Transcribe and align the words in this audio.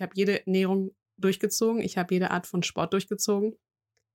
Ich 0.00 0.02
habe 0.02 0.14
jede 0.14 0.46
Ernährung 0.46 0.96
durchgezogen, 1.18 1.82
ich 1.82 1.98
habe 1.98 2.14
jede 2.14 2.30
Art 2.30 2.46
von 2.46 2.62
Sport 2.62 2.94
durchgezogen. 2.94 3.58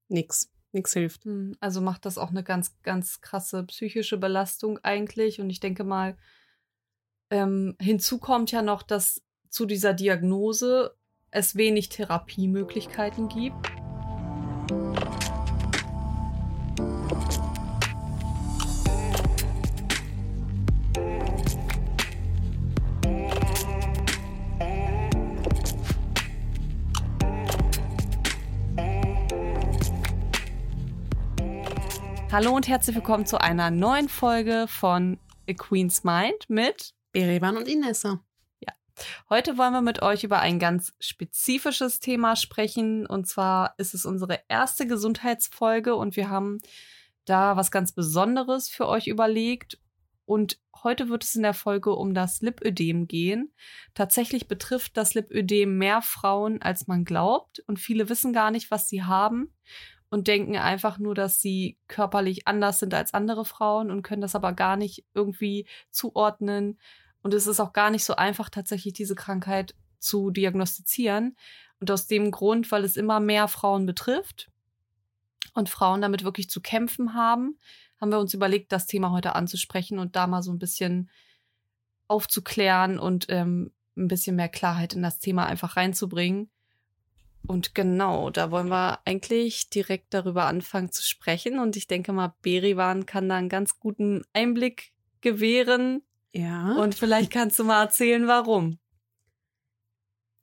Nix. 0.08 0.50
Nix 0.72 0.92
hilft. 0.94 1.24
Hm, 1.24 1.54
Also 1.60 1.80
macht 1.80 2.06
das 2.06 2.18
auch 2.18 2.30
eine 2.30 2.42
ganz, 2.42 2.76
ganz 2.82 3.20
krasse 3.20 3.62
psychische 3.62 4.18
Belastung 4.18 4.80
eigentlich. 4.82 5.40
Und 5.40 5.48
ich 5.48 5.60
denke 5.60 5.84
mal, 5.84 6.16
ähm, 7.30 7.76
hinzu 7.80 8.18
kommt 8.18 8.50
ja 8.50 8.62
noch, 8.62 8.82
dass 8.82 9.22
zu 9.48 9.64
dieser 9.64 9.94
Diagnose 9.94 10.96
es 11.30 11.54
wenig 11.54 11.88
Therapiemöglichkeiten 11.90 13.28
gibt. 13.28 13.70
Hallo 32.32 32.54
und 32.54 32.66
herzlich 32.66 32.96
willkommen 32.96 33.24
zu 33.24 33.40
einer 33.40 33.70
neuen 33.70 34.08
Folge 34.08 34.66
von 34.68 35.18
A 35.48 35.52
Queen's 35.52 36.02
Mind 36.02 36.48
mit 36.48 36.92
Berevan 37.12 37.56
und 37.56 37.68
Inessa. 37.68 38.20
Heute 39.28 39.58
wollen 39.58 39.72
wir 39.72 39.82
mit 39.82 40.02
euch 40.02 40.24
über 40.24 40.40
ein 40.40 40.58
ganz 40.58 40.94
spezifisches 41.00 42.00
Thema 42.00 42.34
sprechen. 42.34 43.06
Und 43.06 43.28
zwar 43.28 43.74
ist 43.78 43.94
es 43.94 44.06
unsere 44.06 44.40
erste 44.48 44.86
Gesundheitsfolge 44.86 45.94
und 45.94 46.16
wir 46.16 46.28
haben 46.28 46.58
da 47.26 47.56
was 47.56 47.70
ganz 47.70 47.92
Besonderes 47.92 48.68
für 48.68 48.88
euch 48.88 49.06
überlegt. 49.06 49.78
Und 50.24 50.58
heute 50.82 51.08
wird 51.08 51.22
es 51.22 51.36
in 51.36 51.42
der 51.42 51.54
Folge 51.54 51.94
um 51.94 52.12
das 52.12 52.40
Lipödem 52.40 53.06
gehen. 53.06 53.52
Tatsächlich 53.94 54.48
betrifft 54.48 54.96
das 54.96 55.14
Lipödem 55.14 55.78
mehr 55.78 56.02
Frauen, 56.02 56.60
als 56.60 56.88
man 56.88 57.04
glaubt. 57.04 57.60
Und 57.68 57.78
viele 57.78 58.08
wissen 58.08 58.32
gar 58.32 58.50
nicht, 58.50 58.70
was 58.70 58.88
sie 58.88 59.04
haben 59.04 59.52
und 60.16 60.26
denken 60.28 60.56
einfach 60.56 60.98
nur, 60.98 61.14
dass 61.14 61.40
sie 61.40 61.78
körperlich 61.88 62.48
anders 62.48 62.78
sind 62.80 62.94
als 62.94 63.14
andere 63.14 63.44
Frauen 63.44 63.90
und 63.90 64.02
können 64.02 64.22
das 64.22 64.34
aber 64.34 64.52
gar 64.52 64.76
nicht 64.76 65.04
irgendwie 65.14 65.68
zuordnen 65.90 66.78
und 67.26 67.34
es 67.34 67.48
ist 67.48 67.58
auch 67.58 67.72
gar 67.72 67.90
nicht 67.90 68.04
so 68.04 68.14
einfach, 68.14 68.50
tatsächlich 68.50 68.94
diese 68.94 69.16
Krankheit 69.16 69.74
zu 69.98 70.30
diagnostizieren. 70.30 71.36
Und 71.80 71.90
aus 71.90 72.06
dem 72.06 72.30
Grund, 72.30 72.70
weil 72.70 72.84
es 72.84 72.96
immer 72.96 73.18
mehr 73.18 73.48
Frauen 73.48 73.84
betrifft 73.84 74.48
und 75.52 75.68
Frauen 75.68 76.00
damit 76.00 76.22
wirklich 76.22 76.48
zu 76.48 76.60
kämpfen 76.60 77.14
haben, 77.14 77.58
haben 78.00 78.12
wir 78.12 78.20
uns 78.20 78.32
überlegt, 78.32 78.70
das 78.70 78.86
Thema 78.86 79.10
heute 79.10 79.34
anzusprechen 79.34 79.98
und 79.98 80.14
da 80.14 80.28
mal 80.28 80.44
so 80.44 80.52
ein 80.52 80.60
bisschen 80.60 81.10
aufzuklären 82.06 82.96
und 82.96 83.26
ähm, 83.28 83.72
ein 83.96 84.06
bisschen 84.06 84.36
mehr 84.36 84.48
Klarheit 84.48 84.94
in 84.94 85.02
das 85.02 85.18
Thema 85.18 85.46
einfach 85.46 85.76
reinzubringen. 85.76 86.48
Und 87.46 87.74
genau, 87.74 88.30
da 88.30 88.50
wollen 88.50 88.68
wir 88.68 89.00
eigentlich 89.06 89.70
direkt 89.70 90.12
darüber 90.14 90.46
anfangen 90.46 90.90
zu 90.90 91.02
sprechen. 91.02 91.58
Und 91.58 91.76
ich 91.76 91.86
denke 91.86 92.12
mal, 92.12 92.34
Berivan 92.42 93.06
kann 93.06 93.28
da 93.28 93.36
einen 93.36 93.48
ganz 93.48 93.78
guten 93.78 94.24
Einblick 94.32 94.92
gewähren, 95.20 96.02
Ja. 96.32 96.74
und 96.76 96.94
vielleicht 96.94 97.30
kannst 97.32 97.58
du 97.58 97.64
mal 97.64 97.82
erzählen, 97.82 98.26
warum. 98.26 98.78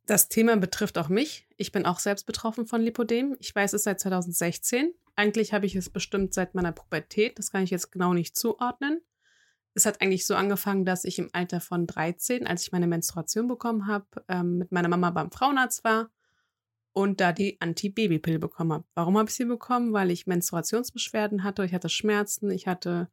Das 0.05 0.27
Thema 0.27 0.57
betrifft 0.57 0.97
auch 0.97 1.07
mich. 1.09 1.47
Ich 1.55 1.71
bin 1.71 1.85
auch 1.85 1.99
selbst 1.99 2.25
betroffen 2.25 2.65
von 2.65 2.81
Lipodem. 2.81 3.37
Ich 3.39 3.55
weiß 3.55 3.73
es 3.73 3.83
seit 3.83 3.99
2016. 4.01 4.93
Eigentlich 5.15 5.53
habe 5.53 5.65
ich 5.65 5.75
es 5.75 5.89
bestimmt 5.89 6.33
seit 6.33 6.55
meiner 6.55 6.73
Pubertät. 6.73 7.37
Das 7.39 7.51
kann 7.51 7.63
ich 7.63 7.69
jetzt 7.69 7.91
genau 7.91 8.13
nicht 8.13 8.35
zuordnen. 8.35 9.01
Es 9.75 9.85
hat 9.85 10.01
eigentlich 10.01 10.25
so 10.25 10.35
angefangen, 10.35 10.83
dass 10.85 11.05
ich 11.05 11.19
im 11.19 11.29
Alter 11.33 11.61
von 11.61 11.87
13, 11.87 12.45
als 12.45 12.63
ich 12.63 12.71
meine 12.71 12.87
Menstruation 12.87 13.47
bekommen 13.47 13.87
habe, 13.87 14.05
ähm, 14.27 14.57
mit 14.57 14.71
meiner 14.71 14.89
Mama 14.89 15.09
beim 15.11 15.31
Frauenarzt 15.31 15.83
war 15.83 16.09
und 16.93 17.19
da 17.19 17.31
die 17.33 17.59
Antibabypille 17.59 18.39
bekommen 18.39 18.73
habe. 18.73 18.85
Warum 18.93 19.17
habe 19.17 19.29
ich 19.29 19.35
sie 19.35 19.45
bekommen? 19.45 19.93
Weil 19.93 20.11
ich 20.11 20.27
Menstruationsbeschwerden 20.27 21.43
hatte. 21.43 21.65
Ich 21.65 21.73
hatte 21.73 21.89
Schmerzen. 21.89 22.51
Ich 22.51 22.67
hatte 22.67 23.09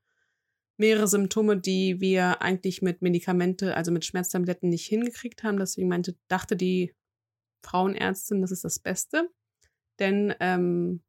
mehrere 0.76 1.08
Symptome, 1.08 1.58
die 1.58 2.00
wir 2.00 2.42
eigentlich 2.42 2.82
mit 2.82 3.02
Medikamente, 3.02 3.76
also 3.76 3.90
mit 3.90 4.04
Schmerztabletten 4.04 4.69
nicht 4.69 4.86
hingekriegt 4.86 5.42
haben. 5.42 5.58
Deswegen 5.58 5.88
meinte, 5.88 6.16
dachte 6.28 6.56
die 6.56 6.94
Frauenärztin, 7.62 8.40
das 8.40 8.50
ist 8.50 8.64
das 8.64 8.78
Beste. 8.78 9.30
Denn 9.98 10.34
ähm, 10.40 11.02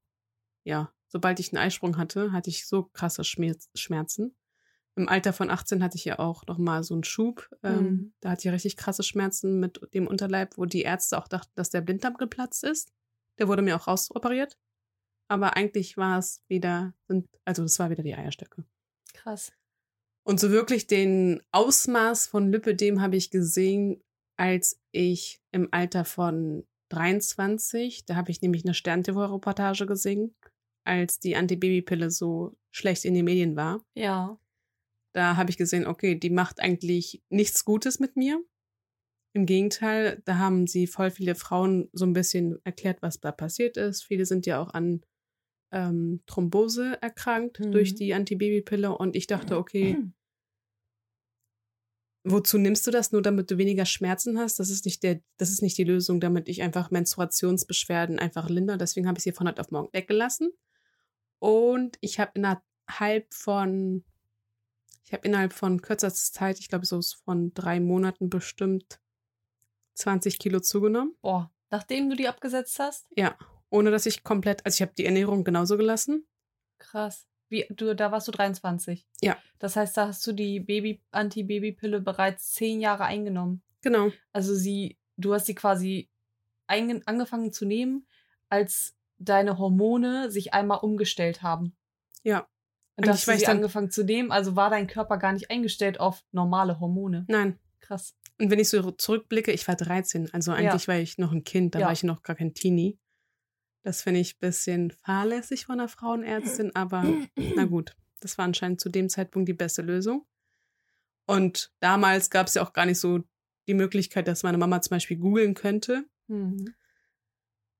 ja, 0.63 0.93
sobald 1.07 1.39
ich 1.39 1.53
einen 1.53 1.63
Eisprung 1.63 1.97
hatte, 1.97 2.31
hatte 2.31 2.49
ich 2.49 2.67
so 2.67 2.83
krasse 2.83 3.23
Schmerz 3.23 3.69
Schmerzen. 3.75 4.35
Im 4.95 5.07
Alter 5.07 5.31
von 5.33 5.49
18 5.49 5.81
hatte 5.83 5.97
ich 5.97 6.05
ja 6.05 6.19
auch 6.19 6.45
noch 6.47 6.57
mal 6.57 6.83
so 6.83 6.93
einen 6.93 7.03
Schub. 7.03 7.49
Ähm, 7.63 7.83
Mhm. 7.83 8.13
Da 8.19 8.31
hatte 8.31 8.47
ich 8.47 8.53
richtig 8.53 8.77
krasse 8.77 9.03
Schmerzen 9.03 9.59
mit 9.59 9.79
dem 9.93 10.07
Unterleib, 10.07 10.57
wo 10.57 10.65
die 10.65 10.81
Ärzte 10.81 11.17
auch 11.17 11.27
dachten, 11.27 11.51
dass 11.55 11.69
der 11.69 11.81
Blinddarm 11.81 12.17
geplatzt 12.17 12.63
ist. 12.63 12.91
Der 13.39 13.47
wurde 13.47 13.61
mir 13.61 13.75
auch 13.75 13.87
rausoperiert. 13.87 14.57
Aber 15.29 15.55
eigentlich 15.55 15.95
war 15.95 16.19
es 16.19 16.43
wieder, 16.49 16.93
also 17.45 17.63
es 17.63 17.79
war 17.79 17.89
wieder 17.89 18.03
die 18.03 18.15
Eierstöcke. 18.15 18.65
Krass. 19.13 19.53
Und 20.23 20.39
so 20.39 20.51
wirklich 20.51 20.87
den 20.87 21.41
Ausmaß 21.51 22.27
von 22.27 22.51
Lipödem 22.51 23.01
habe 23.01 23.15
ich 23.15 23.31
gesehen, 23.31 24.03
als 24.37 24.79
ich 24.91 25.41
im 25.51 25.69
Alter 25.71 26.03
von 26.03 26.67
23, 26.89 28.05
da 28.05 28.15
habe 28.15 28.31
ich 28.31 28.41
nämlich 28.41 28.65
eine 28.65 28.73
Stern-TV-Reportage 28.73 29.85
gesehen, 29.85 30.35
als 30.83 31.19
die 31.19 31.35
Antibabypille 31.35 32.11
so 32.11 32.57
schlecht 32.71 33.05
in 33.05 33.13
den 33.13 33.25
Medien 33.25 33.55
war. 33.55 33.83
Ja. 33.95 34.37
Da 35.13 35.35
habe 35.35 35.49
ich 35.49 35.57
gesehen, 35.57 35.85
okay, 35.85 36.15
die 36.15 36.29
macht 36.29 36.59
eigentlich 36.59 37.21
nichts 37.29 37.65
Gutes 37.65 37.99
mit 37.99 38.15
mir. 38.15 38.41
Im 39.33 39.45
Gegenteil, 39.45 40.21
da 40.25 40.37
haben 40.37 40.67
sie 40.67 40.87
voll 40.87 41.09
viele 41.11 41.35
Frauen 41.35 41.89
so 41.93 42.05
ein 42.05 42.13
bisschen 42.13 42.59
erklärt, 42.65 43.01
was 43.01 43.19
da 43.19 43.31
passiert 43.31 43.77
ist. 43.77 44.03
Viele 44.03 44.25
sind 44.25 44.45
ja 44.45 44.61
auch 44.61 44.73
an 44.73 45.01
ähm, 45.71 46.21
Thrombose 46.25 47.01
erkrankt 47.01 47.59
Mhm. 47.59 47.71
durch 47.71 47.95
die 47.95 48.13
Antibabypille. 48.13 48.95
Und 48.97 49.15
ich 49.15 49.27
dachte, 49.27 49.57
okay, 49.57 49.97
wozu 52.23 52.57
nimmst 52.57 52.85
du 52.85 52.91
das? 52.91 53.11
Nur 53.11 53.21
damit 53.21 53.49
du 53.51 53.57
weniger 53.57 53.85
Schmerzen 53.85 54.37
hast? 54.37 54.59
Das 54.59 54.69
ist 54.69 54.85
nicht 54.85 55.01
der, 55.03 55.21
das 55.37 55.49
ist 55.49 55.61
nicht 55.61 55.77
die 55.77 55.85
Lösung, 55.85 56.19
damit 56.19 56.49
ich 56.49 56.61
einfach 56.61 56.91
Menstruationsbeschwerden 56.91 58.19
einfach 58.19 58.49
lindere. 58.49 58.77
Deswegen 58.77 59.07
habe 59.07 59.17
ich 59.17 59.23
sie 59.23 59.31
von 59.31 59.47
heute 59.47 59.61
auf 59.61 59.71
morgen 59.71 59.89
weggelassen. 59.93 60.51
Und 61.39 61.97
ich 62.01 62.19
habe 62.19 62.31
innerhalb 62.35 63.33
von, 63.33 64.03
ich 65.11 65.13
habe 65.13 65.27
innerhalb 65.27 65.51
von 65.51 65.81
kürzester 65.81 66.39
Zeit, 66.39 66.59
ich 66.59 66.69
glaube 66.69 66.85
so 66.85 67.01
von 67.25 67.53
drei 67.53 67.81
Monaten 67.81 68.29
bestimmt 68.29 69.01
20 69.95 70.39
Kilo 70.39 70.61
zugenommen. 70.61 71.17
Boah, 71.21 71.51
nachdem 71.69 72.09
du 72.09 72.15
die 72.15 72.29
abgesetzt 72.29 72.79
hast? 72.79 73.09
Ja, 73.17 73.37
ohne 73.69 73.91
dass 73.91 74.05
ich 74.05 74.23
komplett, 74.23 74.65
also 74.65 74.77
ich 74.77 74.81
habe 74.81 74.93
die 74.97 75.03
Ernährung 75.03 75.43
genauso 75.43 75.75
gelassen. 75.75 76.25
Krass. 76.77 77.27
Wie, 77.49 77.65
du, 77.69 77.93
da 77.93 78.13
warst 78.13 78.29
du 78.29 78.31
23. 78.31 79.05
Ja. 79.19 79.37
Das 79.59 79.75
heißt, 79.75 79.97
da 79.97 80.07
hast 80.07 80.25
du 80.25 80.31
die 80.31 80.61
Baby, 80.61 81.03
Antibabypille 81.11 81.99
bereits 81.99 82.53
zehn 82.53 82.79
Jahre 82.79 83.03
eingenommen. 83.03 83.63
Genau. 83.81 84.13
Also 84.31 84.55
sie, 84.55 84.97
du 85.17 85.33
hast 85.33 85.45
sie 85.45 85.55
quasi 85.55 86.09
angefangen 86.67 87.51
zu 87.51 87.65
nehmen, 87.65 88.07
als 88.47 88.95
deine 89.17 89.57
Hormone 89.57 90.31
sich 90.31 90.53
einmal 90.53 90.79
umgestellt 90.79 91.41
haben. 91.41 91.75
Ja. 92.23 92.47
Und 92.97 93.07
da 93.07 93.11
Eigentlich 93.11 93.27
hast 93.27 93.41
du 93.41 93.45
dann- 93.45 93.57
angefangen 93.57 93.89
zu 93.91 94.03
nehmen, 94.03 94.31
also 94.31 94.55
war 94.55 94.69
dein 94.69 94.87
Körper 94.87 95.17
gar 95.17 95.31
nicht 95.33 95.49
eingestellt 95.49 95.99
auf 95.99 96.23
normale 96.31 96.79
Hormone. 96.79 97.25
Nein. 97.29 97.57
Krass. 97.79 98.15
Und 98.39 98.49
wenn 98.51 98.59
ich 98.59 98.69
so 98.69 98.91
zurückblicke, 98.91 99.51
ich 99.51 99.67
war 99.67 99.75
13, 99.75 100.33
also 100.33 100.51
eigentlich 100.51 100.87
war 100.87 100.97
ich 100.97 101.17
noch 101.17 101.31
ein 101.31 101.43
Kind, 101.43 101.75
da 101.75 101.79
Ja. 101.79 101.85
war 101.87 101.93
ich 101.93 102.03
noch 102.03 102.21
gar 102.23 102.35
kein 102.35 102.53
Teenie. 102.53 102.99
Das 103.83 104.01
finde 104.03 104.19
ich 104.19 104.35
ein 104.35 104.39
bisschen 104.39 104.91
fahrlässig 104.91 105.65
von 105.65 105.79
einer 105.79 105.87
Frauenärztin, 105.89 106.75
aber 106.75 107.03
na 107.55 107.65
gut, 107.65 107.95
das 108.19 108.37
war 108.37 108.45
anscheinend 108.45 108.79
zu 108.81 108.89
dem 108.89 109.09
Zeitpunkt 109.09 109.47
die 109.49 109.53
beste 109.53 109.81
Lösung. 109.81 110.25
Und 111.25 111.71
damals 111.79 112.29
gab 112.29 112.47
es 112.47 112.53
ja 112.55 112.63
auch 112.63 112.73
gar 112.73 112.85
nicht 112.85 112.99
so 112.99 113.19
die 113.67 113.73
Möglichkeit, 113.73 114.27
dass 114.27 114.43
meine 114.43 114.57
Mama 114.57 114.81
zum 114.81 114.91
Beispiel 114.95 115.17
googeln 115.17 115.53
könnte 115.53 116.05
Mhm. 116.27 116.73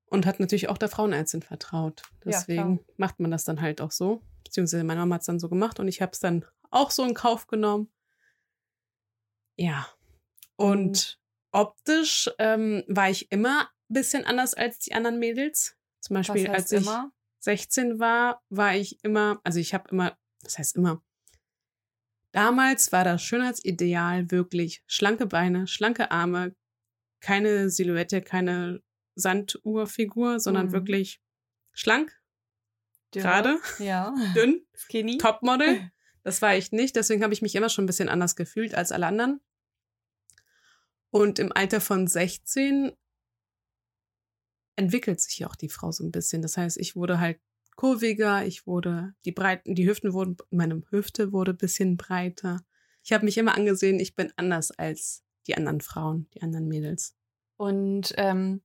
und 0.05 0.25
hat 0.25 0.39
natürlich 0.39 0.69
auch 0.69 0.77
der 0.77 0.89
Frauenärztin 0.89 1.41
vertraut. 1.41 2.01
Ja, 2.23 2.31
Deswegen 2.31 2.77
klar. 2.77 2.95
macht 2.97 3.19
man 3.19 3.31
das 3.31 3.43
dann 3.43 3.61
halt 3.61 3.81
auch 3.81 3.91
so. 3.91 4.21
Beziehungsweise 4.43 4.83
meine 4.83 4.99
Mama 5.01 5.15
hat 5.15 5.21
es 5.21 5.27
dann 5.27 5.39
so 5.39 5.49
gemacht 5.49 5.79
und 5.79 5.87
ich 5.87 6.01
habe 6.01 6.11
es 6.11 6.19
dann 6.19 6.45
auch 6.69 6.91
so 6.91 7.03
in 7.03 7.13
Kauf 7.13 7.47
genommen. 7.47 7.91
Ja. 9.57 9.87
Und 10.55 11.19
optisch 11.51 12.29
ähm, 12.39 12.83
war 12.87 13.09
ich 13.09 13.31
immer 13.31 13.61
ein 13.89 13.93
bisschen 13.93 14.25
anders 14.25 14.53
als 14.53 14.79
die 14.79 14.93
anderen 14.93 15.19
Mädels. 15.19 15.77
Zum 16.01 16.15
Beispiel, 16.15 16.47
als 16.49 16.71
ich 16.71 16.81
immer? 16.81 17.11
16 17.39 17.99
war, 17.99 18.43
war 18.49 18.75
ich 18.75 19.03
immer, 19.03 19.41
also 19.43 19.59
ich 19.59 19.73
habe 19.73 19.89
immer, 19.89 20.17
das 20.41 20.57
heißt 20.57 20.75
immer, 20.75 21.03
damals 22.31 22.91
war 22.91 23.03
das 23.03 23.21
Schönheitsideal 23.23 24.31
wirklich 24.31 24.83
schlanke 24.87 25.25
Beine, 25.25 25.67
schlanke 25.67 26.11
Arme, 26.11 26.55
keine 27.19 27.69
Silhouette, 27.69 28.21
keine 28.21 28.81
Sanduhrfigur, 29.15 30.39
sondern 30.39 30.67
Mhm. 30.67 30.71
wirklich 30.71 31.21
schlank, 31.73 32.20
Ja. 33.15 33.21
gerade, 33.21 33.59
Ja. 33.79 34.13
dünn, 34.35 34.65
Skinny. 34.75 35.17
Topmodel. 35.17 35.91
Das 36.23 36.39
war 36.43 36.55
ich 36.55 36.71
nicht, 36.71 36.95
deswegen 36.95 37.23
habe 37.23 37.33
ich 37.33 37.41
mich 37.41 37.55
immer 37.55 37.69
schon 37.69 37.85
ein 37.85 37.87
bisschen 37.87 38.07
anders 38.07 38.35
gefühlt 38.35 38.75
als 38.75 38.91
alle 38.91 39.07
anderen. 39.07 39.41
Und 41.09 41.39
im 41.39 41.51
Alter 41.51 41.81
von 41.81 42.05
16 42.05 42.91
entwickelt 44.75 45.19
sich 45.19 45.39
ja 45.39 45.47
auch 45.47 45.55
die 45.55 45.69
Frau 45.69 45.91
so 45.91 46.03
ein 46.03 46.11
bisschen. 46.11 46.43
Das 46.43 46.57
heißt, 46.57 46.77
ich 46.77 46.95
wurde 46.95 47.19
halt 47.19 47.39
kurviger, 47.75 48.45
ich 48.45 48.67
wurde, 48.67 49.15
die 49.25 49.31
Breiten, 49.31 49.75
die 49.75 49.87
Hüften 49.89 50.13
wurden, 50.13 50.37
meine 50.51 50.83
Hüfte 50.91 51.31
wurde 51.31 51.53
ein 51.53 51.57
bisschen 51.57 51.97
breiter. 51.97 52.63
Ich 53.03 53.11
habe 53.13 53.25
mich 53.25 53.37
immer 53.37 53.55
angesehen, 53.55 53.99
ich 53.99 54.15
bin 54.15 54.31
anders 54.35 54.71
als 54.71 55.23
die 55.47 55.57
anderen 55.57 55.81
Frauen, 55.81 56.27
die 56.35 56.43
anderen 56.43 56.67
Mädels. 56.67 57.15
Und 57.57 58.13
ähm, 58.17 58.61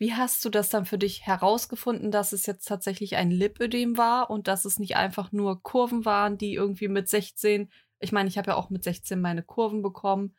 wie 0.00 0.14
hast 0.14 0.42
du 0.46 0.48
das 0.48 0.70
dann 0.70 0.86
für 0.86 0.96
dich 0.96 1.26
herausgefunden, 1.26 2.10
dass 2.10 2.32
es 2.32 2.46
jetzt 2.46 2.66
tatsächlich 2.66 3.16
ein 3.16 3.30
Lipödem 3.30 3.98
war 3.98 4.30
und 4.30 4.48
dass 4.48 4.64
es 4.64 4.78
nicht 4.78 4.96
einfach 4.96 5.30
nur 5.30 5.62
Kurven 5.62 6.06
waren, 6.06 6.38
die 6.38 6.54
irgendwie 6.54 6.88
mit 6.88 7.06
16, 7.06 7.70
ich 7.98 8.10
meine, 8.10 8.26
ich 8.26 8.38
habe 8.38 8.52
ja 8.52 8.56
auch 8.56 8.70
mit 8.70 8.82
16 8.82 9.20
meine 9.20 9.42
Kurven 9.42 9.82
bekommen, 9.82 10.34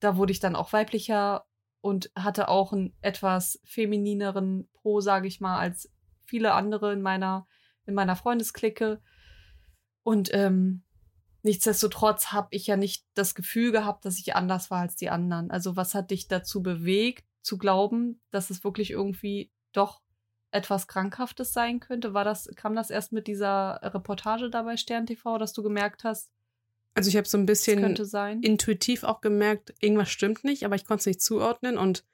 da 0.00 0.16
wurde 0.16 0.32
ich 0.32 0.40
dann 0.40 0.56
auch 0.56 0.72
weiblicher 0.72 1.46
und 1.80 2.10
hatte 2.16 2.48
auch 2.48 2.72
einen 2.72 2.92
etwas 3.02 3.60
feminineren 3.62 4.68
Po, 4.72 5.00
sage 5.00 5.28
ich 5.28 5.40
mal, 5.40 5.60
als 5.60 5.92
viele 6.24 6.52
andere 6.52 6.92
in 6.92 7.00
meiner, 7.00 7.46
in 7.86 7.94
meiner 7.94 8.16
Freundesklicke. 8.16 9.00
Und 10.02 10.34
ähm, 10.34 10.82
nichtsdestotrotz 11.42 12.32
habe 12.32 12.48
ich 12.50 12.66
ja 12.66 12.76
nicht 12.76 13.06
das 13.14 13.36
Gefühl 13.36 13.70
gehabt, 13.70 14.06
dass 14.06 14.18
ich 14.18 14.34
anders 14.34 14.72
war 14.72 14.80
als 14.80 14.96
die 14.96 15.10
anderen. 15.10 15.52
Also 15.52 15.76
was 15.76 15.94
hat 15.94 16.10
dich 16.10 16.26
dazu 16.26 16.64
bewegt, 16.64 17.24
zu 17.44 17.58
glauben, 17.58 18.20
dass 18.30 18.50
es 18.50 18.64
wirklich 18.64 18.90
irgendwie 18.90 19.52
doch 19.72 20.02
etwas 20.50 20.88
Krankhaftes 20.88 21.52
sein 21.52 21.80
könnte? 21.80 22.14
War 22.14 22.24
das, 22.24 22.48
kam 22.56 22.74
das 22.74 22.90
erst 22.90 23.12
mit 23.12 23.26
dieser 23.26 23.80
Reportage 23.82 24.50
dabei 24.50 24.76
Stern 24.76 25.06
TV, 25.06 25.38
dass 25.38 25.52
du 25.52 25.62
gemerkt 25.62 26.04
hast? 26.04 26.32
Also 26.94 27.08
ich 27.08 27.16
habe 27.16 27.28
so 27.28 27.36
ein 27.36 27.46
bisschen 27.46 27.96
intuitiv 28.42 29.02
auch 29.02 29.20
gemerkt, 29.20 29.74
irgendwas 29.80 30.10
stimmt 30.10 30.44
nicht, 30.44 30.64
aber 30.64 30.76
ich 30.76 30.84
konnte 30.84 31.00
es 31.00 31.06
nicht 31.06 31.22
zuordnen 31.22 31.76
und 31.76 32.04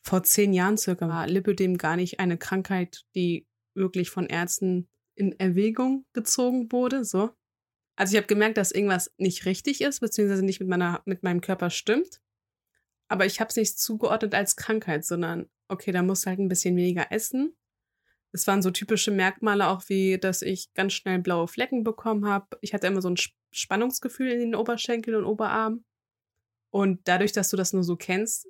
vor 0.00 0.22
zehn 0.22 0.52
Jahren 0.52 0.76
circa 0.76 1.08
war 1.08 1.26
Lipödem 1.26 1.78
gar 1.78 1.96
nicht 1.96 2.20
eine 2.20 2.36
Krankheit, 2.36 3.06
die 3.14 3.46
wirklich 3.74 4.10
von 4.10 4.26
Ärzten 4.26 4.88
in 5.14 5.38
Erwägung 5.38 6.04
gezogen 6.12 6.70
wurde. 6.72 7.04
So. 7.04 7.30
Also 7.96 8.12
ich 8.12 8.16
habe 8.16 8.26
gemerkt, 8.26 8.58
dass 8.58 8.72
irgendwas 8.72 9.12
nicht 9.16 9.46
richtig 9.46 9.80
ist, 9.80 10.00
beziehungsweise 10.00 10.44
nicht 10.44 10.60
mit, 10.60 10.68
meiner, 10.68 11.00
mit 11.04 11.22
meinem 11.22 11.40
Körper 11.40 11.70
stimmt. 11.70 12.20
Aber 13.08 13.26
ich 13.26 13.40
habe 13.40 13.48
es 13.48 13.56
nicht 13.56 13.78
zugeordnet 13.78 14.34
als 14.34 14.56
Krankheit, 14.56 15.04
sondern 15.04 15.48
okay, 15.68 15.92
da 15.92 16.02
musst 16.02 16.24
du 16.24 16.30
halt 16.30 16.38
ein 16.38 16.48
bisschen 16.48 16.76
weniger 16.76 17.10
essen. 17.10 17.56
Es 18.32 18.46
waren 18.46 18.62
so 18.62 18.70
typische 18.70 19.12
Merkmale 19.12 19.68
auch 19.68 19.88
wie, 19.88 20.18
dass 20.18 20.42
ich 20.42 20.72
ganz 20.74 20.92
schnell 20.92 21.20
blaue 21.20 21.46
Flecken 21.46 21.84
bekommen 21.84 22.26
habe. 22.26 22.58
Ich 22.62 22.74
hatte 22.74 22.88
immer 22.88 23.00
so 23.00 23.08
ein 23.08 23.16
Spannungsgefühl 23.52 24.30
in 24.30 24.40
den 24.40 24.54
Oberschenkeln 24.56 25.16
und 25.16 25.24
Oberarmen. 25.24 25.84
Und 26.70 27.06
dadurch, 27.06 27.30
dass 27.30 27.50
du 27.50 27.56
das 27.56 27.72
nur 27.72 27.84
so 27.84 27.94
kennst, 27.94 28.48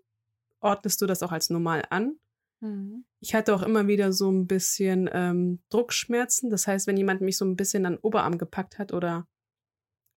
ordnest 0.61 1.03
du 1.03 1.07
das 1.07 1.23
auch 1.23 1.33
als 1.33 1.51
normal 1.51 1.85
an. 1.91 2.19
Mhm. 2.61 3.05
Ich 3.21 3.35
hatte 3.35 3.55
auch 3.55 3.63
immer 3.63 3.87
wieder 3.87 4.13
so 4.15 4.31
ein 4.31 4.47
bisschen 4.47 5.11
ähm, 5.13 5.63
Druckschmerzen. 5.69 6.49
Das 6.49 6.67
heißt, 6.67 6.87
wenn 6.87 6.97
jemand 6.97 7.21
mich 7.21 7.37
so 7.37 7.45
ein 7.45 7.57
bisschen 7.57 7.85
an 7.85 7.95
den 7.95 8.01
Oberarm 8.01 8.39
gepackt 8.39 8.79
hat 8.79 8.95
oder 8.95 9.29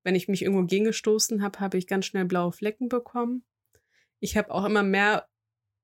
wenn 0.04 0.16
ich 0.16 0.30
mich 0.30 0.44
irgendwo 0.44 0.64
gegengestoßen 0.64 1.42
habe, 1.42 1.60
habe 1.60 1.78
ich 1.78 1.88
ganz 1.88 2.06
schnell 2.06 2.24
blaue 2.24 2.54
Flecken 2.54 2.88
bekommen. 2.88 3.44
Ich 4.20 4.38
habe 4.38 4.52
auch 4.52 4.66
immer 4.66 4.84
mehr 4.84 5.28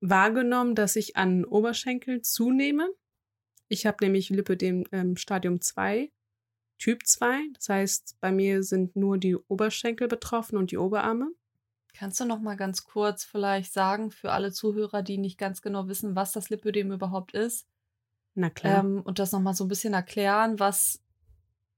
wahrgenommen, 0.01 0.75
dass 0.75 0.95
ich 0.95 1.15
an 1.15 1.45
Oberschenkeln 1.45 2.23
zunehme. 2.23 2.89
Ich 3.67 3.85
habe 3.85 3.97
nämlich 4.01 4.29
Lipödem 4.29 4.85
ähm, 4.91 5.15
Stadium 5.15 5.61
2, 5.61 6.11
Typ 6.77 7.05
2. 7.05 7.39
Das 7.53 7.69
heißt, 7.69 8.17
bei 8.19 8.31
mir 8.31 8.63
sind 8.63 8.95
nur 8.95 9.17
die 9.17 9.35
Oberschenkel 9.35 10.07
betroffen 10.07 10.57
und 10.57 10.71
die 10.71 10.77
Oberarme. 10.77 11.31
Kannst 11.93 12.19
du 12.19 12.25
noch 12.25 12.41
mal 12.41 12.57
ganz 12.57 12.83
kurz 12.83 13.23
vielleicht 13.23 13.71
sagen 13.71 14.11
für 14.11 14.31
alle 14.31 14.51
Zuhörer, 14.51 15.03
die 15.03 15.17
nicht 15.17 15.37
ganz 15.37 15.61
genau 15.61 15.87
wissen, 15.87 16.15
was 16.15 16.31
das 16.31 16.49
Lipödem 16.49 16.91
überhaupt 16.91 17.33
ist? 17.33 17.67
Na 18.33 18.49
klar. 18.49 18.79
Ähm, 18.79 19.01
und 19.03 19.19
das 19.19 19.31
noch 19.31 19.39
mal 19.39 19.53
so 19.53 19.65
ein 19.65 19.69
bisschen 19.69 19.93
erklären, 19.93 20.59
was 20.59 21.03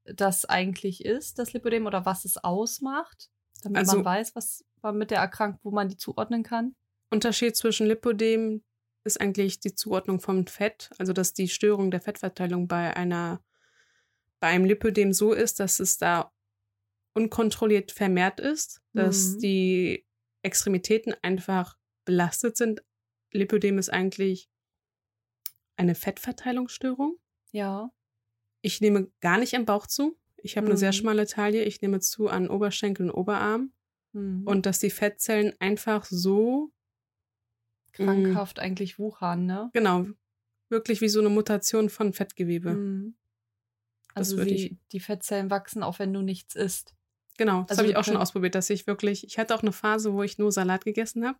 das 0.06 0.46
eigentlich 0.46 1.04
ist, 1.04 1.38
das 1.38 1.54
Lipödem, 1.54 1.86
oder 1.86 2.06
was 2.06 2.26
es 2.26 2.38
ausmacht, 2.38 3.30
damit 3.64 3.80
also, 3.80 3.98
man 3.98 4.06
weiß, 4.06 4.36
was 4.36 4.64
mit 4.94 5.12
der 5.12 5.20
Erkrankung, 5.20 5.60
wo 5.64 5.72
man 5.72 5.90
die 5.90 5.98
zuordnen 5.98 6.44
kann. 6.44 6.76
Unterschied 7.12 7.56
zwischen 7.56 7.88
Lipödem 7.88 8.64
ist 9.04 9.22
eigentlich 9.22 9.60
die 9.60 9.76
Zuordnung 9.76 10.20
vom 10.20 10.48
Fett, 10.48 10.90
also 10.98 11.14
dass 11.14 11.34
die 11.34 11.48
Störung 11.48 11.92
der 11.92 12.02
Fettverteilung 12.02 12.68
bei 12.68 12.96
einer 12.96 13.44
bei 14.40 14.48
einem 14.48 14.66
Lipödem 14.66 15.14
so 15.14 15.32
ist, 15.34 15.60
dass 15.60 15.80
es 15.80 15.98
da 15.98 16.32
unkontrolliert 17.14 17.92
vermehrt 17.92 18.40
ist, 18.40 18.82
dass 18.94 19.36
mhm. 19.36 19.40
die 19.40 20.08
Extremitäten 20.44 21.16
einfach 21.22 21.78
belastet 22.04 22.58
sind. 22.58 22.84
Lipödem 23.32 23.78
ist 23.78 23.90
eigentlich 23.90 24.50
eine 25.78 25.96
Fettverteilungsstörung. 25.96 27.18
Ja. 27.52 27.92
Ich 28.62 28.82
nehme 28.82 29.12
gar 29.22 29.38
nicht 29.38 29.54
im 29.54 29.66
Bauch 29.66 29.88
zu. 29.88 30.18
Ich 30.38 30.58
habe 30.58 30.66
mhm. 30.66 30.72
eine 30.72 30.78
sehr 30.78 30.90
mhm. 30.90 30.94
schmale 30.94 31.26
Taille. 31.26 31.64
Ich 31.64 31.82
nehme 31.82 32.00
zu 32.00 32.28
an 32.28 32.50
Oberschenkel 32.50 33.10
und 33.10 33.16
Oberarm. 33.16 33.74
Mhm. 34.16 34.48
Und 34.48 34.66
dass 34.66 34.80
die 34.80 34.90
Fettzellen 34.90 35.54
einfach 35.60 36.06
so 36.06 36.72
krankhaft 37.92 38.58
mh, 38.58 38.64
eigentlich 38.64 38.98
wuchern, 38.98 39.46
ne? 39.46 39.70
Genau. 39.74 40.06
Wirklich 40.70 41.02
wie 41.02 41.10
so 41.10 41.20
eine 41.20 41.30
Mutation 41.30 41.90
von 41.90 42.14
Fettgewebe. 42.14 42.74
Mhm. 42.74 43.16
Also 44.14 44.44
die, 44.44 44.80
die 44.94 45.02
Fettzellen 45.02 45.50
wachsen, 45.50 45.84
auch 45.84 46.00
wenn 46.00 46.14
du 46.14 46.22
nichts 46.22 46.56
isst. 46.56 46.96
Genau, 47.38 47.64
das 47.64 47.72
also 47.72 47.82
habe 47.82 47.90
ich 47.92 47.98
auch 47.98 48.06
schon 48.06 48.16
ausprobiert, 48.16 48.56
dass 48.56 48.70
ich 48.70 48.88
wirklich, 48.88 49.26
ich 49.26 49.38
hatte 49.38 49.54
auch 49.54 49.62
eine 49.62 49.74
Phase, 49.74 50.14
wo 50.14 50.24
ich 50.24 50.38
nur 50.38 50.54
Salat 50.54 50.86
gegessen 50.86 51.28
habe. 51.28 51.38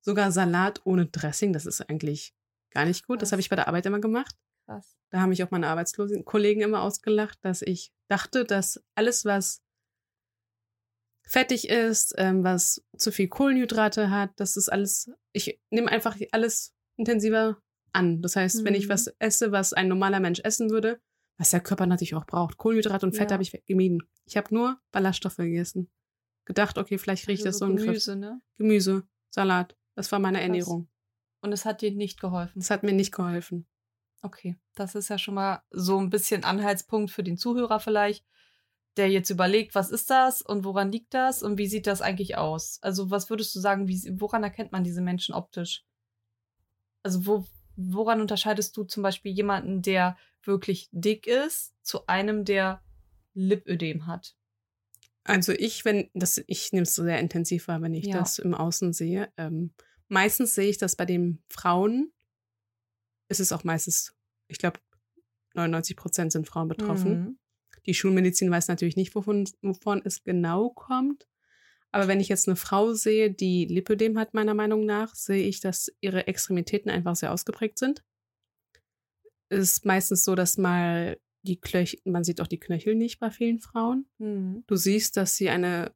Sogar 0.00 0.32
Salat 0.32 0.80
ohne 0.84 1.04
Dressing, 1.04 1.52
das 1.52 1.66
ist 1.66 1.82
eigentlich 1.82 2.34
gar 2.70 2.86
nicht 2.86 3.06
gut. 3.06 3.18
Krass. 3.18 3.28
Das 3.28 3.32
habe 3.32 3.40
ich 3.40 3.50
bei 3.50 3.56
der 3.56 3.68
Arbeit 3.68 3.84
immer 3.84 4.00
gemacht. 4.00 4.34
Krass. 4.64 4.96
Da 5.10 5.20
haben 5.20 5.28
mich 5.28 5.44
auch 5.44 5.50
meine 5.50 5.68
arbeitslosen 5.68 6.24
Kollegen 6.24 6.62
immer 6.62 6.80
ausgelacht, 6.80 7.38
dass 7.42 7.60
ich 7.60 7.92
dachte, 8.08 8.46
dass 8.46 8.82
alles, 8.94 9.26
was 9.26 9.62
fettig 11.26 11.68
ist, 11.68 12.14
ähm, 12.16 12.44
was 12.44 12.82
zu 12.96 13.12
viel 13.12 13.28
Kohlenhydrate 13.28 14.10
hat, 14.10 14.30
das 14.36 14.56
ist 14.56 14.68
alles, 14.68 15.10
ich 15.32 15.60
nehme 15.70 15.90
einfach 15.90 16.16
alles 16.32 16.74
intensiver 16.96 17.58
an. 17.92 18.22
Das 18.22 18.36
heißt, 18.36 18.60
mhm. 18.60 18.64
wenn 18.64 18.74
ich 18.74 18.86
mhm. 18.86 18.90
was 18.90 19.08
esse, 19.18 19.52
was 19.52 19.72
ein 19.72 19.88
normaler 19.88 20.20
Mensch 20.20 20.40
essen 20.40 20.70
würde, 20.70 21.00
was 21.36 21.50
der 21.50 21.60
Körper 21.60 21.86
natürlich 21.86 22.14
auch 22.14 22.26
braucht. 22.26 22.56
Kohlenhydrate 22.56 23.04
und 23.04 23.14
Fett 23.14 23.30
ja. 23.30 23.34
habe 23.34 23.42
ich 23.42 23.52
gemieden. 23.66 24.02
Ich 24.24 24.36
habe 24.36 24.54
nur 24.54 24.80
Ballaststoffe 24.92 25.36
gegessen. 25.36 25.90
Gedacht, 26.46 26.78
okay, 26.78 26.96
vielleicht 26.96 27.28
riecht 27.28 27.44
also 27.44 27.48
das 27.48 27.58
so 27.58 27.64
ein 27.66 27.76
Gemüse, 27.76 28.12
Griff. 28.12 28.20
ne? 28.20 28.40
Gemüse, 28.56 29.02
Salat. 29.30 29.76
Das 29.94 30.12
war 30.12 30.18
meine. 30.18 30.40
Ernährung. 30.40 30.88
Und 31.40 31.52
es 31.52 31.64
hat 31.64 31.82
dir 31.82 31.90
nicht 31.90 32.20
geholfen? 32.20 32.60
Es 32.60 32.70
hat 32.70 32.82
mir 32.82 32.92
nicht 32.92 33.12
geholfen. 33.12 33.66
Okay, 34.22 34.56
das 34.74 34.94
ist 34.94 35.08
ja 35.08 35.18
schon 35.18 35.34
mal 35.34 35.62
so 35.70 35.98
ein 35.98 36.10
bisschen 36.10 36.44
Anhaltspunkt 36.44 37.10
für 37.10 37.22
den 37.22 37.36
Zuhörer 37.36 37.80
vielleicht, 37.80 38.24
der 38.96 39.10
jetzt 39.10 39.30
überlegt, 39.30 39.74
was 39.74 39.90
ist 39.90 40.10
das 40.10 40.42
und 40.42 40.64
woran 40.64 40.90
liegt 40.90 41.12
das 41.12 41.42
und 41.42 41.58
wie 41.58 41.66
sieht 41.66 41.86
das 41.86 42.00
eigentlich 42.00 42.36
aus? 42.36 42.78
Also 42.82 43.10
was 43.10 43.28
würdest 43.28 43.54
du 43.54 43.60
sagen, 43.60 43.88
wie, 43.88 44.00
woran 44.20 44.42
erkennt 44.42 44.72
man 44.72 44.84
diese 44.84 45.02
Menschen 45.02 45.34
optisch? 45.34 45.84
Also 47.02 47.26
wo, 47.26 47.46
woran 47.76 48.20
unterscheidest 48.20 48.76
du 48.76 48.84
zum 48.84 49.02
Beispiel 49.02 49.32
jemanden, 49.32 49.82
der 49.82 50.16
wirklich 50.42 50.88
dick 50.92 51.26
ist, 51.26 51.74
zu 51.82 52.06
einem, 52.06 52.44
der 52.44 52.82
Lipödem 53.34 54.06
hat? 54.06 54.34
Also 55.24 55.52
ich, 55.52 55.84
wenn 55.84 56.08
das, 56.14 56.42
ich 56.46 56.72
nehme 56.72 56.84
es 56.84 56.94
so 56.94 57.02
sehr 57.02 57.18
intensiv 57.18 57.68
wahr, 57.68 57.82
wenn 57.82 57.94
ich 57.94 58.06
ja. 58.06 58.18
das 58.18 58.38
im 58.38 58.54
Außen 58.54 58.92
sehe. 58.92 59.30
Ähm, 59.36 59.72
meistens 60.08 60.54
sehe 60.54 60.68
ich 60.68 60.78
das 60.78 60.96
bei 60.96 61.04
den 61.04 61.42
Frauen. 61.48 62.12
Es 63.28 63.40
ist 63.40 63.52
auch 63.52 63.64
meistens, 63.64 64.14
ich 64.48 64.58
glaube, 64.58 64.78
99 65.54 65.96
Prozent 65.96 66.32
sind 66.32 66.46
Frauen 66.46 66.68
betroffen. 66.68 67.20
Mhm. 67.20 67.38
Die 67.86 67.94
Schulmedizin 67.94 68.50
weiß 68.50 68.68
natürlich 68.68 68.96
nicht, 68.96 69.14
wovon, 69.14 69.48
wovon 69.62 70.02
es 70.04 70.24
genau 70.24 70.70
kommt. 70.70 71.26
Aber 71.92 72.08
wenn 72.08 72.20
ich 72.20 72.28
jetzt 72.28 72.48
eine 72.48 72.56
Frau 72.56 72.92
sehe, 72.92 73.30
die 73.30 73.64
Lipödem 73.64 74.18
hat, 74.18 74.34
meiner 74.34 74.54
Meinung 74.54 74.84
nach, 74.84 75.14
sehe 75.14 75.46
ich, 75.46 75.60
dass 75.60 75.90
ihre 76.00 76.26
Extremitäten 76.26 76.90
einfach 76.90 77.16
sehr 77.16 77.32
ausgeprägt 77.32 77.78
sind. 77.78 78.04
Es 79.48 79.72
ist 79.72 79.86
meistens 79.86 80.24
so, 80.24 80.34
dass 80.34 80.58
mal 80.58 81.18
die 81.42 81.60
Knöchel, 81.60 82.00
man 82.04 82.24
sieht 82.24 82.40
auch 82.40 82.48
die 82.48 82.58
Knöchel 82.58 82.96
nicht 82.96 83.20
bei 83.20 83.30
vielen 83.30 83.60
Frauen. 83.60 84.06
Mhm. 84.18 84.64
Du 84.66 84.76
siehst, 84.76 85.16
dass 85.16 85.36
sie 85.36 85.48
eine 85.48 85.94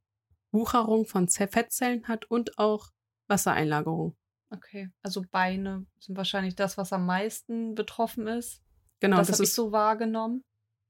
Wucherung 0.53 1.07
von 1.07 1.29
Fettzellen 1.29 2.07
hat 2.09 2.25
und 2.31 2.59
auch 2.59 2.91
Wassereinlagerung. 3.29 4.17
Okay, 4.51 4.91
also 5.03 5.23
Beine 5.31 5.87
sind 5.99 6.17
wahrscheinlich 6.17 6.57
das, 6.57 6.77
was 6.77 6.93
am 6.93 7.07
meisten 7.07 7.75
betroffen 7.75 8.27
ist. 8.27 8.63
Genau, 9.01 9.19
das, 9.19 9.29
das 9.29 9.37
habe 9.37 9.45
ich 9.45 9.53
so 9.53 9.71
wahrgenommen. 9.73 10.45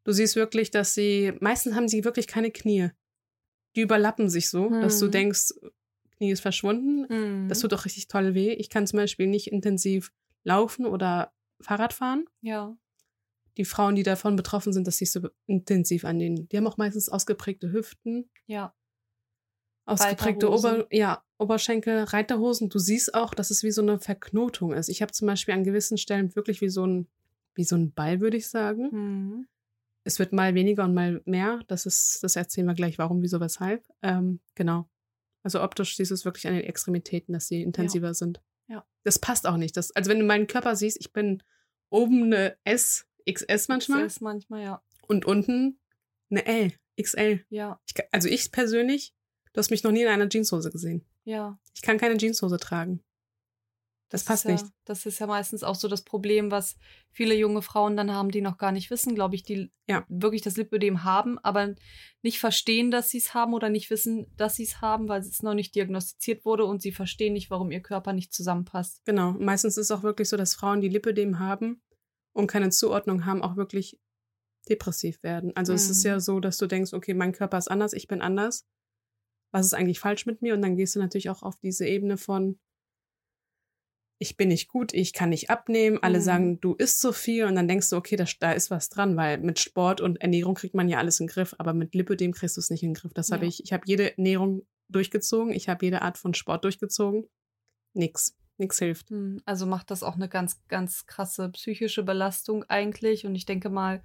Du 0.04 0.12
siehst 0.12 0.36
wirklich, 0.36 0.70
dass 0.70 0.94
sie, 0.94 1.32
meistens 1.40 1.74
haben 1.74 1.88
sie 1.88 2.04
wirklich 2.04 2.26
keine 2.26 2.50
Knie. 2.50 2.90
Die 3.76 3.82
überlappen 3.82 4.28
sich 4.28 4.48
so, 4.48 4.70
hm. 4.70 4.80
dass 4.80 4.98
du 4.98 5.06
hm. 5.06 5.12
denkst, 5.12 5.52
Knie 6.16 6.32
ist 6.32 6.40
verschwunden. 6.40 7.06
Hm. 7.08 7.48
Das 7.48 7.60
tut 7.60 7.72
doch 7.72 7.84
richtig 7.84 8.08
toll 8.08 8.34
weh. 8.34 8.52
Ich 8.52 8.70
kann 8.70 8.86
zum 8.86 8.98
Beispiel 8.98 9.26
nicht 9.26 9.52
intensiv 9.52 10.12
laufen 10.44 10.86
oder 10.86 11.32
Fahrrad 11.60 11.92
fahren. 11.92 12.26
Ja. 12.40 12.76
Die 13.56 13.64
Frauen, 13.64 13.94
die 13.94 14.02
davon 14.02 14.36
betroffen 14.36 14.72
sind, 14.72 14.86
das 14.86 14.98
siehst 14.98 15.16
du 15.16 15.30
intensiv 15.46 16.04
an 16.04 16.18
denen. 16.18 16.48
Die 16.48 16.56
haben 16.56 16.66
auch 16.66 16.76
meistens 16.76 17.08
ausgeprägte 17.08 17.72
Hüften. 17.72 18.30
Ja. 18.46 18.74
Ausgeprägte 19.86 20.50
Ober 20.50 20.86
ja, 20.90 21.24
Oberschenkel, 21.38 22.04
Reiterhosen. 22.04 22.68
Du 22.68 22.78
siehst 22.78 23.14
auch, 23.14 23.34
dass 23.34 23.50
es 23.50 23.62
wie 23.62 23.72
so 23.72 23.82
eine 23.82 23.98
Verknotung 23.98 24.72
ist. 24.72 24.88
Ich 24.88 25.02
habe 25.02 25.12
zum 25.12 25.26
Beispiel 25.26 25.54
an 25.54 25.64
gewissen 25.64 25.98
Stellen 25.98 26.34
wirklich 26.36 26.60
wie 26.60 26.68
so 26.68 26.86
ein, 26.86 27.08
wie 27.54 27.64
so 27.64 27.76
ein 27.76 27.92
Ball, 27.92 28.20
würde 28.20 28.36
ich 28.36 28.48
sagen. 28.48 28.88
Mhm. 28.92 29.48
Es 30.04 30.18
wird 30.18 30.32
mal 30.32 30.54
weniger 30.54 30.84
und 30.84 30.94
mal 30.94 31.20
mehr. 31.24 31.60
Das 31.68 31.86
ist, 31.86 32.22
das 32.22 32.36
erzählen 32.36 32.66
wir 32.66 32.74
gleich, 32.74 32.98
warum, 32.98 33.22
wieso, 33.22 33.40
weshalb. 33.40 33.86
Ähm, 34.02 34.40
genau. 34.54 34.88
Also 35.42 35.62
optisch 35.62 35.96
siehst 35.96 36.10
du 36.10 36.14
es 36.14 36.24
wirklich 36.24 36.46
an 36.46 36.54
den 36.54 36.64
Extremitäten, 36.64 37.32
dass 37.32 37.48
sie 37.48 37.62
intensiver 37.62 38.08
ja. 38.08 38.14
sind. 38.14 38.42
Ja. 38.68 38.86
Das 39.04 39.18
passt 39.18 39.46
auch 39.46 39.56
nicht. 39.56 39.76
Das, 39.76 39.90
also 39.92 40.10
wenn 40.10 40.18
du 40.18 40.24
meinen 40.24 40.46
Körper 40.46 40.76
siehst, 40.76 40.98
ich 41.00 41.12
bin 41.12 41.42
oben 41.90 42.24
eine 42.24 42.56
S, 42.64 43.06
XS 43.30 43.68
manchmal. 43.68 44.06
XS 44.06 44.20
manchmal, 44.20 44.62
ja. 44.62 44.82
Und 45.06 45.24
unten 45.24 45.80
eine 46.30 46.46
L, 46.46 46.72
XL. 47.00 47.44
Ja. 47.48 47.80
Ich, 47.86 47.94
also 48.12 48.28
ich 48.28 48.52
persönlich, 48.52 49.14
du 49.52 49.58
hast 49.58 49.70
mich 49.70 49.82
noch 49.82 49.92
nie 49.92 50.02
in 50.02 50.08
einer 50.08 50.28
Jeanshose 50.28 50.70
gesehen. 50.70 51.04
Ja. 51.24 51.58
Ich 51.74 51.82
kann 51.82 51.98
keine 51.98 52.16
Jeanshose 52.16 52.58
tragen. 52.58 53.02
Das, 54.10 54.24
das 54.24 54.28
passt 54.28 54.44
ja, 54.44 54.52
nicht. 54.52 54.66
Das 54.84 55.06
ist 55.06 55.20
ja 55.20 55.26
meistens 55.26 55.62
auch 55.62 55.76
so 55.76 55.86
das 55.86 56.02
Problem, 56.02 56.50
was 56.50 56.76
viele 57.12 57.34
junge 57.34 57.62
Frauen 57.62 57.96
dann 57.96 58.12
haben, 58.12 58.30
die 58.30 58.40
noch 58.40 58.58
gar 58.58 58.72
nicht 58.72 58.90
wissen, 58.90 59.14
glaube 59.14 59.36
ich, 59.36 59.44
die 59.44 59.72
ja. 59.88 60.04
wirklich 60.08 60.42
das 60.42 60.56
Lipödem 60.56 61.04
haben, 61.04 61.38
aber 61.38 61.74
nicht 62.22 62.40
verstehen, 62.40 62.90
dass 62.90 63.08
sie 63.08 63.18
es 63.18 63.34
haben 63.34 63.54
oder 63.54 63.68
nicht 63.68 63.88
wissen, 63.88 64.26
dass 64.36 64.56
sie 64.56 64.64
es 64.64 64.80
haben, 64.80 65.08
weil 65.08 65.20
es 65.20 65.42
noch 65.42 65.54
nicht 65.54 65.76
diagnostiziert 65.76 66.44
wurde 66.44 66.64
und 66.64 66.82
sie 66.82 66.90
verstehen 66.90 67.32
nicht, 67.34 67.50
warum 67.50 67.70
ihr 67.70 67.80
Körper 67.80 68.12
nicht 68.12 68.34
zusammenpasst. 68.34 69.00
Genau. 69.04 69.32
Meistens 69.32 69.76
ist 69.76 69.90
es 69.90 69.96
auch 69.96 70.02
wirklich 70.02 70.28
so, 70.28 70.36
dass 70.36 70.54
Frauen, 70.54 70.80
die 70.80 70.88
Lipödem 70.88 71.38
haben 71.38 71.80
und 72.32 72.48
keine 72.48 72.70
Zuordnung 72.70 73.26
haben, 73.26 73.42
auch 73.42 73.56
wirklich 73.56 74.00
depressiv 74.68 75.22
werden. 75.22 75.54
Also 75.54 75.72
mhm. 75.72 75.76
es 75.76 75.88
ist 75.88 76.02
ja 76.02 76.16
Mhm. 76.16 76.20
so, 76.20 76.40
dass 76.40 76.58
du 76.58 76.66
denkst, 76.66 76.92
okay, 76.92 77.14
mein 77.14 77.32
Körper 77.32 77.58
ist 77.58 77.70
anders, 77.70 77.92
ich 77.92 78.08
bin 78.08 78.20
anders. 78.20 78.66
Was 79.52 79.66
ist 79.66 79.74
eigentlich 79.74 80.00
falsch 80.00 80.26
mit 80.26 80.42
mir? 80.42 80.54
Und 80.54 80.62
dann 80.62 80.76
gehst 80.76 80.96
du 80.96 80.98
natürlich 80.98 81.30
auch 81.30 81.42
auf 81.42 81.56
diese 81.56 81.86
Ebene 81.86 82.16
von, 82.16 82.58
ich 84.22 84.36
bin 84.36 84.48
nicht 84.48 84.68
gut, 84.68 84.92
ich 84.92 85.14
kann 85.14 85.30
nicht 85.30 85.48
abnehmen, 85.48 85.98
alle 86.02 86.18
Mhm. 86.18 86.22
sagen, 86.22 86.60
du 86.60 86.74
isst 86.74 87.00
so 87.00 87.10
viel 87.10 87.46
und 87.46 87.54
dann 87.54 87.66
denkst 87.68 87.88
du, 87.88 87.96
okay, 87.96 88.16
da, 88.16 88.26
da 88.38 88.52
ist 88.52 88.70
was 88.70 88.90
dran, 88.90 89.16
weil 89.16 89.38
mit 89.38 89.58
Sport 89.58 90.02
und 90.02 90.20
Ernährung 90.20 90.54
kriegt 90.54 90.74
man 90.74 90.88
ja 90.90 90.98
alles 90.98 91.20
in 91.20 91.26
den 91.26 91.32
Griff, 91.32 91.54
aber 91.58 91.72
mit 91.72 91.94
Lipödem 91.94 92.32
kriegst 92.32 92.56
du 92.58 92.60
es 92.60 92.68
nicht 92.68 92.82
in 92.82 92.90
den 92.90 92.94
Griff. 92.94 93.14
Das 93.14 93.32
habe 93.32 93.44
Ja. 93.44 93.48
ich, 93.48 93.64
ich 93.64 93.72
habe 93.72 93.84
jede 93.86 94.16
Ernährung 94.18 94.66
durchgezogen, 94.88 95.54
ich 95.54 95.68
habe 95.70 95.86
jede 95.86 96.02
Art 96.02 96.18
von 96.18 96.34
Sport 96.34 96.64
durchgezogen. 96.64 97.24
Nix, 97.94 98.36
nix 98.58 98.78
hilft. 98.78 99.08
Hm, 99.08 99.40
Also 99.46 99.64
macht 99.64 99.90
das 99.90 100.02
auch 100.02 100.16
eine 100.16 100.28
ganz, 100.28 100.60
ganz 100.68 101.06
krasse 101.06 101.48
psychische 101.50 102.02
Belastung 102.02 102.64
eigentlich. 102.64 103.24
Und 103.24 103.34
ich 103.34 103.46
denke 103.46 103.70
mal, 103.70 104.04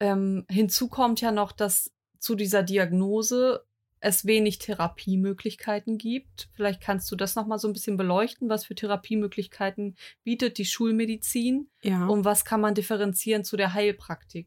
ähm, 0.00 0.46
hinzu 0.48 0.88
kommt 0.88 1.20
ja 1.20 1.30
noch, 1.30 1.52
dass 1.52 1.92
zu 2.18 2.34
dieser 2.34 2.62
Diagnose 2.62 3.66
es 4.04 4.26
wenig 4.26 4.58
Therapiemöglichkeiten 4.58 5.96
gibt. 5.96 6.50
Vielleicht 6.52 6.82
kannst 6.82 7.10
du 7.10 7.16
das 7.16 7.34
noch 7.36 7.46
mal 7.46 7.58
so 7.58 7.68
ein 7.68 7.72
bisschen 7.72 7.96
beleuchten. 7.96 8.50
Was 8.50 8.66
für 8.66 8.74
Therapiemöglichkeiten 8.74 9.96
bietet 10.24 10.58
die 10.58 10.66
Schulmedizin? 10.66 11.70
Ja. 11.82 12.06
Und 12.06 12.24
was 12.24 12.44
kann 12.44 12.60
man 12.60 12.74
differenzieren 12.74 13.44
zu 13.44 13.56
der 13.56 13.72
Heilpraktik? 13.72 14.46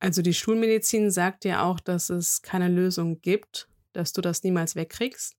Also 0.00 0.22
die 0.22 0.32
Schulmedizin 0.32 1.10
sagt 1.10 1.44
ja 1.44 1.64
auch, 1.64 1.80
dass 1.80 2.08
es 2.08 2.40
keine 2.40 2.68
Lösung 2.68 3.20
gibt, 3.20 3.68
dass 3.92 4.12
du 4.12 4.22
das 4.22 4.42
niemals 4.42 4.74
wegkriegst. 4.74 5.36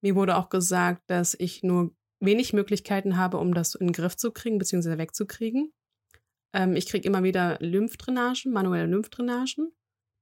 Mir 0.00 0.14
wurde 0.14 0.36
auch 0.36 0.50
gesagt, 0.50 1.02
dass 1.08 1.34
ich 1.34 1.62
nur 1.62 1.94
wenig 2.20 2.52
Möglichkeiten 2.52 3.16
habe, 3.16 3.38
um 3.38 3.52
das 3.52 3.74
in 3.74 3.88
den 3.88 3.92
Griff 3.92 4.16
zu 4.16 4.30
kriegen 4.30 4.58
bzw. 4.58 4.98
wegzukriegen. 4.98 5.72
Ähm, 6.52 6.76
ich 6.76 6.86
kriege 6.86 7.08
immer 7.08 7.24
wieder 7.24 7.58
Lymphdrainagen, 7.60 8.52
manuelle 8.52 8.86
Lymphdrainagen. 8.86 9.72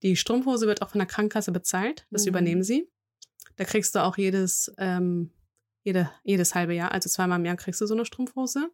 Die 0.02 0.16
Strumpfhose 0.16 0.66
wird 0.66 0.82
auch 0.82 0.90
von 0.90 0.98
der 0.98 1.06
Krankenkasse 1.06 1.52
bezahlt. 1.52 2.06
Das 2.10 2.22
Mhm. 2.24 2.28
übernehmen 2.28 2.62
sie. 2.62 2.88
Da 3.56 3.64
kriegst 3.64 3.94
du 3.94 4.02
auch 4.02 4.16
jedes, 4.18 4.72
ähm, 4.78 5.30
jede, 5.84 6.10
jedes 6.24 6.54
halbe 6.54 6.74
Jahr, 6.74 6.92
also 6.92 7.08
zweimal 7.08 7.38
im 7.38 7.44
Jahr 7.44 7.56
kriegst 7.56 7.80
du 7.80 7.86
so 7.86 7.94
eine 7.94 8.04
Strumpfhose. 8.04 8.70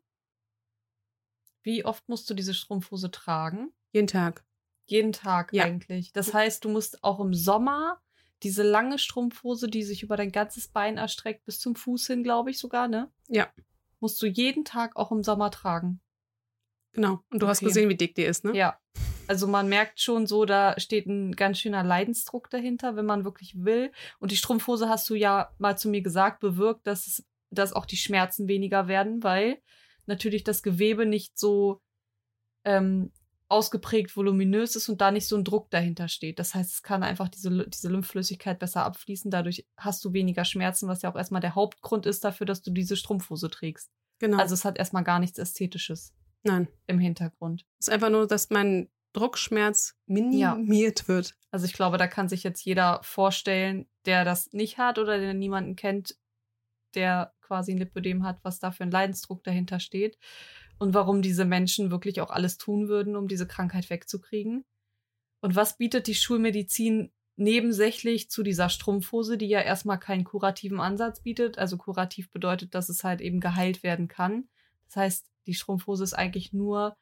Wie 1.62 1.84
oft 1.84 2.08
musst 2.08 2.28
du 2.30 2.34
diese 2.34 2.54
Strumpfhose 2.54 3.10
tragen? 3.10 3.72
Jeden 3.92 4.06
Tag. 4.06 4.44
Jeden 4.86 5.12
Tag 5.12 5.52
Ja. 5.52 5.64
eigentlich. 5.64 6.12
Das 6.12 6.32
heißt, 6.32 6.64
du 6.64 6.68
musst 6.70 7.02
auch 7.04 7.20
im 7.20 7.34
Sommer 7.34 8.00
diese 8.42 8.62
lange 8.62 8.98
Strumpfhose, 8.98 9.68
die 9.68 9.82
sich 9.82 10.02
über 10.02 10.16
dein 10.16 10.30
ganzes 10.32 10.68
Bein 10.68 10.96
erstreckt, 10.96 11.44
bis 11.44 11.58
zum 11.58 11.74
Fuß 11.74 12.06
hin, 12.06 12.22
glaube 12.22 12.50
ich 12.50 12.58
sogar, 12.58 12.88
ne? 12.88 13.10
Ja. 13.26 13.52
Musst 14.00 14.22
du 14.22 14.26
jeden 14.26 14.64
Tag 14.64 14.96
auch 14.96 15.10
im 15.10 15.24
Sommer 15.24 15.50
tragen. 15.50 16.00
Genau. 16.92 17.22
Und 17.30 17.40
du 17.42 17.48
hast 17.48 17.58
Okay. 17.58 17.66
gesehen, 17.66 17.88
wie 17.88 17.96
dick 17.96 18.14
die 18.14 18.22
ist, 18.22 18.44
ne? 18.44 18.56
Ja. 18.56 18.80
Also 19.28 19.46
man 19.46 19.68
merkt 19.68 20.00
schon 20.00 20.26
so, 20.26 20.44
da 20.44 20.78
steht 20.78 21.06
ein 21.06 21.32
ganz 21.32 21.58
schöner 21.58 21.84
Leidensdruck 21.84 22.50
dahinter, 22.50 22.96
wenn 22.96 23.06
man 23.06 23.24
wirklich 23.24 23.64
will. 23.64 23.92
Und 24.18 24.32
die 24.32 24.36
Strumpfhose 24.36 24.88
hast 24.88 25.08
du 25.10 25.14
ja 25.14 25.50
mal 25.58 25.78
zu 25.78 25.88
mir 25.88 26.02
gesagt, 26.02 26.40
bewirkt, 26.40 26.86
dass, 26.86 27.06
es, 27.06 27.26
dass 27.50 27.72
auch 27.72 27.86
die 27.86 27.96
Schmerzen 27.96 28.48
weniger 28.48 28.88
werden, 28.88 29.22
weil 29.22 29.58
natürlich 30.06 30.44
das 30.44 30.62
Gewebe 30.62 31.06
nicht 31.06 31.38
so 31.38 31.80
ähm, 32.64 33.12
ausgeprägt 33.48 34.16
voluminös 34.16 34.76
ist 34.76 34.88
und 34.88 35.00
da 35.00 35.10
nicht 35.10 35.26
so 35.26 35.36
ein 35.36 35.44
Druck 35.44 35.70
dahinter 35.70 36.08
steht. 36.08 36.38
Das 36.38 36.54
heißt, 36.54 36.72
es 36.72 36.82
kann 36.82 37.02
einfach 37.02 37.28
diese, 37.28 37.66
diese 37.68 37.88
Lymphflüssigkeit 37.88 38.58
besser 38.58 38.84
abfließen. 38.84 39.30
Dadurch 39.30 39.66
hast 39.76 40.04
du 40.04 40.12
weniger 40.12 40.44
Schmerzen, 40.44 40.88
was 40.88 41.02
ja 41.02 41.10
auch 41.10 41.16
erstmal 41.16 41.40
der 41.40 41.54
Hauptgrund 41.54 42.06
ist 42.06 42.24
dafür, 42.24 42.46
dass 42.46 42.62
du 42.62 42.70
diese 42.70 42.96
Strumpfhose 42.96 43.48
trägst. 43.48 43.90
Genau. 44.18 44.38
Also 44.38 44.54
es 44.54 44.64
hat 44.64 44.78
erstmal 44.78 45.04
gar 45.04 45.18
nichts 45.18 45.38
Ästhetisches 45.38 46.12
Nein. 46.42 46.68
im 46.86 46.98
Hintergrund. 46.98 47.64
Es 47.78 47.88
ist 47.88 47.94
einfach 47.94 48.10
nur, 48.10 48.26
dass 48.26 48.50
mein 48.50 48.88
Druckschmerz 49.12 49.96
minimiert 50.06 51.08
wird. 51.08 51.34
Also 51.50 51.66
ich 51.66 51.72
glaube, 51.72 51.98
da 51.98 52.06
kann 52.06 52.28
sich 52.28 52.42
jetzt 52.42 52.64
jeder 52.64 53.00
vorstellen, 53.02 53.86
der 54.04 54.24
das 54.24 54.52
nicht 54.52 54.78
hat 54.78 54.98
oder 54.98 55.18
der 55.18 55.34
niemanden 55.34 55.76
kennt, 55.76 56.16
der 56.94 57.32
quasi 57.40 57.72
ein 57.72 57.78
Lipödem 57.78 58.24
hat, 58.24 58.38
was 58.42 58.58
da 58.58 58.70
für 58.70 58.84
ein 58.84 58.90
Leidensdruck 58.90 59.42
dahinter 59.44 59.80
steht 59.80 60.18
und 60.78 60.94
warum 60.94 61.22
diese 61.22 61.44
Menschen 61.44 61.90
wirklich 61.90 62.20
auch 62.20 62.30
alles 62.30 62.58
tun 62.58 62.88
würden, 62.88 63.16
um 63.16 63.28
diese 63.28 63.46
Krankheit 63.46 63.90
wegzukriegen. 63.90 64.64
Und 65.40 65.56
was 65.56 65.76
bietet 65.76 66.06
die 66.06 66.14
Schulmedizin 66.14 67.12
nebensächlich 67.36 68.30
zu 68.30 68.42
dieser 68.42 68.68
Strumpfhose, 68.68 69.38
die 69.38 69.46
ja 69.46 69.60
erstmal 69.60 69.98
keinen 69.98 70.24
kurativen 70.24 70.80
Ansatz 70.80 71.22
bietet? 71.22 71.58
Also 71.58 71.76
kurativ 71.76 72.30
bedeutet, 72.30 72.74
dass 72.74 72.88
es 72.88 73.04
halt 73.04 73.20
eben 73.20 73.40
geheilt 73.40 73.82
werden 73.82 74.08
kann. 74.08 74.48
Das 74.86 74.96
heißt, 74.96 75.26
die 75.46 75.54
Strumpfhose 75.54 76.04
ist 76.04 76.14
eigentlich 76.14 76.52
nur 76.52 76.96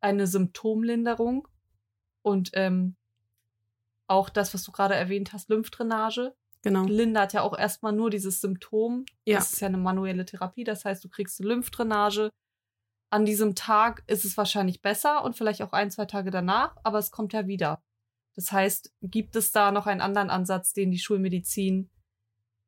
eine 0.00 0.26
Symptomlinderung 0.26 1.48
und 2.22 2.50
ähm, 2.54 2.96
auch 4.08 4.28
das, 4.28 4.54
was 4.54 4.62
du 4.62 4.72
gerade 4.72 4.94
erwähnt 4.94 5.32
hast, 5.32 5.48
Lymphdrainage, 5.48 6.34
Genau. 6.62 6.84
lindert 6.84 7.32
ja 7.32 7.42
auch 7.42 7.56
erstmal 7.56 7.92
nur 7.92 8.10
dieses 8.10 8.40
Symptom. 8.40 9.04
Ja. 9.24 9.38
Das 9.38 9.52
ist 9.52 9.60
ja 9.60 9.68
eine 9.68 9.76
manuelle 9.78 10.24
Therapie. 10.24 10.64
Das 10.64 10.84
heißt, 10.84 11.04
du 11.04 11.08
kriegst 11.08 11.40
eine 11.40 11.48
Lymphdrainage. 11.50 12.30
An 13.10 13.24
diesem 13.24 13.54
Tag 13.54 14.02
ist 14.08 14.24
es 14.24 14.36
wahrscheinlich 14.36 14.82
besser 14.82 15.22
und 15.24 15.36
vielleicht 15.36 15.62
auch 15.62 15.72
ein, 15.72 15.92
zwei 15.92 16.06
Tage 16.06 16.30
danach, 16.32 16.76
aber 16.82 16.98
es 16.98 17.12
kommt 17.12 17.32
ja 17.32 17.46
wieder. 17.46 17.82
Das 18.34 18.50
heißt, 18.50 18.92
gibt 19.00 19.36
es 19.36 19.52
da 19.52 19.70
noch 19.70 19.86
einen 19.86 20.00
anderen 20.00 20.28
Ansatz, 20.28 20.72
den 20.72 20.90
die 20.90 20.98
Schulmedizin 20.98 21.88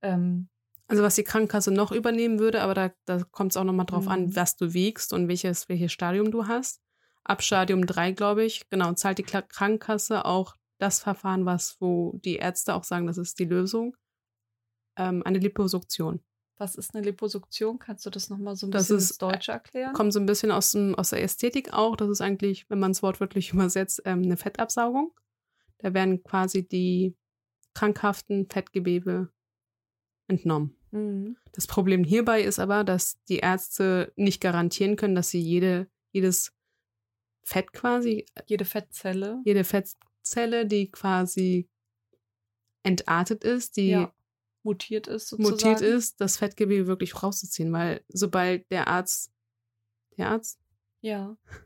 ähm, 0.02 0.48
Also 0.86 1.02
was 1.02 1.16
die 1.16 1.24
Krankenkasse 1.24 1.72
noch 1.72 1.90
übernehmen 1.90 2.38
würde, 2.38 2.62
aber 2.62 2.74
da, 2.74 2.90
da 3.04 3.22
kommt 3.24 3.52
es 3.52 3.56
auch 3.56 3.64
nochmal 3.64 3.86
drauf 3.86 4.06
an, 4.06 4.26
Mhm. 4.26 4.36
was 4.36 4.56
du 4.56 4.72
wiegst 4.74 5.12
und 5.12 5.26
welches, 5.28 5.68
welches 5.68 5.90
Stadium 5.92 6.30
du 6.30 6.46
hast. 6.46 6.80
Ab 7.28 7.42
Stadium 7.42 7.86
3, 7.86 8.12
glaube 8.12 8.44
ich, 8.44 8.68
genau, 8.70 8.92
zahlt 8.94 9.18
die 9.18 9.22
Krankenkasse 9.22 10.24
auch 10.24 10.54
das 10.78 11.00
Verfahren, 11.00 11.44
was, 11.44 11.76
wo 11.80 12.18
die 12.24 12.36
Ärzte 12.36 12.74
auch 12.74 12.84
sagen, 12.84 13.06
das 13.06 13.18
ist 13.18 13.38
die 13.38 13.44
Lösung, 13.44 13.96
ähm, 14.96 15.22
eine 15.24 15.38
Liposuktion. 15.38 16.20
was 16.60 16.74
ist 16.74 16.92
eine 16.94 17.04
Liposuktion? 17.04 17.78
Kannst 17.78 18.04
du 18.04 18.10
das 18.10 18.30
nochmal 18.30 18.56
so 18.56 18.66
ein 18.66 18.72
Das 18.72 18.84
bisschen 18.88 18.96
ist- 18.96 19.10
ins 19.12 19.18
Deutsche 19.18 19.52
erklären? 19.52 19.92
Kommt 19.92 20.12
so 20.12 20.18
ein 20.18 20.26
bisschen 20.26 20.50
aus, 20.50 20.72
dem, 20.72 20.96
aus 20.96 21.10
der 21.10 21.22
Ästhetik 21.22 21.72
auch. 21.72 21.94
Das 21.94 22.08
ist 22.08 22.20
eigentlich, 22.20 22.68
wenn 22.68 22.80
man 22.80 22.90
es 22.90 23.00
wortwörtlich 23.02 23.52
übersetzt, 23.52 24.02
ähm, 24.06 24.22
eine 24.24 24.36
Fettabsaugung. 24.36 25.12
Da 25.78 25.94
werden 25.94 26.24
quasi 26.24 26.66
die 26.66 27.14
krankhaften 27.74 28.48
Fettgewebe 28.50 29.28
entnommen. 30.26 30.76
Mhm. 30.90 31.36
Das 31.52 31.68
Problem 31.68 32.02
hierbei 32.02 32.42
ist 32.42 32.58
aber, 32.58 32.82
dass 32.82 33.22
die 33.28 33.38
Ärzte 33.38 34.12
nicht 34.16 34.40
garantieren 34.40 34.96
können, 34.96 35.14
dass 35.14 35.30
sie 35.30 35.40
jede, 35.40 35.88
jedes 36.10 36.52
Fett 37.48 37.72
quasi, 37.72 38.26
Jede 38.46 38.64
Fettzelle. 38.66 39.40
jede 39.44 39.64
Fettzelle, 39.64 40.66
die 40.66 40.90
quasi 40.90 41.68
entartet 42.82 43.42
ist, 43.44 43.76
die 43.76 43.88
ja, 43.88 44.12
mutiert 44.62 45.06
ist 45.06 45.28
sozusagen. 45.28 45.54
mutiert 45.54 45.80
ist, 45.80 46.20
das 46.20 46.36
Fettgewebe 46.36 46.86
wirklich 46.86 47.22
rauszuziehen, 47.22 47.72
weil 47.72 48.04
sobald 48.08 48.70
der 48.70 48.88
Arzt, 48.88 49.32
der 50.18 50.30
Arzt 50.30 50.58
Ja. 51.00 51.36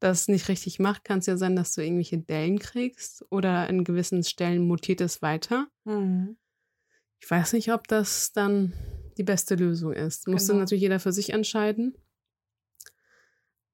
das 0.00 0.28
nicht 0.28 0.48
richtig 0.48 0.78
macht, 0.78 1.04
kann 1.04 1.18
es 1.20 1.26
ja 1.26 1.36
sein, 1.36 1.56
dass 1.56 1.74
du 1.74 1.82
irgendwelche 1.82 2.18
Dellen 2.18 2.58
kriegst 2.58 3.24
oder 3.30 3.68
in 3.68 3.84
gewissen 3.84 4.22
Stellen 4.24 4.66
mutiert 4.66 5.00
es 5.00 5.22
weiter. 5.22 5.68
Mhm. 5.84 6.36
Ich 7.20 7.28
weiß 7.30 7.52
nicht, 7.54 7.72
ob 7.72 7.88
das 7.88 8.32
dann 8.32 8.72
die 9.16 9.24
beste 9.24 9.56
Lösung 9.56 9.92
ist. 9.92 10.28
Muss 10.28 10.46
dann 10.46 10.54
Genau. 10.54 10.60
natürlich 10.64 10.82
jeder 10.82 11.00
für 11.00 11.12
sich 11.12 11.30
entscheiden. 11.30 11.96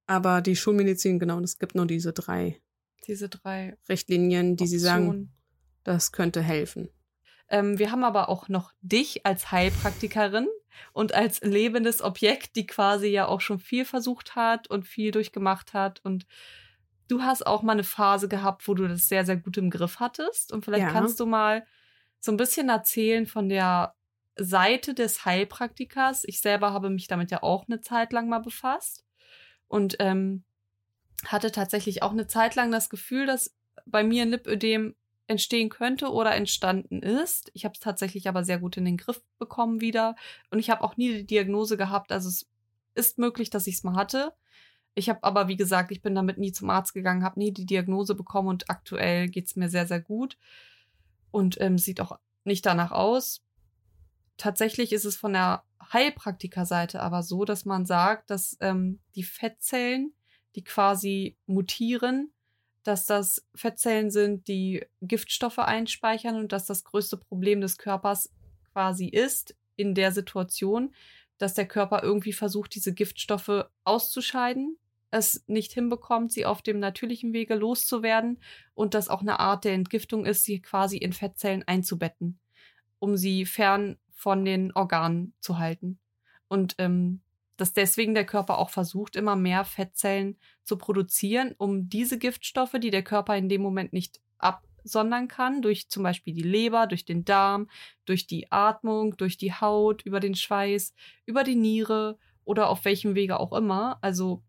Aber 0.07 0.43
die 0.43 0.57
Schulmedizin, 0.57 1.19
genau, 1.19 1.41
es 1.41 1.59
gibt 1.59 1.75
nur 1.75 1.87
diese 1.87 2.13
drei 2.13 2.61
Diese 3.07 3.29
drei 3.29 3.77
Richtlinien, 3.89 4.57
die 4.57 4.67
sie 4.67 4.79
sagen, 4.79 5.07
Optionen. 5.07 5.33
Das 5.85 6.13
könnte 6.13 6.43
helfen. 6.43 6.89
Ähm, 7.49 7.79
wir 7.79 7.91
haben 7.91 8.05
aber 8.05 8.29
auch 8.29 8.49
noch 8.49 8.73
dich 8.81 9.27
als 9.27 9.53
Heilpraktikerin 9.53 10.49
und 10.93 11.15
als 11.15 11.43
lebendes 11.43 12.01
Objekt, 12.03 12.57
die 12.57 12.67
quasi 12.67 13.09
ja 13.09 13.27
auch 13.27 13.41
schon 13.41 13.59
viel 13.59 13.85
versucht 13.85 14.35
hat 14.35 14.69
und 14.69 14.87
viel 14.87 15.11
durchgemacht 15.11 15.75
hat. 15.75 16.01
Und 16.03 16.27
du 17.09 17.23
hast 17.23 17.47
auch 17.47 17.63
mal 17.63 17.73
eine 17.73 17.85
Phase 17.85 18.29
gehabt, 18.29 18.67
wo 18.67 18.75
du 18.75 18.89
das 18.89 19.09
sehr, 19.09 19.27
sehr 19.27 19.37
gut 19.37 19.59
im 19.59 19.71
Griff 19.71 20.01
hattest. 20.01 20.53
Und 20.53 20.65
vielleicht 20.65 20.87
ja. 20.87 20.91
kannst 20.91 21.21
du 21.21 21.27
mal 21.27 21.67
so 22.19 22.33
ein 22.33 22.39
bisschen 22.39 22.71
erzählen 22.71 23.27
von 23.27 23.51
der 23.51 23.95
Seite 24.37 24.95
des 24.95 25.27
Heilpraktikers. 25.27 26.25
Ich 26.25 26.41
selber 26.41 26.73
habe 26.73 26.89
mich 26.89 27.09
damit 27.09 27.31
ja 27.31 27.43
auch 27.43 27.67
eine 27.69 27.83
Zeit 27.83 28.13
lang 28.13 28.29
mal 28.29 28.41
befasst 28.41 29.04
und 29.69 29.97
ähm, 29.99 30.45
hatte 31.25 31.53
tatsächlich 31.53 32.03
auch 32.03 32.13
eine 32.13 32.27
Zeit 32.27 32.55
lang 32.55 32.71
das 32.71 32.91
Gefühl, 32.91 33.27
dass 33.27 33.55
bei 33.87 34.05
mir 34.05 34.23
ein 34.23 34.31
Lipödem 34.31 34.95
entstehen 35.27 35.71
könnte 35.71 36.11
oder 36.13 36.35
entstanden 36.35 37.03
ist. 37.03 37.51
Ich 37.55 37.65
habe 37.65 37.73
es 37.75 37.81
tatsächlich 37.81 38.29
aber 38.29 38.45
sehr 38.45 38.59
gut 38.59 38.77
in 38.77 38.85
den 38.85 38.97
Griff 38.97 39.23
bekommen 39.39 39.81
wieder 39.81 40.17
und 40.51 40.59
ich 40.59 40.71
habe 40.71 40.83
auch 40.83 40.97
nie 40.97 41.15
die 41.15 41.27
Diagnose 41.27 41.77
gehabt. 41.77 42.13
Also 42.13 42.29
es 42.29 42.47
ist 42.95 43.19
möglich, 43.19 43.51
dass 43.51 43.67
ich 43.67 43.77
es 43.77 43.85
mal 43.85 43.97
hatte. 43.97 44.35
Ich 44.95 45.09
habe 45.09 45.25
aber, 45.25 45.49
wie 45.49 45.57
gesagt, 45.57 45.91
ich 45.91 46.03
bin 46.03 46.15
damit 46.15 46.39
nie 46.39 46.53
zum 46.53 46.71
Arzt 46.71 46.95
gegangen, 46.95 47.25
habe 47.25 47.41
nie 47.41 47.53
die 47.53 47.67
Diagnose 47.67 48.15
bekommen 48.15 48.49
und 48.49 48.71
aktuell 48.71 49.29
geht 49.29 49.47
es 49.47 49.57
mir 49.57 49.69
sehr, 49.69 49.87
sehr 49.87 50.01
gut 50.01 50.37
und 51.31 51.61
ähm, 51.61 51.79
sieht 51.79 52.01
auch 52.01 52.19
nicht 52.45 52.65
danach 52.65 52.93
aus. 52.93 53.43
Tatsächlich 54.37 54.93
ist 54.93 55.05
es 55.05 55.17
von 55.17 55.33
der 55.33 55.65
Heilpraktikerseite 55.93 57.01
aber 57.01 57.23
so, 57.23 57.45
dass 57.45 57.65
man 57.65 57.87
sagt, 57.87 58.31
dass 58.31 58.57
ähm, 58.61 59.01
die 59.15 59.25
Fettzellen, 59.25 60.15
die 60.55 60.65
quasi 60.65 61.37
mutieren, 61.47 62.33
dass 62.85 63.07
das 63.07 63.47
Fettzellen 63.55 64.11
sind, 64.11 64.47
die 64.47 64.85
Giftstoffe 65.01 65.59
einspeichern 65.59 66.37
und 66.37 66.53
dass 66.53 66.67
das 66.67 66.85
größte 66.85 67.17
Problem 67.17 67.61
des 67.61 67.79
Körpers 67.79 68.31
quasi 68.73 69.07
ist 69.09 69.57
in 69.77 69.95
der 69.95 70.13
Situation, 70.13 70.95
dass 71.39 71.55
der 71.55 71.67
Körper 71.67 72.03
irgendwie 72.03 72.33
versucht, 72.33 72.75
diese 72.75 72.95
Giftstoffe 72.95 73.65
auszuscheiden, 73.85 74.77
es 75.11 75.45
nicht 75.47 75.73
hinbekommt, 75.73 76.33
sie 76.33 76.45
auf 76.45 76.61
dem 76.61 76.79
natürlichen 76.79 77.33
Wege 77.33 77.55
loszuwerden 77.55 78.41
und 78.75 78.95
das 78.95 79.09
auch 79.09 79.21
eine 79.21 79.41
Art 79.41 79.65
der 79.65 79.73
Entgiftung 79.73 80.27
ist, 80.27 80.45
sie 80.45 80.61
quasi 80.61 80.97
in 80.97 81.13
Fettzellen 81.13 81.63
einzubetten, 81.67 82.39
um 82.99 83.17
sie 83.17 83.47
fern 83.47 83.97
von 84.15 84.45
den 84.45 84.73
Organen 84.75 85.35
zu 85.41 85.59
halten. 85.59 85.99
Und 86.49 86.77
ähm, 86.79 87.21
dass 87.57 87.73
deswegen 87.73 88.15
der 88.15 88.27
Körper 88.27 88.59
auch 88.59 88.71
versucht, 88.71 89.17
immer 89.17 89.37
mehr 89.37 89.65
Fettzellen 89.65 90.37
zu 90.65 90.77
produzieren, 90.77 91.55
um 91.57 91.89
diese 91.89 92.19
Giftstoffe, 92.19 92.77
die 92.81 92.91
der 92.91 93.05
Körper 93.05 93.37
in 93.37 93.49
dem 93.49 93.63
Moment 93.63 93.93
nicht 93.93 94.21
absondern 94.39 95.29
kann, 95.29 95.63
durch 95.63 95.89
zum 95.89 96.03
Beispiel 96.03 96.35
die 96.35 96.43
Leber, 96.43 96.87
durch 96.87 97.05
den 97.05 97.25
Darm, 97.25 97.69
durch 98.07 98.27
die 98.27 98.51
Atmung, 98.51 99.17
durch 99.17 99.37
die 99.37 99.53
Haut, 99.53 100.03
über 100.03 100.21
den 100.21 100.35
Schweiß, 100.35 100.95
über 101.27 101.45
die 101.45 101.55
Niere 101.55 102.19
oder 102.45 102.69
auf 102.69 102.85
welchem 102.85 103.15
Wege 103.15 103.39
auch 103.39 103.53
immer. 103.53 103.99
Also 104.01 104.43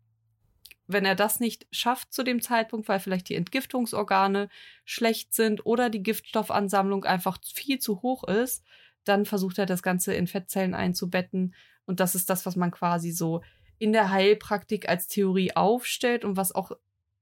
wenn 0.88 1.04
er 1.04 1.14
das 1.14 1.40
nicht 1.40 1.66
schafft 1.72 2.12
zu 2.12 2.22
dem 2.22 2.40
Zeitpunkt, 2.40 2.88
weil 2.88 3.00
vielleicht 3.00 3.28
die 3.28 3.34
Entgiftungsorgane 3.34 4.48
schlecht 4.84 5.34
sind 5.34 5.66
oder 5.66 5.90
die 5.90 6.02
Giftstoffansammlung 6.02 7.04
einfach 7.04 7.38
viel 7.42 7.78
zu 7.78 8.02
hoch 8.02 8.24
ist, 8.24 8.64
dann 9.08 9.24
versucht 9.24 9.58
er 9.58 9.66
das 9.66 9.82
Ganze 9.82 10.14
in 10.14 10.26
Fettzellen 10.26 10.74
einzubetten 10.74 11.54
und 11.86 12.00
das 12.00 12.14
ist 12.14 12.28
das, 12.28 12.44
was 12.44 12.56
man 12.56 12.70
quasi 12.70 13.12
so 13.12 13.42
in 13.78 13.92
der 13.92 14.10
Heilpraktik 14.10 14.88
als 14.88 15.06
Theorie 15.06 15.54
aufstellt 15.54 16.24
und 16.24 16.36
was 16.36 16.54
auch 16.54 16.72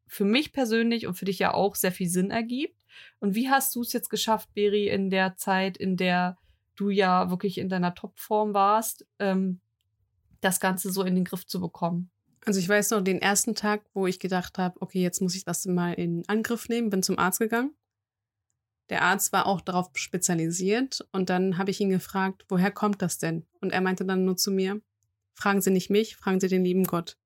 für 0.07 0.25
mich 0.25 0.53
persönlich 0.53 1.07
und 1.07 1.15
für 1.15 1.25
dich 1.25 1.39
ja 1.39 1.53
auch 1.53 1.75
sehr 1.75 1.93
viel 1.93 2.09
Sinn 2.09 2.31
ergibt. 2.31 2.85
Und 3.19 3.35
wie 3.35 3.51
hast 3.51 3.75
du 3.75 3.83
es 3.83 3.93
jetzt 3.93 4.09
geschafft, 4.09 4.53
Beri, 4.55 4.89
in 4.89 5.11
der 5.11 5.37
Zeit, 5.37 5.77
in 5.77 5.97
der 5.97 6.39
du 6.77 6.91
ja 6.91 7.31
wirklich 7.31 7.59
in 7.59 7.69
deiner 7.69 7.95
Topform 7.95 8.55
warst, 8.55 9.07
ähm, 9.19 9.61
das 10.41 10.61
Ganze 10.61 10.93
so 10.93 11.03
in 11.03 11.15
den 11.15 11.25
Griff 11.25 11.47
zu 11.47 11.61
bekommen? 11.61 12.11
Also 12.45 12.61
ich 12.61 12.69
weiß 12.69 12.91
noch 12.91 13.01
den 13.01 13.23
ersten 13.23 13.55
Tag, 13.55 13.85
wo 13.95 14.07
ich 14.07 14.21
gedacht 14.21 14.59
habe, 14.59 14.81
okay, 14.81 15.03
jetzt 15.03 15.21
muss 15.21 15.35
ich 15.35 15.45
das 15.45 15.65
mal 15.67 15.95
in 15.95 16.23
Angriff 16.29 16.69
nehmen, 16.69 16.91
bin 16.91 17.03
zum 17.03 17.19
Arzt 17.19 17.39
gegangen. 17.39 17.75
Der 18.91 19.03
Arzt 19.03 19.33
war 19.33 19.47
auch 19.47 19.61
darauf 19.61 19.91
spezialisiert 19.95 21.07
und 21.13 21.31
dann 21.31 21.57
habe 21.57 21.71
ich 21.71 21.81
ihn 21.81 21.89
gefragt, 21.89 22.45
woher 22.49 22.71
kommt 22.71 23.01
das 23.01 23.19
denn? 23.19 23.47
Und 23.61 23.73
er 23.73 23.81
meinte 23.81 24.05
dann 24.05 24.25
nur 24.25 24.37
zu 24.37 24.51
mir, 24.51 24.81
fragen 25.35 25.63
Sie 25.63 25.71
nicht 25.71 25.91
mich, 25.91 26.17
fragen 26.17 26.41
Sie 26.41 26.49
den 26.49 26.65
lieben 26.65 26.85
Gott. 26.85 27.17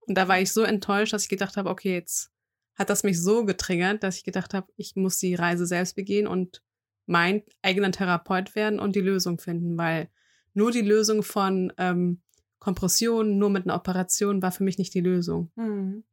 Und 0.00 0.16
da 0.16 0.28
war 0.28 0.40
ich 0.40 0.52
so 0.52 0.62
enttäuscht, 0.62 1.12
dass 1.12 1.22
ich 1.22 1.28
gedacht 1.28 1.56
habe, 1.56 1.70
okay, 1.70 1.94
jetzt 1.94 2.30
hat 2.74 2.90
das 2.90 3.04
mich 3.04 3.20
so 3.20 3.44
getriggert, 3.44 4.02
dass 4.02 4.16
ich 4.16 4.24
gedacht 4.24 4.52
habe, 4.52 4.66
ich 4.76 4.96
muss 4.96 5.18
die 5.18 5.34
Reise 5.34 5.64
selbst 5.66 5.94
begehen 5.94 6.26
und 6.26 6.62
mein 7.06 7.42
eigener 7.62 7.92
Therapeut 7.92 8.54
werden 8.54 8.80
und 8.80 8.96
die 8.96 9.00
Lösung 9.00 9.38
finden, 9.38 9.78
weil 9.78 10.08
nur 10.54 10.70
die 10.70 10.80
Lösung 10.80 11.22
von 11.22 11.72
ähm, 11.78 12.20
Kompression, 12.58 13.38
nur 13.38 13.50
mit 13.50 13.64
einer 13.64 13.76
Operation 13.76 14.42
war 14.42 14.50
für 14.50 14.64
mich 14.64 14.78
nicht 14.78 14.94
die 14.94 15.00
Lösung. 15.00 15.50
Mhm. 15.54 16.04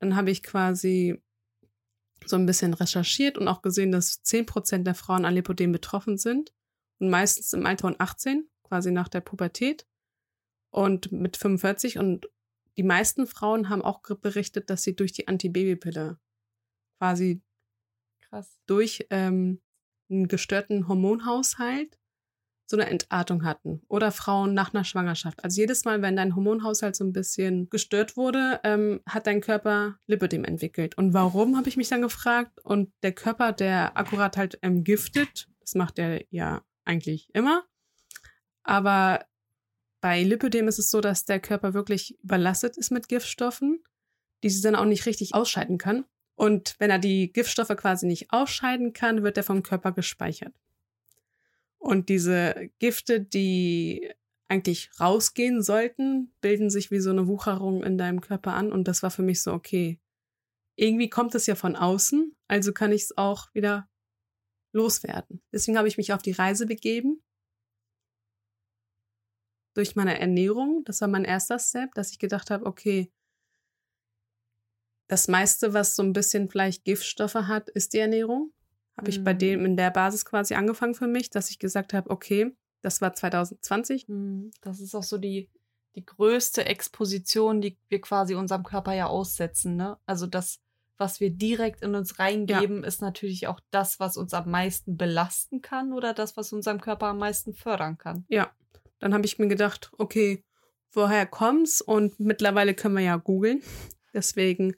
Dann 0.00 0.16
habe 0.16 0.30
ich 0.30 0.42
quasi 0.42 1.22
so 2.26 2.36
ein 2.36 2.46
bisschen 2.46 2.74
recherchiert 2.74 3.38
und 3.38 3.48
auch 3.48 3.62
gesehen, 3.62 3.92
dass 3.92 4.22
10% 4.24 4.84
der 4.84 4.94
Frauen 4.94 5.24
an 5.24 5.34
Lipodem 5.34 5.72
betroffen 5.72 6.16
sind 6.16 6.52
und 6.98 7.10
meistens 7.10 7.52
im 7.52 7.66
Alter 7.66 7.88
von 7.88 7.96
18, 7.98 8.48
quasi 8.62 8.90
nach 8.90 9.08
der 9.08 9.20
Pubertät 9.20 9.86
und 10.70 11.12
mit 11.12 11.36
45 11.36 11.98
und 11.98 12.28
die 12.76 12.82
meisten 12.82 13.26
Frauen 13.26 13.68
haben 13.68 13.82
auch 13.82 14.00
berichtet, 14.02 14.68
dass 14.70 14.82
sie 14.82 14.96
durch 14.96 15.12
die 15.12 15.28
Antibabypille 15.28 16.18
quasi 16.98 17.42
Krass. 18.28 18.58
durch 18.66 19.06
ähm, 19.10 19.60
einen 20.10 20.28
gestörten 20.28 20.88
Hormonhaushalt 20.88 21.98
so 22.66 22.76
eine 22.76 22.88
Entartung 22.88 23.44
hatten 23.44 23.82
oder 23.88 24.10
Frauen 24.10 24.54
nach 24.54 24.72
einer 24.72 24.84
Schwangerschaft. 24.84 25.44
Also 25.44 25.60
jedes 25.60 25.84
Mal, 25.84 26.02
wenn 26.02 26.16
dein 26.16 26.34
Hormonhaushalt 26.34 26.96
so 26.96 27.04
ein 27.04 27.12
bisschen 27.12 27.68
gestört 27.68 28.16
wurde, 28.16 28.60
ähm, 28.64 29.00
hat 29.06 29.26
dein 29.26 29.40
Körper 29.40 29.98
Lipödem 30.06 30.44
entwickelt. 30.44 30.96
Und 30.96 31.12
warum, 31.12 31.56
habe 31.56 31.68
ich 31.68 31.76
mich 31.76 31.88
dann 31.88 32.02
gefragt. 32.02 32.60
Und 32.64 32.90
der 33.02 33.12
Körper, 33.12 33.52
der 33.52 33.96
akkurat 33.96 34.36
halt 34.36 34.62
entgiftet, 34.62 35.48
das 35.60 35.74
macht 35.74 35.98
er 35.98 36.24
ja 36.30 36.62
eigentlich 36.84 37.28
immer. 37.34 37.64
Aber 38.62 39.24
bei 40.00 40.22
Lipödem 40.22 40.68
ist 40.68 40.78
es 40.78 40.90
so, 40.90 41.00
dass 41.00 41.24
der 41.24 41.40
Körper 41.40 41.74
wirklich 41.74 42.18
überlastet 42.22 42.76
ist 42.76 42.90
mit 42.90 43.08
Giftstoffen, 43.08 43.82
die 44.42 44.50
sie 44.50 44.62
dann 44.62 44.76
auch 44.76 44.84
nicht 44.84 45.06
richtig 45.06 45.34
ausscheiden 45.34 45.78
kann. 45.78 46.04
Und 46.34 46.74
wenn 46.78 46.90
er 46.90 46.98
die 46.98 47.32
Giftstoffe 47.32 47.74
quasi 47.76 48.06
nicht 48.06 48.32
ausscheiden 48.32 48.92
kann, 48.92 49.22
wird 49.22 49.36
er 49.36 49.44
vom 49.44 49.62
Körper 49.62 49.92
gespeichert. 49.92 50.54
Und 51.84 52.08
diese 52.08 52.70
Gifte, 52.78 53.20
die 53.20 54.10
eigentlich 54.48 54.90
rausgehen 54.98 55.62
sollten, 55.62 56.32
bilden 56.40 56.70
sich 56.70 56.90
wie 56.90 56.98
so 56.98 57.10
eine 57.10 57.26
Wucherung 57.26 57.82
in 57.84 57.98
deinem 57.98 58.22
Körper 58.22 58.54
an. 58.54 58.72
Und 58.72 58.88
das 58.88 59.02
war 59.02 59.10
für 59.10 59.20
mich 59.20 59.42
so, 59.42 59.52
okay, 59.52 60.00
irgendwie 60.76 61.10
kommt 61.10 61.34
es 61.34 61.46
ja 61.46 61.54
von 61.54 61.76
außen, 61.76 62.34
also 62.48 62.72
kann 62.72 62.90
ich 62.90 63.02
es 63.02 63.18
auch 63.18 63.52
wieder 63.52 63.86
loswerden. 64.72 65.42
Deswegen 65.52 65.76
habe 65.76 65.86
ich 65.86 65.98
mich 65.98 66.14
auf 66.14 66.22
die 66.22 66.32
Reise 66.32 66.64
begeben. 66.64 67.22
Durch 69.74 69.94
meine 69.94 70.18
Ernährung, 70.18 70.84
das 70.86 71.02
war 71.02 71.08
mein 71.08 71.26
erster 71.26 71.58
Step, 71.58 71.92
dass 71.94 72.12
ich 72.12 72.18
gedacht 72.18 72.50
habe, 72.50 72.64
okay, 72.64 73.12
das 75.08 75.28
meiste, 75.28 75.74
was 75.74 75.96
so 75.96 76.02
ein 76.02 76.14
bisschen 76.14 76.48
vielleicht 76.48 76.84
Giftstoffe 76.84 77.34
hat, 77.34 77.68
ist 77.68 77.92
die 77.92 77.98
Ernährung. 77.98 78.54
Habe 78.96 79.10
ich 79.10 79.24
bei 79.24 79.34
mhm. 79.34 79.38
dem 79.38 79.66
in 79.66 79.76
der 79.76 79.90
Basis 79.90 80.24
quasi 80.24 80.54
angefangen 80.54 80.94
für 80.94 81.08
mich, 81.08 81.30
dass 81.30 81.50
ich 81.50 81.58
gesagt 81.58 81.92
habe, 81.92 82.10
okay, 82.10 82.54
das 82.82 83.00
war 83.00 83.14
2020. 83.14 84.08
Mhm. 84.08 84.50
Das 84.60 84.80
ist 84.80 84.94
auch 84.94 85.02
so 85.02 85.18
die, 85.18 85.50
die 85.96 86.04
größte 86.04 86.66
Exposition, 86.66 87.60
die 87.60 87.76
wir 87.88 88.00
quasi 88.00 88.34
unserem 88.34 88.62
Körper 88.62 88.92
ja 88.92 89.06
aussetzen. 89.06 89.76
Ne? 89.76 89.96
Also 90.06 90.26
das, 90.26 90.60
was 90.96 91.18
wir 91.18 91.30
direkt 91.30 91.82
in 91.82 91.94
uns 91.94 92.18
reingeben, 92.18 92.82
ja. 92.82 92.86
ist 92.86 93.00
natürlich 93.00 93.48
auch 93.48 93.60
das, 93.70 93.98
was 93.98 94.16
uns 94.16 94.32
am 94.34 94.50
meisten 94.50 94.96
belasten 94.96 95.60
kann 95.60 95.92
oder 95.92 96.14
das, 96.14 96.36
was 96.36 96.52
unserem 96.52 96.80
Körper 96.80 97.06
am 97.06 97.18
meisten 97.18 97.54
fördern 97.54 97.98
kann. 97.98 98.24
Ja, 98.28 98.52
dann 99.00 99.12
habe 99.12 99.26
ich 99.26 99.38
mir 99.38 99.48
gedacht, 99.48 99.90
okay, 99.98 100.44
woher 100.92 101.26
kommt's? 101.26 101.80
Und 101.80 102.20
mittlerweile 102.20 102.74
können 102.74 102.94
wir 102.94 103.02
ja 103.02 103.16
googeln. 103.16 103.62
Deswegen 104.14 104.76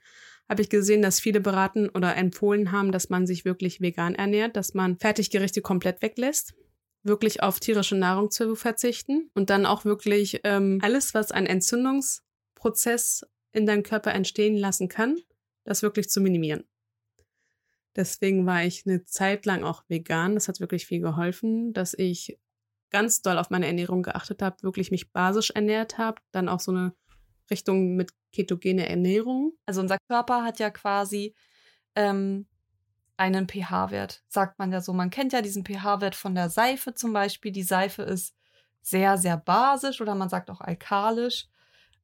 habe 0.49 0.63
ich 0.63 0.69
gesehen, 0.69 1.03
dass 1.03 1.21
viele 1.21 1.41
beraten 1.41 1.89
oder 1.89 2.17
empfohlen 2.17 2.73
haben, 2.73 2.93
dass 2.93 3.09
man 3.09 3.27
sich 3.27 3.45
wirklich 3.45 3.81
vegan 3.81 4.15
ernährt, 4.15 4.57
dass 4.57 4.75
man 4.75 4.99
Fertiggerichte 4.99 5.61
komplett 5.61 6.03
weglässt, 6.03 6.55
wirklich 7.03 7.43
auf 7.43 7.61
tierische 7.61 7.97
Nahrung 7.97 8.31
zu 8.31 8.55
verzichten 8.55 9.31
und 9.35 9.51
dann 9.51 9.67
auch 9.67 9.85
wirklich 9.85 10.41
ähm, 10.45 10.79
alles, 10.83 11.15
was 11.15 11.33
ein 11.33 11.47
Entzündungsprozess 11.47 13.27
in 13.53 13.67
deinem 13.67 13.83
Körper 13.83 14.13
entstehen 14.13 14.57
lassen 14.57 14.89
kann, 14.89 15.17
das 15.65 15.83
wirklich 15.83 16.09
zu 16.09 16.21
minimieren. 16.21 16.65
Deswegen 17.97 18.45
war 18.45 18.63
ich 18.65 18.87
eine 18.87 19.05
Zeit 19.05 19.47
lang 19.47 19.65
auch 19.65 19.83
vegan. 19.89 20.35
Das 20.35 20.49
hat 20.49 20.61
wirklich 20.61 20.87
viel 20.87 21.01
geholfen, 21.01 21.73
dass 21.73 21.95
ich 21.95 22.39
ganz 22.91 23.23
doll 23.23 23.39
auf 23.39 23.51
meine 23.51 23.67
Ernährung 23.67 24.03
geachtet 24.03 24.43
habe, 24.43 24.63
wirklich 24.63 24.91
mich 24.91 25.13
basisch 25.13 25.51
ernährt 25.51 25.99
habe, 25.99 26.21
dann 26.31 26.49
auch 26.49 26.61
so 26.61 26.73
eine 26.73 26.95
Richtung 27.51 27.97
mit 27.97 28.13
ketogene 28.37 28.89
Ernährung. 28.89 29.53
Also 29.65 29.81
unser 29.81 29.99
Körper 30.09 30.45
hat 30.45 30.59
ja 30.59 30.71
quasi 30.71 31.35
ähm, 31.95 32.47
einen 33.17 33.49
pH-Wert, 33.49 34.23
sagt 34.29 34.59
man 34.59 34.73
ja 34.73 34.81
so. 34.81 34.93
Man 34.93 35.11
kennt 35.11 35.33
ja 35.33 35.41
diesen 35.41 35.65
pH-Wert 35.65 36.15
von 36.15 36.35
der 36.35 36.51
Seife 36.51 36.95
zum 36.95 37.13
Beispiel. 37.13 37.51
Die 37.51 37.63
Seife 37.63 38.03
ist 38.03 38.35
sehr, 38.83 39.17
sehr 39.17 39.39
basisch 39.39 40.01
oder 40.01 40.15
man 40.15 40.29
sagt 40.29 40.51
auch 40.51 40.61
alkalisch, 40.61 41.49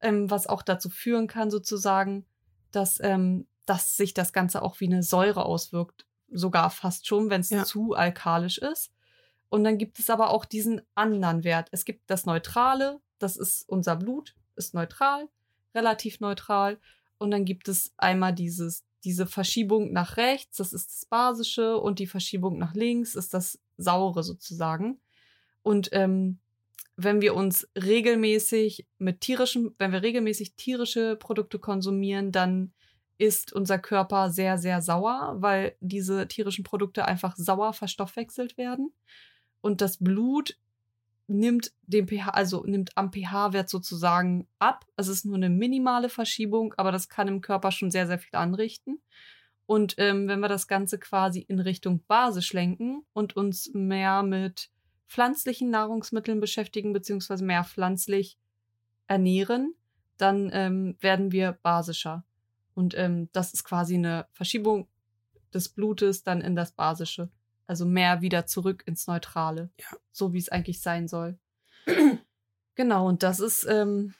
ähm, 0.01 0.29
was 0.29 0.47
auch 0.47 0.63
dazu 0.63 0.89
führen 0.89 1.27
kann, 1.27 1.51
sozusagen, 1.51 2.25
dass, 2.71 2.99
ähm, 3.01 3.47
dass 3.65 3.95
sich 3.95 4.13
das 4.13 4.33
Ganze 4.33 4.63
auch 4.63 4.79
wie 4.79 4.87
eine 4.87 5.03
Säure 5.03 5.45
auswirkt. 5.45 6.07
Sogar 6.29 6.71
fast 6.71 7.07
schon, 7.07 7.29
wenn 7.29 7.41
es 7.41 7.51
ja. 7.51 7.63
zu 7.63 7.93
alkalisch 7.93 8.57
ist. 8.57 8.91
Und 9.49 9.63
dann 9.63 9.77
gibt 9.77 9.99
es 9.99 10.09
aber 10.09 10.31
auch 10.31 10.45
diesen 10.45 10.81
anderen 10.95 11.43
Wert. 11.43 11.69
Es 11.71 11.85
gibt 11.85 12.09
das 12.09 12.25
Neutrale, 12.25 12.99
das 13.19 13.37
ist 13.37 13.69
unser 13.69 13.95
Blut, 13.95 14.35
ist 14.55 14.73
neutral, 14.73 15.29
relativ 15.75 16.19
neutral. 16.19 16.79
Und 17.17 17.31
dann 17.31 17.45
gibt 17.45 17.67
es 17.67 17.93
einmal 17.97 18.33
dieses, 18.33 18.83
diese 19.03 19.25
Verschiebung 19.25 19.91
nach 19.91 20.17
rechts, 20.17 20.57
das 20.57 20.73
ist 20.73 20.89
das 20.89 21.05
Basische, 21.05 21.77
und 21.77 21.99
die 21.99 22.07
Verschiebung 22.07 22.57
nach 22.57 22.73
links 22.73 23.15
ist 23.15 23.33
das 23.33 23.59
Saure 23.77 24.23
sozusagen. 24.23 24.99
Und 25.61 25.89
ähm, 25.91 26.39
wenn 26.95 27.21
wir 27.21 27.33
uns 27.35 27.67
regelmäßig 27.75 28.85
mit 28.99 29.21
tierischen, 29.21 29.73
wenn 29.79 29.91
wir 29.91 30.03
regelmäßig 30.03 30.55
tierische 30.55 31.15
Produkte 31.15 31.59
konsumieren, 31.59 32.31
dann 32.31 32.73
ist 33.17 33.53
unser 33.53 33.79
Körper 33.79 34.29
sehr, 34.29 34.57
sehr 34.57 34.81
sauer, 34.81 35.35
weil 35.37 35.75
diese 35.79 36.27
tierischen 36.27 36.63
Produkte 36.63 37.05
einfach 37.05 37.35
sauer 37.35 37.73
verstoffwechselt 37.73 38.57
werden. 38.57 38.93
Und 39.61 39.81
das 39.81 39.97
Blut 39.97 40.57
nimmt 41.27 41.71
den 41.83 42.07
pH, 42.07 42.29
also 42.29 42.63
nimmt 42.65 42.97
am 42.97 43.11
pH-Wert 43.11 43.69
sozusagen 43.69 44.47
ab. 44.59 44.85
Es 44.97 45.07
ist 45.07 45.25
nur 45.25 45.35
eine 45.35 45.49
minimale 45.49 46.09
Verschiebung, 46.09 46.73
aber 46.77 46.91
das 46.91 47.09
kann 47.09 47.27
im 47.27 47.41
Körper 47.41 47.71
schon 47.71 47.91
sehr, 47.91 48.07
sehr 48.07 48.19
viel 48.19 48.35
anrichten. 48.35 49.01
Und 49.65 49.95
ähm, 49.97 50.27
wenn 50.27 50.39
wir 50.39 50.49
das 50.49 50.67
Ganze 50.67 50.99
quasi 50.99 51.39
in 51.39 51.59
Richtung 51.59 52.03
Basis 52.05 52.51
lenken 52.51 53.05
und 53.13 53.35
uns 53.35 53.71
mehr 53.73 54.23
mit 54.23 54.69
pflanzlichen 55.07 55.69
Nahrungsmitteln 55.69 56.39
beschäftigen, 56.39 56.91
beziehungsweise 56.91 57.45
mehr 57.45 57.63
pflanzlich 57.63 58.37
ernähren, 59.07 59.75
dann 60.17 60.49
ähm, 60.53 60.97
werden 60.99 61.31
wir 61.31 61.53
basischer. 61.61 62.25
Und 62.73 62.97
ähm, 62.97 63.29
das 63.31 63.53
ist 63.53 63.63
quasi 63.63 63.95
eine 63.95 64.25
Verschiebung 64.31 64.87
des 65.53 65.69
Blutes 65.69 66.23
dann 66.23 66.41
in 66.41 66.55
das 66.55 66.71
Basische. 66.71 67.29
Also 67.67 67.85
mehr 67.85 68.21
wieder 68.21 68.45
zurück 68.45 68.83
ins 68.85 69.07
Neutrale. 69.07 69.69
Ja. 69.79 69.97
So 70.11 70.33
wie 70.33 70.39
es 70.39 70.49
eigentlich 70.49 70.81
sein 70.81 71.07
soll. 71.07 71.37
genau, 72.75 73.07
und 73.07 73.23
das 73.23 73.39
ist, 73.39 73.65
ähm, 73.65 74.13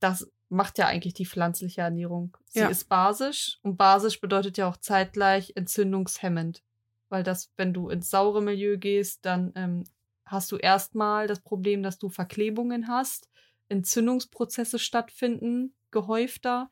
das 0.00 0.30
macht 0.48 0.78
ja 0.78 0.86
eigentlich 0.86 1.14
die 1.14 1.26
pflanzliche 1.26 1.82
Ernährung. 1.82 2.36
Sie 2.46 2.60
ja. 2.60 2.68
ist 2.68 2.88
basisch 2.88 3.58
und 3.62 3.76
basisch 3.76 4.20
bedeutet 4.20 4.58
ja 4.58 4.68
auch 4.68 4.76
zeitgleich 4.76 5.52
entzündungshemmend. 5.56 6.62
Weil 7.08 7.22
das, 7.22 7.50
wenn 7.56 7.72
du 7.72 7.88
ins 7.88 8.10
saure 8.10 8.42
Milieu 8.42 8.76
gehst, 8.76 9.24
dann 9.24 9.52
ähm, 9.54 9.84
hast 10.26 10.52
du 10.52 10.56
erstmal 10.56 11.26
das 11.26 11.40
Problem, 11.40 11.82
dass 11.82 11.98
du 11.98 12.10
Verklebungen 12.10 12.88
hast, 12.88 13.28
Entzündungsprozesse 13.68 14.78
stattfinden, 14.78 15.74
gehäufter 15.90 16.70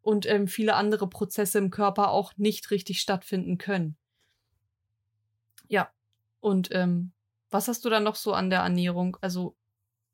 und 0.00 0.26
ähm, 0.26 0.48
viele 0.48 0.74
andere 0.74 1.08
Prozesse 1.08 1.58
im 1.58 1.70
Körper 1.70 2.10
auch 2.10 2.32
nicht 2.36 2.70
richtig 2.70 3.00
stattfinden 3.00 3.58
können. 3.58 3.96
Ja. 5.68 5.92
Und 6.40 6.68
ähm, 6.72 7.12
was 7.50 7.68
hast 7.68 7.84
du 7.84 7.90
dann 7.90 8.04
noch 8.04 8.16
so 8.16 8.32
an 8.32 8.50
der 8.50 8.60
Ernährung? 8.60 9.16
Also, 9.20 9.56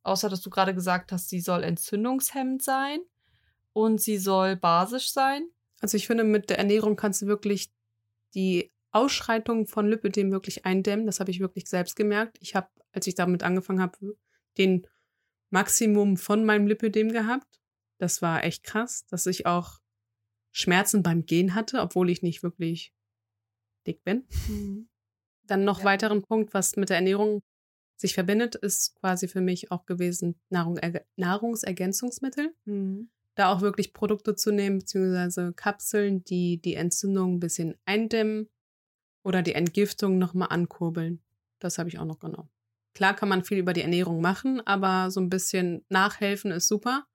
außer 0.02 0.28
dass 0.28 0.42
du 0.42 0.50
gerade 0.50 0.74
gesagt 0.74 1.12
hast, 1.12 1.28
sie 1.28 1.40
soll 1.40 1.64
entzündungshemmend 1.64 2.62
sein 2.62 3.00
und 3.72 4.00
sie 4.00 4.18
soll 4.18 4.56
basisch 4.56 5.12
sein. 5.12 5.48
Also 5.80 5.96
ich 5.96 6.06
finde, 6.06 6.24
mit 6.24 6.50
der 6.50 6.58
Ernährung 6.58 6.96
kannst 6.96 7.22
du 7.22 7.26
wirklich 7.26 7.72
die 8.34 8.72
Ausschreitung 8.92 9.66
von 9.66 9.88
Lipödem 9.88 10.30
wirklich 10.30 10.66
eindämmen. 10.66 11.06
Das 11.06 11.20
habe 11.20 11.30
ich 11.30 11.40
wirklich 11.40 11.68
selbst 11.68 11.96
gemerkt. 11.96 12.38
Ich 12.40 12.54
habe, 12.54 12.68
als 12.92 13.06
ich 13.06 13.14
damit 13.14 13.42
angefangen 13.42 13.80
habe, 13.80 14.16
den 14.58 14.86
Maximum 15.50 16.16
von 16.16 16.44
meinem 16.44 16.66
Lipödem 16.66 17.10
gehabt. 17.10 17.60
Das 17.98 18.22
war 18.22 18.44
echt 18.44 18.64
krass, 18.64 19.06
dass 19.06 19.26
ich 19.26 19.46
auch 19.46 19.80
Schmerzen 20.52 21.02
beim 21.02 21.24
Gehen 21.24 21.54
hatte, 21.54 21.80
obwohl 21.80 22.10
ich 22.10 22.22
nicht 22.22 22.42
wirklich 22.42 22.94
dick 23.86 24.02
bin. 24.04 24.26
Mhm. 24.48 24.89
Dann 25.50 25.64
noch 25.64 25.80
ja. 25.80 25.86
weiteren 25.86 26.22
Punkt, 26.22 26.54
was 26.54 26.76
mit 26.76 26.90
der 26.90 26.96
Ernährung 26.96 27.42
sich 27.96 28.14
verbindet, 28.14 28.54
ist 28.54 28.94
quasi 29.00 29.26
für 29.26 29.40
mich 29.40 29.72
auch 29.72 29.84
gewesen 29.84 30.40
Nahrung, 30.48 30.78
Nahrungsergänzungsmittel. 31.16 32.54
Mhm. 32.64 33.10
Da 33.34 33.52
auch 33.52 33.60
wirklich 33.60 33.92
Produkte 33.92 34.36
zu 34.36 34.52
nehmen, 34.52 34.78
beziehungsweise 34.78 35.52
Kapseln, 35.52 36.22
die 36.22 36.60
die 36.60 36.74
Entzündung 36.74 37.34
ein 37.34 37.40
bisschen 37.40 37.74
eindämmen 37.84 38.48
oder 39.24 39.42
die 39.42 39.54
Entgiftung 39.54 40.18
nochmal 40.18 40.48
ankurbeln. 40.50 41.20
Das 41.58 41.78
habe 41.78 41.88
ich 41.88 41.98
auch 41.98 42.04
noch 42.04 42.20
genommen. 42.20 42.48
Klar 42.94 43.14
kann 43.14 43.28
man 43.28 43.42
viel 43.42 43.58
über 43.58 43.72
die 43.72 43.82
Ernährung 43.82 44.20
machen, 44.20 44.64
aber 44.66 45.10
so 45.10 45.20
ein 45.20 45.30
bisschen 45.30 45.84
nachhelfen 45.88 46.52
ist 46.52 46.68
super 46.68 47.06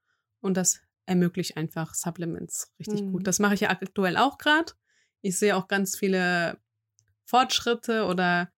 und 0.42 0.58
das 0.58 0.82
ermöglicht 1.06 1.56
einfach 1.56 1.94
Supplements 1.94 2.74
richtig 2.80 3.02
mhm. 3.02 3.12
gut. 3.14 3.28
Das 3.28 3.40
mache 3.40 3.54
ich 3.54 3.62
ja 3.62 3.70
aktuell 3.70 4.18
auch 4.18 4.38
gerade. 4.38 4.74
Ich 5.22 5.40
sehe 5.40 5.56
auch 5.56 5.68
ganz 5.68 5.98
viele 5.98 6.58
Fortschritte 7.26 8.06
oder 8.06 8.50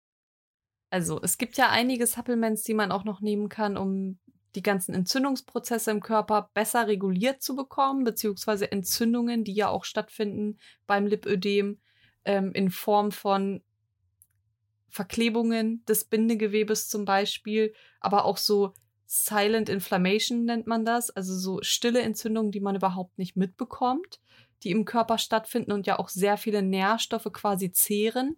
also 0.89 1.19
es 1.21 1.37
gibt 1.37 1.57
ja 1.57 1.69
einige 1.69 2.07
Supplements, 2.07 2.63
die 2.63 2.73
man 2.73 2.91
auch 2.91 3.03
noch 3.03 3.19
nehmen 3.19 3.49
kann, 3.49 3.75
um 3.75 4.19
die 4.55 4.61
ganzen 4.63 4.95
Entzündungsprozesse 4.95 5.91
im 5.91 6.01
Körper 6.01 6.49
besser 6.53 6.87
reguliert 6.87 7.41
zu 7.41 7.55
bekommen, 7.55 8.03
beziehungsweise 8.03 8.71
Entzündungen, 8.71 9.43
die 9.43 9.53
ja 9.53 9.69
auch 9.69 9.83
stattfinden 9.83 10.57
beim 10.87 11.05
Lipödem 11.05 11.79
ähm, 12.25 12.53
in 12.53 12.71
Form 12.71 13.11
von 13.11 13.61
Verklebungen 14.89 15.83
des 15.85 16.05
Bindegewebes 16.05 16.87
zum 16.87 17.05
Beispiel, 17.05 17.73
aber 17.99 18.25
auch 18.25 18.37
so 18.37 18.73
Silent 19.05 19.69
Inflammation 19.69 20.43
nennt 20.43 20.67
man 20.67 20.85
das, 20.85 21.09
also 21.11 21.37
so 21.37 21.59
stille 21.61 22.01
Entzündungen, 22.01 22.51
die 22.51 22.59
man 22.59 22.75
überhaupt 22.75 23.17
nicht 23.17 23.37
mitbekommt, 23.37 24.19
die 24.63 24.71
im 24.71 24.85
Körper 24.85 25.17
stattfinden 25.17 25.71
und 25.71 25.87
ja 25.87 25.99
auch 25.99 26.09
sehr 26.09 26.37
viele 26.37 26.61
Nährstoffe 26.61 27.31
quasi 27.31 27.71
zehren. 27.71 28.37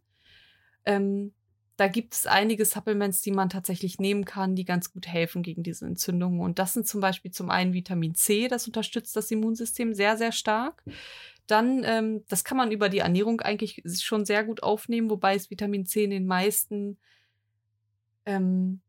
Ähm, 0.85 1.33
da 1.79 1.87
gibt 1.87 2.13
es 2.13 2.27
einige 2.27 2.65
Supplements, 2.65 3.21
die 3.21 3.31
man 3.31 3.47
tatsächlich 3.47 3.99
nehmen 3.99 4.25
kann, 4.25 4.53
die 4.53 4.65
ganz 4.65 4.91
gut 4.91 5.07
helfen 5.07 5.43
gegen 5.43 5.63
diese 5.63 5.85
Entzündungen. 5.85 6.41
Und 6.41 6.59
das 6.59 6.73
sind 6.73 6.85
zum 6.85 6.99
Beispiel 6.99 7.31
zum 7.31 7.49
einen 7.49 7.71
Vitamin 7.71 8.15
C, 8.15 8.49
das 8.49 8.67
unterstützt 8.67 9.15
das 9.15 9.31
Immunsystem 9.31 9.93
sehr, 9.93 10.17
sehr 10.17 10.33
stark. 10.33 10.83
Dann, 11.47 11.85
ähm, 11.85 12.25
das 12.27 12.43
kann 12.43 12.57
man 12.57 12.71
über 12.71 12.89
die 12.89 12.97
Ernährung 12.97 13.39
eigentlich 13.39 13.81
schon 14.01 14.25
sehr 14.25 14.43
gut 14.43 14.61
aufnehmen, 14.61 15.09
wobei 15.09 15.35
es 15.35 15.49
Vitamin 15.49 15.85
C 15.85 16.03
in 16.03 16.09
den 16.09 16.25
meisten 16.25 16.97
ähm, 18.25 18.81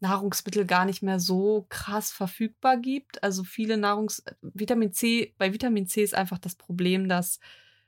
Nahrungsmittel 0.00 0.66
gar 0.66 0.84
nicht 0.84 1.02
mehr 1.02 1.20
so 1.20 1.64
krass 1.70 2.12
verfügbar 2.12 2.76
gibt. 2.76 3.22
Also 3.22 3.44
viele 3.44 3.78
Nahrungs 3.78 4.22
Vitamin 4.42 4.92
C, 4.92 5.34
bei 5.38 5.54
Vitamin 5.54 5.86
C 5.86 6.02
ist 6.02 6.14
einfach 6.14 6.38
das 6.38 6.54
Problem, 6.54 7.08
dass, 7.08 7.40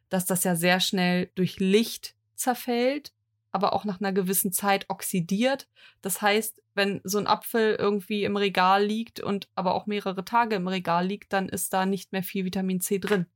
dass 0.09 0.25
das 0.25 0.43
ja 0.43 0.57
sehr 0.57 0.81
schnell 0.81 1.31
durch 1.35 1.61
Licht 1.61 2.15
zerfällt 2.35 3.13
aber 3.53 3.75
auch 3.75 3.85
nach 3.85 4.01
einer 4.01 4.13
gewissen 4.13 4.53
Zeit 4.53 4.87
oxidiert. 4.89 5.69
Das 6.01 6.23
heißt, 6.23 6.63
wenn 6.75 7.01
so 7.05 7.19
ein 7.19 7.27
Apfel 7.27 7.77
irgendwie 7.79 8.25
im 8.25 8.37
Regal 8.37 8.85
liegt 8.85 9.21
und 9.21 9.49
aber 9.55 9.75
auch 9.75 9.87
mehrere 9.87 10.25
Tage 10.25 10.57
im 10.57 10.67
Regal 10.67 11.07
liegt, 11.07 11.33
dann 11.33 11.49
ist 11.49 11.73
da 11.73 11.87
nicht 11.87 12.13
mehr 12.13 12.23
viel 12.23 12.45
Vitamin 12.45 12.81
C 12.81 12.99
drin. 12.99 13.27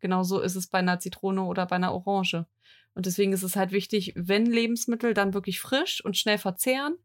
Genauso 0.00 0.40
ist 0.40 0.56
es 0.56 0.66
bei 0.66 0.78
einer 0.78 0.98
Zitrone 0.98 1.42
oder 1.44 1.66
bei 1.66 1.76
einer 1.76 1.94
Orange. 1.94 2.46
Und 2.94 3.06
deswegen 3.06 3.32
ist 3.32 3.44
es 3.44 3.56
halt 3.56 3.72
wichtig, 3.72 4.12
wenn 4.16 4.44
Lebensmittel, 4.44 5.14
dann 5.14 5.32
wirklich 5.32 5.60
frisch 5.60 6.04
und 6.04 6.16
schnell 6.16 6.38
verzehren. 6.38 6.96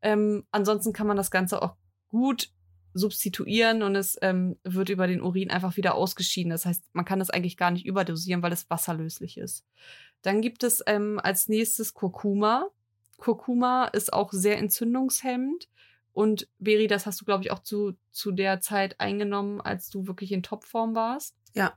Ähm, 0.00 0.46
ansonsten 0.52 0.92
kann 0.92 1.06
man 1.06 1.16
das 1.16 1.30
Ganze 1.30 1.60
auch 1.60 1.76
gut 2.08 2.50
substituieren 2.98 3.82
und 3.82 3.94
es 3.94 4.18
ähm, 4.22 4.56
wird 4.64 4.88
über 4.88 5.06
den 5.06 5.22
Urin 5.22 5.50
einfach 5.50 5.76
wieder 5.76 5.94
ausgeschieden. 5.94 6.50
Das 6.50 6.66
heißt, 6.66 6.82
man 6.92 7.04
kann 7.04 7.18
das 7.18 7.30
eigentlich 7.30 7.56
gar 7.56 7.70
nicht 7.70 7.86
überdosieren, 7.86 8.42
weil 8.42 8.52
es 8.52 8.68
wasserlöslich 8.68 9.38
ist. 9.38 9.64
Dann 10.22 10.40
gibt 10.40 10.62
es 10.62 10.82
ähm, 10.86 11.20
als 11.22 11.48
nächstes 11.48 11.94
Kurkuma. 11.94 12.68
Kurkuma 13.16 13.86
ist 13.86 14.12
auch 14.12 14.32
sehr 14.32 14.58
entzündungshemmend. 14.58 15.68
Und 16.12 16.48
Beri, 16.58 16.88
das 16.88 17.06
hast 17.06 17.20
du, 17.20 17.24
glaube 17.24 17.44
ich, 17.44 17.52
auch 17.52 17.60
zu, 17.60 17.92
zu 18.10 18.32
der 18.32 18.60
Zeit 18.60 18.98
eingenommen, 18.98 19.60
als 19.60 19.88
du 19.88 20.08
wirklich 20.08 20.32
in 20.32 20.42
Topform 20.42 20.94
warst. 20.94 21.36
Ja. 21.54 21.74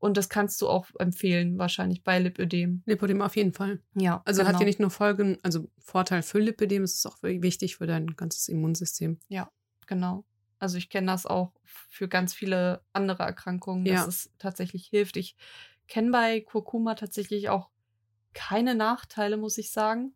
Und 0.00 0.16
das 0.16 0.28
kannst 0.28 0.60
du 0.60 0.68
auch 0.68 0.86
empfehlen, 0.98 1.56
wahrscheinlich 1.56 2.02
bei 2.02 2.18
Lipödem. 2.18 2.82
Lipödem 2.84 3.22
auf 3.22 3.36
jeden 3.36 3.52
Fall. 3.52 3.80
Ja. 3.94 4.20
Also 4.24 4.42
genau. 4.42 4.52
hat 4.52 4.60
ja 4.60 4.66
nicht 4.66 4.80
nur 4.80 4.90
Folgen, 4.90 5.38
also 5.42 5.70
Vorteil 5.78 6.22
für 6.22 6.40
Lipödem, 6.40 6.82
es 6.82 6.94
ist 6.94 7.06
auch 7.06 7.16
wichtig 7.22 7.76
für 7.76 7.86
dein 7.86 8.08
ganzes 8.08 8.48
Immunsystem. 8.48 9.18
Ja, 9.28 9.50
genau. 9.86 10.24
Also 10.58 10.78
ich 10.78 10.88
kenne 10.88 11.08
das 11.08 11.26
auch 11.26 11.52
für 11.64 12.08
ganz 12.08 12.32
viele 12.32 12.80
andere 12.92 13.22
Erkrankungen, 13.22 13.84
dass 13.84 13.94
ja. 13.94 14.06
es 14.06 14.30
tatsächlich 14.38 14.86
hilft. 14.86 15.16
Ich 15.16 15.36
kenne 15.88 16.10
bei 16.10 16.40
Kurkuma 16.40 16.94
tatsächlich 16.94 17.48
auch 17.48 17.68
keine 18.32 18.74
Nachteile, 18.74 19.36
muss 19.36 19.58
ich 19.58 19.70
sagen. 19.70 20.14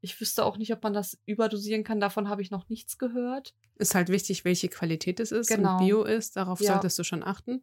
Ich 0.00 0.20
wüsste 0.20 0.44
auch 0.44 0.56
nicht, 0.56 0.72
ob 0.72 0.82
man 0.82 0.92
das 0.92 1.18
überdosieren 1.26 1.84
kann. 1.84 2.00
Davon 2.00 2.28
habe 2.28 2.42
ich 2.42 2.50
noch 2.50 2.68
nichts 2.68 2.98
gehört. 2.98 3.54
Ist 3.76 3.94
halt 3.94 4.08
wichtig, 4.08 4.44
welche 4.44 4.68
Qualität 4.68 5.20
es 5.20 5.30
ist 5.30 5.48
genau. 5.48 5.78
und 5.78 5.84
Bio 5.84 6.02
ist. 6.02 6.36
Darauf 6.36 6.60
ja. 6.60 6.72
solltest 6.72 6.98
du 6.98 7.04
schon 7.04 7.22
achten. 7.22 7.62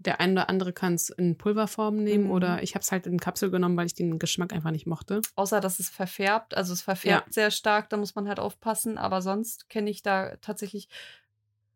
Der 0.00 0.20
eine 0.20 0.32
oder 0.32 0.48
andere 0.48 0.72
kann 0.72 0.94
es 0.94 1.10
in 1.10 1.36
Pulverform 1.36 1.96
nehmen 1.96 2.24
Mhm. 2.26 2.30
oder 2.30 2.62
ich 2.62 2.74
habe 2.74 2.82
es 2.82 2.92
halt 2.92 3.06
in 3.06 3.18
Kapsel 3.18 3.50
genommen, 3.50 3.76
weil 3.76 3.86
ich 3.86 3.94
den 3.94 4.18
Geschmack 4.18 4.52
einfach 4.52 4.70
nicht 4.70 4.86
mochte. 4.86 5.20
Außer, 5.34 5.60
dass 5.60 5.80
es 5.80 5.88
verfärbt. 5.88 6.56
Also 6.56 6.72
es 6.72 6.82
verfärbt 6.82 7.34
sehr 7.34 7.50
stark, 7.50 7.90
da 7.90 7.96
muss 7.96 8.14
man 8.14 8.28
halt 8.28 8.38
aufpassen. 8.38 8.96
Aber 8.96 9.22
sonst 9.22 9.68
kenne 9.68 9.90
ich 9.90 10.02
da 10.02 10.36
tatsächlich 10.36 10.88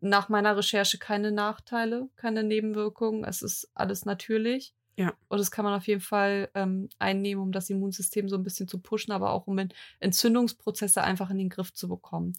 nach 0.01 0.29
meiner 0.29 0.57
Recherche 0.57 0.99
keine 0.99 1.33
Nachteile, 1.33 2.09
keine 2.17 2.43
Nebenwirkungen. 2.45 3.25
Es 3.25 3.43
ist 3.43 3.69
alles 3.75 4.05
natürlich. 4.05 4.75
Ja. 4.97 5.15
Und 5.29 5.39
das 5.39 5.51
kann 5.51 5.65
man 5.65 5.75
auf 5.75 5.87
jeden 5.87 6.01
Fall 6.01 6.51
ähm, 6.55 6.91
einnehmen, 6.99 7.43
um 7.43 7.51
das 7.51 7.71
Immunsystem 7.71 8.29
so 8.29 8.37
ein 8.37 8.43
bisschen 8.43 8.69
zu 8.69 8.79
pushen, 8.79 9.13
aber 9.13 9.31
auch 9.33 9.47
um 9.47 9.59
Ent- 9.59 9.75
Entzündungsprozesse 10.01 11.03
einfach 11.03 11.31
in 11.31 11.39
den 11.39 11.49
Griff 11.49 11.73
zu 11.73 11.89
bekommen. 11.89 12.35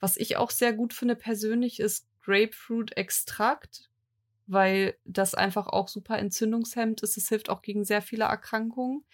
Was 0.00 0.16
ich 0.16 0.36
auch 0.36 0.50
sehr 0.50 0.72
gut 0.72 0.92
finde 0.94 1.16
persönlich 1.16 1.80
ist 1.80 2.06
Grapefruit-Extrakt, 2.22 3.90
weil 4.48 4.96
das 5.04 5.34
einfach 5.34 5.68
auch 5.68 5.88
super 5.88 6.18
entzündungshemmend 6.18 7.02
ist. 7.02 7.16
Es 7.16 7.28
hilft 7.28 7.50
auch 7.50 7.62
gegen 7.62 7.84
sehr 7.84 8.02
viele 8.02 8.24
Erkrankungen. 8.24 9.04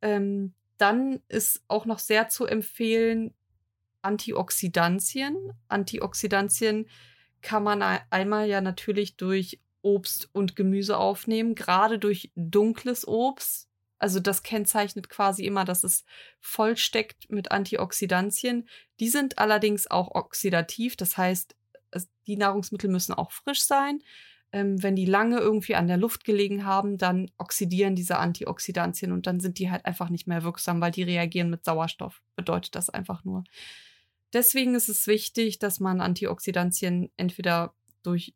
Ähm, 0.00 0.54
dann 0.78 1.20
ist 1.28 1.62
auch 1.68 1.84
noch 1.86 1.98
sehr 1.98 2.28
zu 2.28 2.46
empfehlen 2.46 3.34
Antioxidantien. 4.02 5.36
Antioxidantien 5.66 6.88
kann 7.42 7.64
man 7.64 7.82
ei- 7.82 8.02
einmal 8.10 8.48
ja 8.48 8.60
natürlich 8.60 9.16
durch 9.16 9.60
Obst 9.82 10.28
und 10.32 10.56
Gemüse 10.56 10.96
aufnehmen, 10.96 11.54
gerade 11.54 11.98
durch 11.98 12.30
dunkles 12.36 13.06
Obst. 13.06 13.68
Also 13.98 14.20
das 14.20 14.44
kennzeichnet 14.44 15.08
quasi 15.08 15.44
immer, 15.44 15.64
dass 15.64 15.82
es 15.82 16.04
vollsteckt 16.40 17.30
mit 17.30 17.50
Antioxidantien. 17.50 18.68
Die 19.00 19.08
sind 19.08 19.38
allerdings 19.38 19.90
auch 19.90 20.14
oxidativ, 20.14 20.96
das 20.96 21.16
heißt, 21.16 21.56
die 22.28 22.36
Nahrungsmittel 22.36 22.88
müssen 22.88 23.14
auch 23.14 23.32
frisch 23.32 23.62
sein. 23.62 24.00
Ähm, 24.52 24.82
wenn 24.82 24.96
die 24.96 25.04
lange 25.04 25.38
irgendwie 25.38 25.74
an 25.74 25.88
der 25.88 25.96
Luft 25.96 26.24
gelegen 26.24 26.64
haben, 26.64 26.96
dann 26.96 27.30
oxidieren 27.36 27.96
diese 27.96 28.18
Antioxidantien 28.18 29.12
und 29.12 29.26
dann 29.26 29.40
sind 29.40 29.58
die 29.58 29.70
halt 29.70 29.84
einfach 29.84 30.08
nicht 30.08 30.26
mehr 30.26 30.42
wirksam, 30.42 30.80
weil 30.80 30.92
die 30.92 31.02
reagieren 31.02 31.50
mit 31.50 31.64
Sauerstoff. 31.64 32.22
Bedeutet 32.36 32.74
das 32.74 32.88
einfach 32.88 33.24
nur. 33.24 33.44
Deswegen 34.32 34.74
ist 34.74 34.88
es 34.88 35.06
wichtig, 35.06 35.58
dass 35.58 35.80
man 35.80 36.00
Antioxidantien 36.00 37.10
entweder 37.16 37.74
durch 38.02 38.34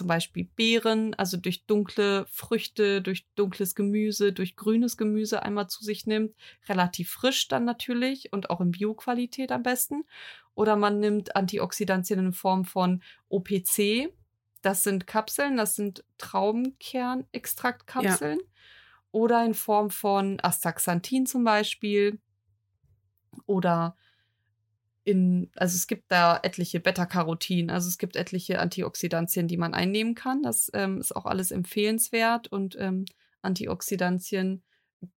zum 0.00 0.06
Beispiel 0.06 0.48
Beeren, 0.56 1.12
also 1.12 1.36
durch 1.36 1.66
dunkle 1.66 2.24
Früchte, 2.30 3.02
durch 3.02 3.26
dunkles 3.34 3.74
Gemüse, 3.74 4.32
durch 4.32 4.56
grünes 4.56 4.96
Gemüse 4.96 5.42
einmal 5.42 5.68
zu 5.68 5.84
sich 5.84 6.06
nimmt. 6.06 6.34
Relativ 6.70 7.10
frisch 7.10 7.48
dann 7.48 7.66
natürlich 7.66 8.32
und 8.32 8.48
auch 8.48 8.62
in 8.62 8.70
Bioqualität 8.70 9.52
am 9.52 9.62
besten. 9.62 10.04
Oder 10.54 10.76
man 10.76 11.00
nimmt 11.00 11.36
Antioxidantien 11.36 12.18
in 12.18 12.32
Form 12.32 12.64
von 12.64 13.02
OPC. 13.28 14.10
Das 14.62 14.84
sind 14.84 15.06
Kapseln, 15.06 15.58
das 15.58 15.76
sind 15.76 16.02
Traubenkernextraktkapseln. 16.16 18.38
Oder 19.10 19.44
in 19.44 19.52
Form 19.52 19.90
von 19.90 20.40
Astaxanthin 20.40 21.26
zum 21.26 21.44
Beispiel. 21.44 22.18
Oder 23.44 23.98
in, 25.04 25.50
also 25.56 25.76
es 25.76 25.86
gibt 25.86 26.10
da 26.10 26.38
etliche 26.42 26.80
Beta-Carotin, 26.80 27.70
also 27.70 27.88
es 27.88 27.98
gibt 27.98 28.16
etliche 28.16 28.58
Antioxidantien, 28.60 29.48
die 29.48 29.56
man 29.56 29.74
einnehmen 29.74 30.14
kann. 30.14 30.42
Das 30.42 30.70
ähm, 30.74 30.98
ist 30.98 31.14
auch 31.16 31.26
alles 31.26 31.50
empfehlenswert 31.50 32.48
und 32.48 32.76
ähm, 32.78 33.06
Antioxidantien 33.42 34.62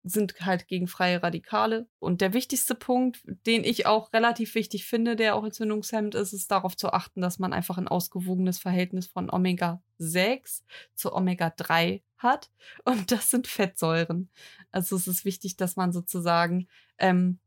sind 0.03 0.33
halt 0.39 0.67
gegen 0.67 0.87
freie 0.87 1.21
Radikale. 1.21 1.87
Und 1.99 2.21
der 2.21 2.33
wichtigste 2.33 2.75
Punkt, 2.75 3.21
den 3.45 3.63
ich 3.63 3.85
auch 3.85 4.13
relativ 4.13 4.55
wichtig 4.55 4.85
finde, 4.85 5.15
der 5.15 5.35
auch 5.35 5.43
entzündungshemmend 5.43 6.15
ist, 6.15 6.31
ist 6.31 6.49
darauf 6.51 6.77
zu 6.77 6.93
achten, 6.93 7.21
dass 7.21 7.39
man 7.39 7.53
einfach 7.53 7.77
ein 7.77 7.87
ausgewogenes 7.87 8.59
Verhältnis 8.59 9.07
von 9.07 9.29
Omega-6 9.29 10.61
zu 10.95 11.13
Omega-3 11.13 12.01
hat. 12.17 12.49
Und 12.85 13.11
das 13.11 13.29
sind 13.29 13.47
Fettsäuren. 13.47 14.29
Also 14.71 14.95
es 14.95 15.07
ist 15.07 15.25
wichtig, 15.25 15.57
dass 15.57 15.75
man 15.75 15.91
sozusagen 15.91 16.67
ähm, 16.97 17.39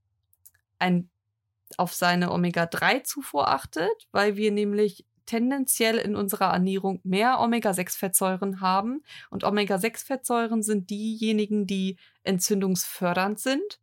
ein 0.79 1.09
auf 1.77 1.93
seine 1.93 2.33
Omega-3-Zufuhr 2.33 3.49
achtet, 3.49 4.09
weil 4.13 4.37
wir 4.37 4.53
nämlich 4.53 5.05
tendenziell 5.27 5.97
in 5.99 6.17
unserer 6.17 6.53
Ernährung 6.53 7.01
mehr 7.03 7.41
Omega-6-Fettsäuren 7.41 8.61
haben. 8.61 9.03
Und 9.31 9.45
Omega-6-Fettsäuren 9.45 10.63
sind 10.63 10.89
diejenigen, 10.91 11.67
die 11.67 11.99
entzündungsfördernd 12.23 13.39
sind. 13.39 13.81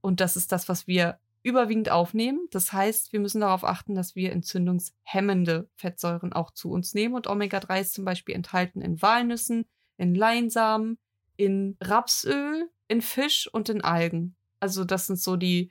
Und 0.00 0.20
das 0.20 0.36
ist 0.36 0.52
das, 0.52 0.68
was 0.68 0.86
wir 0.86 1.18
überwiegend 1.42 1.90
aufnehmen. 1.90 2.46
Das 2.50 2.72
heißt, 2.72 3.12
wir 3.12 3.20
müssen 3.20 3.40
darauf 3.40 3.64
achten, 3.64 3.94
dass 3.94 4.14
wir 4.14 4.32
entzündungshemmende 4.32 5.68
Fettsäuren 5.74 6.32
auch 6.32 6.52
zu 6.52 6.70
uns 6.70 6.94
nehmen. 6.94 7.14
Und 7.14 7.26
Omega-3 7.26 7.80
ist 7.80 7.94
zum 7.94 8.04
Beispiel 8.04 8.34
enthalten 8.34 8.80
in 8.80 9.02
Walnüssen, 9.02 9.66
in 9.96 10.14
Leinsamen, 10.14 10.98
in 11.36 11.76
Rapsöl, 11.80 12.70
in 12.86 13.02
Fisch 13.02 13.48
und 13.52 13.68
in 13.68 13.82
Algen. 13.82 14.36
Also 14.60 14.84
das 14.84 15.06
sind 15.06 15.20
so 15.20 15.36
die, 15.36 15.70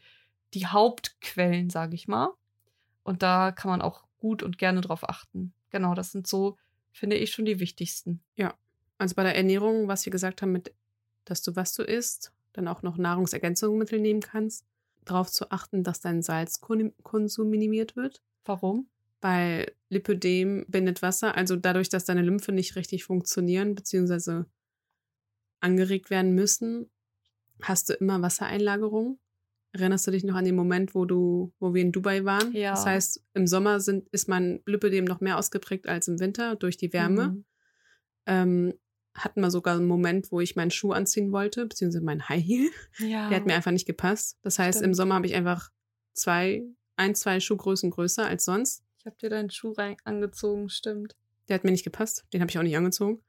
die 0.53 0.67
Hauptquellen, 0.67 1.69
sage 1.69 1.95
ich 1.95 2.07
mal. 2.07 2.29
Und 3.03 3.23
da 3.23 3.51
kann 3.51 3.71
man 3.71 3.81
auch 3.81 4.05
gut 4.17 4.43
und 4.43 4.57
gerne 4.57 4.81
drauf 4.81 5.07
achten. 5.07 5.53
Genau, 5.69 5.93
das 5.93 6.11
sind 6.11 6.27
so, 6.27 6.57
finde 6.91 7.15
ich, 7.17 7.31
schon 7.31 7.45
die 7.45 7.59
wichtigsten. 7.59 8.21
Also 8.97 9.15
bei 9.15 9.23
der 9.23 9.35
Ernährung, 9.35 9.87
was 9.87 10.05
wir 10.05 10.11
gesagt 10.11 10.41
haben, 10.41 10.51
mit, 10.51 10.73
dass 11.25 11.41
du 11.41 11.55
was 11.55 11.73
du 11.73 11.83
isst, 11.83 12.31
dann 12.53 12.67
auch 12.67 12.81
noch 12.81 12.97
Nahrungsergänzungsmittel 12.97 13.99
nehmen 13.99 14.21
kannst, 14.21 14.65
darauf 15.05 15.29
zu 15.29 15.51
achten, 15.51 15.83
dass 15.83 15.99
dein 15.99 16.21
Salzkonsum 16.21 17.49
minimiert 17.49 17.95
wird, 17.95 18.21
Warum? 18.45 18.87
weil 19.21 19.71
Lipödem 19.89 20.65
bindet 20.67 21.01
Wasser, 21.01 21.35
also 21.35 21.55
dadurch, 21.55 21.89
dass 21.89 22.05
deine 22.05 22.21
Lymphe 22.21 22.51
nicht 22.51 22.75
richtig 22.75 23.03
funktionieren 23.03 23.75
bzw. 23.75 24.43
angeregt 25.59 26.09
werden 26.09 26.33
müssen, 26.33 26.89
hast 27.61 27.89
du 27.89 27.93
immer 27.93 28.21
Wassereinlagerung. 28.21 29.19
Erinnerst 29.79 30.07
du 30.07 30.11
dich 30.11 30.23
noch 30.23 30.35
an 30.35 30.45
den 30.45 30.55
Moment, 30.55 30.95
wo 30.95 31.05
du, 31.05 31.53
wo 31.59 31.73
wir 31.73 31.81
in 31.81 31.91
Dubai 31.91 32.25
waren? 32.25 32.51
Ja. 32.53 32.71
Das 32.71 32.85
heißt, 32.85 33.23
im 33.33 33.47
Sommer 33.47 33.79
sind, 33.79 34.07
ist 34.09 34.27
mein 34.27 34.61
Lipödem 34.65 35.05
noch 35.05 35.21
mehr 35.21 35.37
ausgeprägt 35.37 35.87
als 35.87 36.07
im 36.07 36.19
Winter 36.19 36.55
durch 36.55 36.77
die 36.77 36.93
Wärme. 36.93 37.29
Mhm. 37.29 37.45
Ähm, 38.25 38.73
hatten 39.13 39.41
wir 39.41 39.51
sogar 39.51 39.75
einen 39.75 39.87
Moment, 39.87 40.31
wo 40.31 40.41
ich 40.41 40.55
meinen 40.55 40.71
Schuh 40.71 40.91
anziehen 40.91 41.31
wollte, 41.31 41.65
beziehungsweise 41.65 42.05
meinen 42.05 42.29
High 42.29 42.43
Heel. 42.43 42.69
Ja. 42.99 43.29
Der 43.29 43.37
hat 43.37 43.45
mir 43.45 43.55
einfach 43.55 43.71
nicht 43.71 43.87
gepasst. 43.87 44.37
Das 44.43 44.59
heißt, 44.59 44.79
im 44.79 44.85
Stimmt. 44.85 44.95
Sommer 44.95 45.15
habe 45.15 45.27
ich 45.27 45.35
einfach 45.35 45.71
zwei, 46.13 46.63
ein, 46.95 47.15
zwei 47.15 47.39
Schuhgrößen 47.39 47.89
größer 47.89 48.25
als 48.25 48.45
sonst. 48.45 48.83
ich 48.99 49.05
habe 49.05 49.17
dir 49.17 49.29
deinen 49.29 49.49
Schuh 49.49 49.71
rein 49.71 49.97
angezogen, 50.03 50.69
stimmt. 50.69 51.15
Der 51.47 51.55
hat 51.55 51.63
mir 51.63 51.71
nicht 51.71 51.83
gepasst. 51.83 52.25
Den 52.33 52.41
habe 52.41 52.49
ich 52.49 52.57
auch 52.57 52.63
nicht 52.63 52.77
angezogen. 52.77 53.23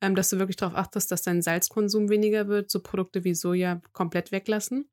Ähm, 0.00 0.14
dass 0.14 0.30
du 0.30 0.38
wirklich 0.38 0.56
darauf 0.56 0.74
achtest, 0.74 1.10
dass 1.12 1.22
dein 1.22 1.42
Salzkonsum 1.42 2.08
weniger 2.08 2.48
wird. 2.48 2.70
So 2.70 2.80
Produkte 2.80 3.24
wie 3.24 3.34
Soja 3.34 3.80
komplett 3.92 4.32
weglassen. 4.32 4.90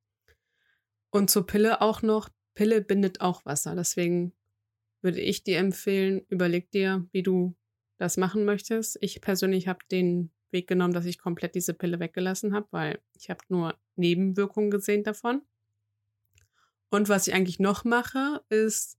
Und 1.09 1.29
zur 1.29 1.45
Pille 1.45 1.81
auch 1.81 2.01
noch. 2.01 2.29
Pille 2.55 2.81
bindet 2.81 3.21
auch 3.21 3.45
Wasser. 3.45 3.75
Deswegen 3.75 4.33
würde 5.01 5.21
ich 5.21 5.43
dir 5.43 5.59
empfehlen, 5.59 6.25
überleg 6.29 6.71
dir, 6.71 7.07
wie 7.11 7.23
du 7.23 7.55
das 7.97 8.17
machen 8.17 8.45
möchtest. 8.45 8.97
Ich 9.01 9.21
persönlich 9.21 9.67
habe 9.67 9.79
den 9.91 10.31
Weg 10.51 10.67
genommen, 10.67 10.93
dass 10.93 11.05
ich 11.05 11.19
komplett 11.19 11.55
diese 11.55 11.73
Pille 11.73 11.99
weggelassen 11.99 12.53
habe, 12.53 12.67
weil 12.71 12.99
ich 13.15 13.29
habe 13.29 13.41
nur 13.49 13.77
Nebenwirkungen 13.95 14.71
gesehen 14.71 15.03
davon. 15.03 15.41
Und 16.89 17.09
was 17.09 17.27
ich 17.27 17.33
eigentlich 17.33 17.59
noch 17.59 17.83
mache, 17.83 18.41
ist 18.49 18.97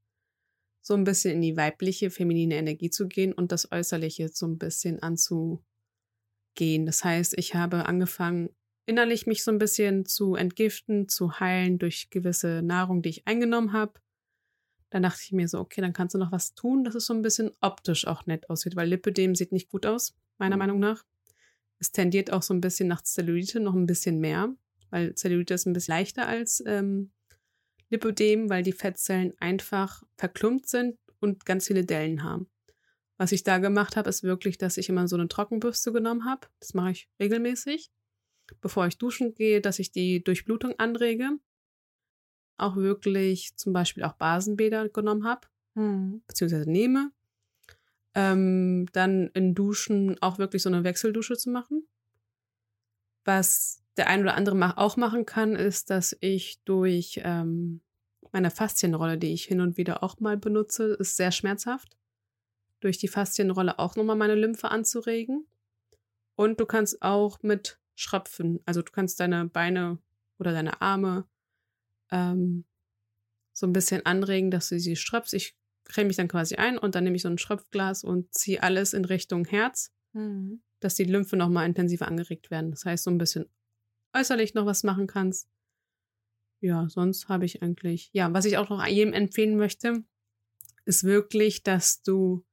so 0.82 0.94
ein 0.94 1.04
bisschen 1.04 1.34
in 1.34 1.42
die 1.42 1.56
weibliche, 1.56 2.10
feminine 2.10 2.56
Energie 2.56 2.90
zu 2.90 3.08
gehen 3.08 3.32
und 3.32 3.52
das 3.52 3.72
Äußerliche 3.72 4.28
so 4.28 4.46
ein 4.46 4.58
bisschen 4.58 5.02
anzugehen. 5.02 5.62
Das 6.86 7.04
heißt, 7.04 7.34
ich 7.38 7.54
habe 7.54 7.86
angefangen, 7.86 8.50
innerlich 8.88 9.26
mich 9.26 9.44
so 9.44 9.50
ein 9.50 9.58
bisschen 9.58 10.06
zu 10.06 10.34
entgiften, 10.34 11.08
zu 11.08 11.40
heilen 11.40 11.78
durch 11.78 12.10
gewisse 12.10 12.62
Nahrung, 12.62 13.02
die 13.02 13.10
ich 13.10 13.26
eingenommen 13.26 13.72
habe. 13.72 14.00
Dann 14.90 15.02
dachte 15.02 15.20
ich 15.22 15.32
mir 15.32 15.48
so, 15.48 15.60
okay, 15.60 15.82
dann 15.82 15.92
kannst 15.92 16.14
du 16.14 16.18
noch 16.18 16.32
was 16.32 16.54
tun, 16.54 16.84
dass 16.84 16.94
es 16.94 17.04
so 17.04 17.12
ein 17.12 17.20
bisschen 17.22 17.50
optisch 17.60 18.06
auch 18.06 18.24
nett 18.26 18.48
aussieht, 18.48 18.76
weil 18.76 18.88
Lipödem 18.88 19.34
sieht 19.34 19.52
nicht 19.52 19.68
gut 19.68 19.84
aus, 19.84 20.16
meiner 20.38 20.56
Mhm. 20.56 20.60
Meinung 20.60 20.78
nach. 20.78 21.04
Es 21.78 21.92
tendiert 21.92 22.32
auch 22.32 22.42
so 22.42 22.54
ein 22.54 22.60
bisschen 22.60 22.88
nach 22.88 23.02
Zellulite, 23.02 23.60
noch 23.60 23.74
ein 23.74 23.86
bisschen 23.86 24.18
mehr, 24.18 24.54
weil 24.90 25.14
Zellulite 25.14 25.54
ist 25.54 25.66
ein 25.66 25.74
bisschen 25.74 25.92
leichter 25.94 26.26
als 26.26 26.62
ähm, 26.66 27.12
Lipödem, 27.90 28.48
weil 28.48 28.62
die 28.62 28.72
Fettzellen 28.72 29.34
einfach 29.38 30.02
verklumpt 30.16 30.68
sind 30.68 30.98
und 31.20 31.44
ganz 31.44 31.66
viele 31.66 31.84
Dellen 31.84 32.22
haben. 32.24 32.48
Was 33.18 33.32
ich 33.32 33.42
da 33.42 33.58
gemacht 33.58 33.96
habe, 33.96 34.08
ist 34.08 34.22
wirklich, 34.22 34.58
dass 34.58 34.76
ich 34.76 34.88
immer 34.88 35.08
so 35.08 35.16
eine 35.16 35.28
Trockenbürste 35.28 35.92
genommen 35.92 36.24
habe. 36.24 36.46
Das 36.60 36.72
mache 36.74 36.92
ich 36.92 37.08
regelmäßig. 37.20 37.90
Bevor 38.60 38.86
ich 38.86 38.98
duschen 38.98 39.34
gehe, 39.34 39.60
dass 39.60 39.78
ich 39.78 39.92
die 39.92 40.22
Durchblutung 40.22 40.78
anrege. 40.78 41.38
Auch 42.56 42.76
wirklich 42.76 43.56
zum 43.56 43.72
Beispiel 43.72 44.02
auch 44.04 44.14
Basenbäder 44.14 44.88
genommen 44.88 45.24
habe, 45.24 45.46
Hm. 45.74 46.22
beziehungsweise 46.26 46.68
nehme. 46.70 47.12
Ähm, 48.14 48.86
dann 48.92 49.28
in 49.28 49.54
Duschen 49.54 50.20
auch 50.20 50.38
wirklich 50.38 50.62
so 50.62 50.68
eine 50.68 50.82
Wechseldusche 50.82 51.36
zu 51.36 51.50
machen. 51.50 51.86
Was 53.24 53.82
der 53.96 54.08
ein 54.08 54.22
oder 54.22 54.34
andere 54.34 54.76
auch 54.78 54.96
machen 54.96 55.26
kann, 55.26 55.54
ist, 55.54 55.90
dass 55.90 56.16
ich 56.20 56.62
durch 56.64 57.20
ähm, 57.22 57.82
meine 58.32 58.50
Faszienrolle, 58.50 59.18
die 59.18 59.32
ich 59.32 59.44
hin 59.44 59.60
und 59.60 59.76
wieder 59.76 60.02
auch 60.02 60.18
mal 60.20 60.36
benutze, 60.36 60.94
ist 60.94 61.16
sehr 61.16 61.32
schmerzhaft. 61.32 61.96
Durch 62.80 62.98
die 62.98 63.08
Faszienrolle 63.08 63.78
auch 63.78 63.96
nochmal 63.96 64.16
meine 64.16 64.34
Lymphe 64.34 64.70
anzuregen. 64.70 65.46
Und 66.36 66.60
du 66.60 66.66
kannst 66.66 67.02
auch 67.02 67.42
mit 67.42 67.80
Schröpfen, 67.98 68.60
also 68.64 68.80
du 68.80 68.92
kannst 68.92 69.18
deine 69.18 69.46
Beine 69.46 69.98
oder 70.38 70.52
deine 70.52 70.80
Arme 70.80 71.28
ähm, 72.12 72.64
so 73.52 73.66
ein 73.66 73.72
bisschen 73.72 74.06
anregen, 74.06 74.52
dass 74.52 74.68
du 74.68 74.78
sie 74.78 74.94
ströpfst. 74.94 75.34
Ich 75.34 75.56
creme 75.82 76.06
mich 76.06 76.16
dann 76.16 76.28
quasi 76.28 76.54
ein 76.54 76.78
und 76.78 76.94
dann 76.94 77.02
nehme 77.02 77.16
ich 77.16 77.22
so 77.22 77.28
ein 77.28 77.38
Schröpfglas 77.38 78.04
und 78.04 78.32
ziehe 78.32 78.62
alles 78.62 78.92
in 78.92 79.04
Richtung 79.04 79.44
Herz, 79.46 79.92
mhm. 80.12 80.62
dass 80.78 80.94
die 80.94 81.04
Lymphe 81.04 81.36
nochmal 81.36 81.66
intensiver 81.66 82.06
angeregt 82.06 82.52
werden. 82.52 82.70
Das 82.70 82.84
heißt, 82.84 83.02
so 83.02 83.10
ein 83.10 83.18
bisschen 83.18 83.46
äußerlich 84.14 84.54
noch 84.54 84.64
was 84.64 84.84
machen 84.84 85.08
kannst. 85.08 85.48
Ja, 86.60 86.88
sonst 86.88 87.28
habe 87.28 87.46
ich 87.46 87.62
eigentlich, 87.62 88.10
ja, 88.12 88.32
was 88.32 88.44
ich 88.44 88.58
auch 88.58 88.68
noch 88.68 88.86
jedem 88.86 89.12
empfehlen 89.12 89.56
möchte, 89.56 90.04
ist 90.84 91.02
wirklich, 91.02 91.64
dass 91.64 92.02
du 92.02 92.44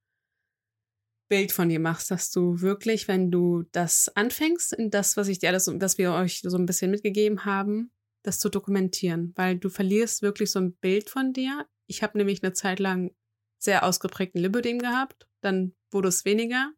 Bild 1.28 1.52
von 1.52 1.70
dir 1.70 1.80
machst, 1.80 2.12
dass 2.12 2.32
du 2.32 2.62
wirklich, 2.62 3.08
wenn 3.08 3.32
du 3.32 3.64
das 3.72 4.10
anfängst, 4.16 4.74
in 4.74 4.92
das, 4.92 5.18
was 5.18 5.28
ich 5.28 5.40
dir 5.40 5.50
alles, 5.50 5.68
was 5.68 5.98
wir 5.98 6.14
euch 6.14 6.42
so 6.44 6.58
ein 6.58 6.66
bisschen 6.66 6.92
mitgegeben 6.92 7.46
haben, 7.46 7.92
das 8.24 8.40
zu 8.40 8.50
dokumentieren, 8.50 9.34
weil 9.36 9.58
du 9.58 9.70
verlierst 9.70 10.22
wirklich 10.22 10.52
so 10.52 10.60
ein 10.60 10.74
Bild 10.74 11.10
von 11.10 11.34
dir. 11.34 11.66
Ich 11.88 12.04
habe 12.04 12.18
nämlich 12.18 12.44
eine 12.44 12.54
Zeit 12.54 12.80
lang 12.80 13.12
sehr 13.58 13.84
ausgeprägten 13.86 14.42
Lipödem 14.42 14.80
gehabt, 14.80 15.28
dann 15.42 15.74
wurde 15.92 16.10
es 16.10 16.26
weniger, 16.26 16.72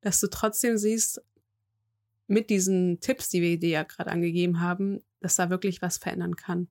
dass 0.00 0.20
du 0.20 0.28
trotzdem 0.28 0.76
siehst, 0.76 1.22
mit 2.26 2.48
diesen 2.48 3.00
Tipps, 3.00 3.28
die 3.28 3.42
wir 3.42 3.58
dir 3.58 3.70
ja 3.70 3.82
gerade 3.82 4.10
angegeben 4.10 4.60
haben, 4.60 5.02
dass 5.20 5.34
da 5.34 5.50
wirklich 5.50 5.82
was 5.82 5.98
verändern 5.98 6.36
kann. 6.36 6.68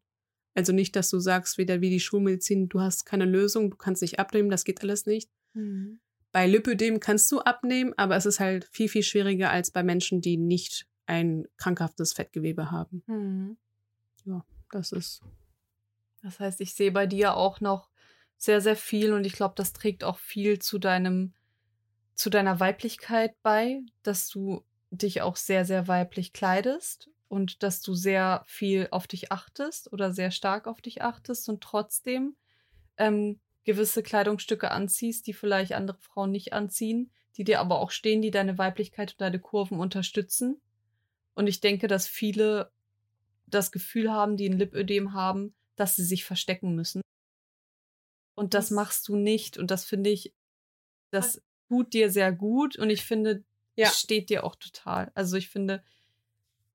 Also 0.55 0.71
nicht, 0.71 0.95
dass 0.95 1.09
du 1.09 1.19
sagst, 1.19 1.57
wieder 1.57 1.81
wie 1.81 1.89
die 1.89 1.99
Schulmedizin, 1.99 2.69
du 2.69 2.79
hast 2.79 3.05
keine 3.05 3.25
Lösung, 3.25 3.69
du 3.69 3.77
kannst 3.77 4.01
nicht 4.01 4.19
abnehmen, 4.19 4.49
das 4.49 4.63
geht 4.63 4.81
alles 4.81 5.05
nicht. 5.05 5.29
Mhm. 5.53 5.99
Bei 6.31 6.45
Lipödem 6.45 6.99
kannst 6.99 7.31
du 7.31 7.39
abnehmen, 7.39 7.93
aber 7.97 8.15
es 8.15 8.25
ist 8.25 8.39
halt 8.39 8.65
viel, 8.71 8.89
viel 8.89 9.03
schwieriger 9.03 9.49
als 9.49 9.71
bei 9.71 9.83
Menschen, 9.83 10.21
die 10.21 10.37
nicht 10.37 10.87
ein 11.07 11.47
krankhaftes 11.57 12.13
Fettgewebe 12.13 12.69
haben. 12.69 13.03
Mhm. 13.07 13.57
Ja, 14.25 14.45
das 14.71 14.91
ist. 14.91 15.21
Das 16.21 16.39
heißt, 16.39 16.61
ich 16.61 16.75
sehe 16.75 16.91
bei 16.91 17.07
dir 17.07 17.35
auch 17.35 17.61
noch 17.61 17.89
sehr, 18.37 18.61
sehr 18.61 18.75
viel 18.75 19.13
und 19.13 19.25
ich 19.25 19.33
glaube, 19.33 19.55
das 19.55 19.73
trägt 19.73 20.03
auch 20.03 20.19
viel 20.19 20.59
zu 20.59 20.77
deinem, 20.77 21.33
zu 22.13 22.29
deiner 22.29 22.59
Weiblichkeit 22.59 23.35
bei, 23.41 23.81
dass 24.03 24.29
du 24.29 24.63
dich 24.91 25.21
auch 25.21 25.35
sehr, 25.35 25.65
sehr 25.65 25.87
weiblich 25.87 26.33
kleidest 26.33 27.09
und 27.27 27.63
dass 27.63 27.81
du 27.81 27.93
sehr 27.93 28.43
viel 28.47 28.87
auf 28.91 29.07
dich 29.07 29.31
achtest 29.31 29.91
oder 29.91 30.11
sehr 30.11 30.31
stark 30.31 30.67
auf 30.67 30.81
dich 30.81 31.01
achtest 31.01 31.49
und 31.49 31.61
trotzdem 31.61 32.35
ähm, 32.97 33.39
gewisse 33.69 34.01
Kleidungsstücke 34.01 34.71
anziehst, 34.71 35.27
die 35.27 35.33
vielleicht 35.33 35.73
andere 35.73 35.99
Frauen 35.99 36.31
nicht 36.31 36.53
anziehen, 36.53 37.11
die 37.37 37.43
dir 37.43 37.59
aber 37.59 37.77
auch 37.77 37.91
stehen, 37.91 38.19
die 38.19 38.31
deine 38.31 38.57
Weiblichkeit 38.57 39.11
und 39.11 39.21
deine 39.21 39.39
Kurven 39.39 39.79
unterstützen. 39.79 40.59
Und 41.35 41.45
ich 41.45 41.59
denke, 41.59 41.87
dass 41.87 42.07
viele 42.07 42.71
das 43.45 43.71
Gefühl 43.71 44.11
haben, 44.11 44.37
die 44.37 44.49
ein 44.49 44.57
Lipödem 44.57 45.13
haben, 45.13 45.53
dass 45.75 45.95
sie 45.95 46.03
sich 46.03 46.25
verstecken 46.25 46.73
müssen. 46.73 47.01
Und 48.33 48.55
das, 48.55 48.69
das 48.69 48.71
machst 48.71 49.07
du 49.07 49.15
nicht. 49.15 49.59
Und 49.59 49.69
das 49.69 49.85
finde 49.85 50.09
ich, 50.09 50.33
das 51.11 51.39
tut 51.67 51.93
dir 51.93 52.09
sehr 52.09 52.31
gut. 52.31 52.75
Und 52.75 52.89
ich 52.89 53.05
finde, 53.05 53.43
ja. 53.75 53.89
steht 53.89 54.31
dir 54.31 54.43
auch 54.43 54.55
total. 54.55 55.11
Also 55.13 55.37
ich 55.37 55.49
finde. 55.49 55.83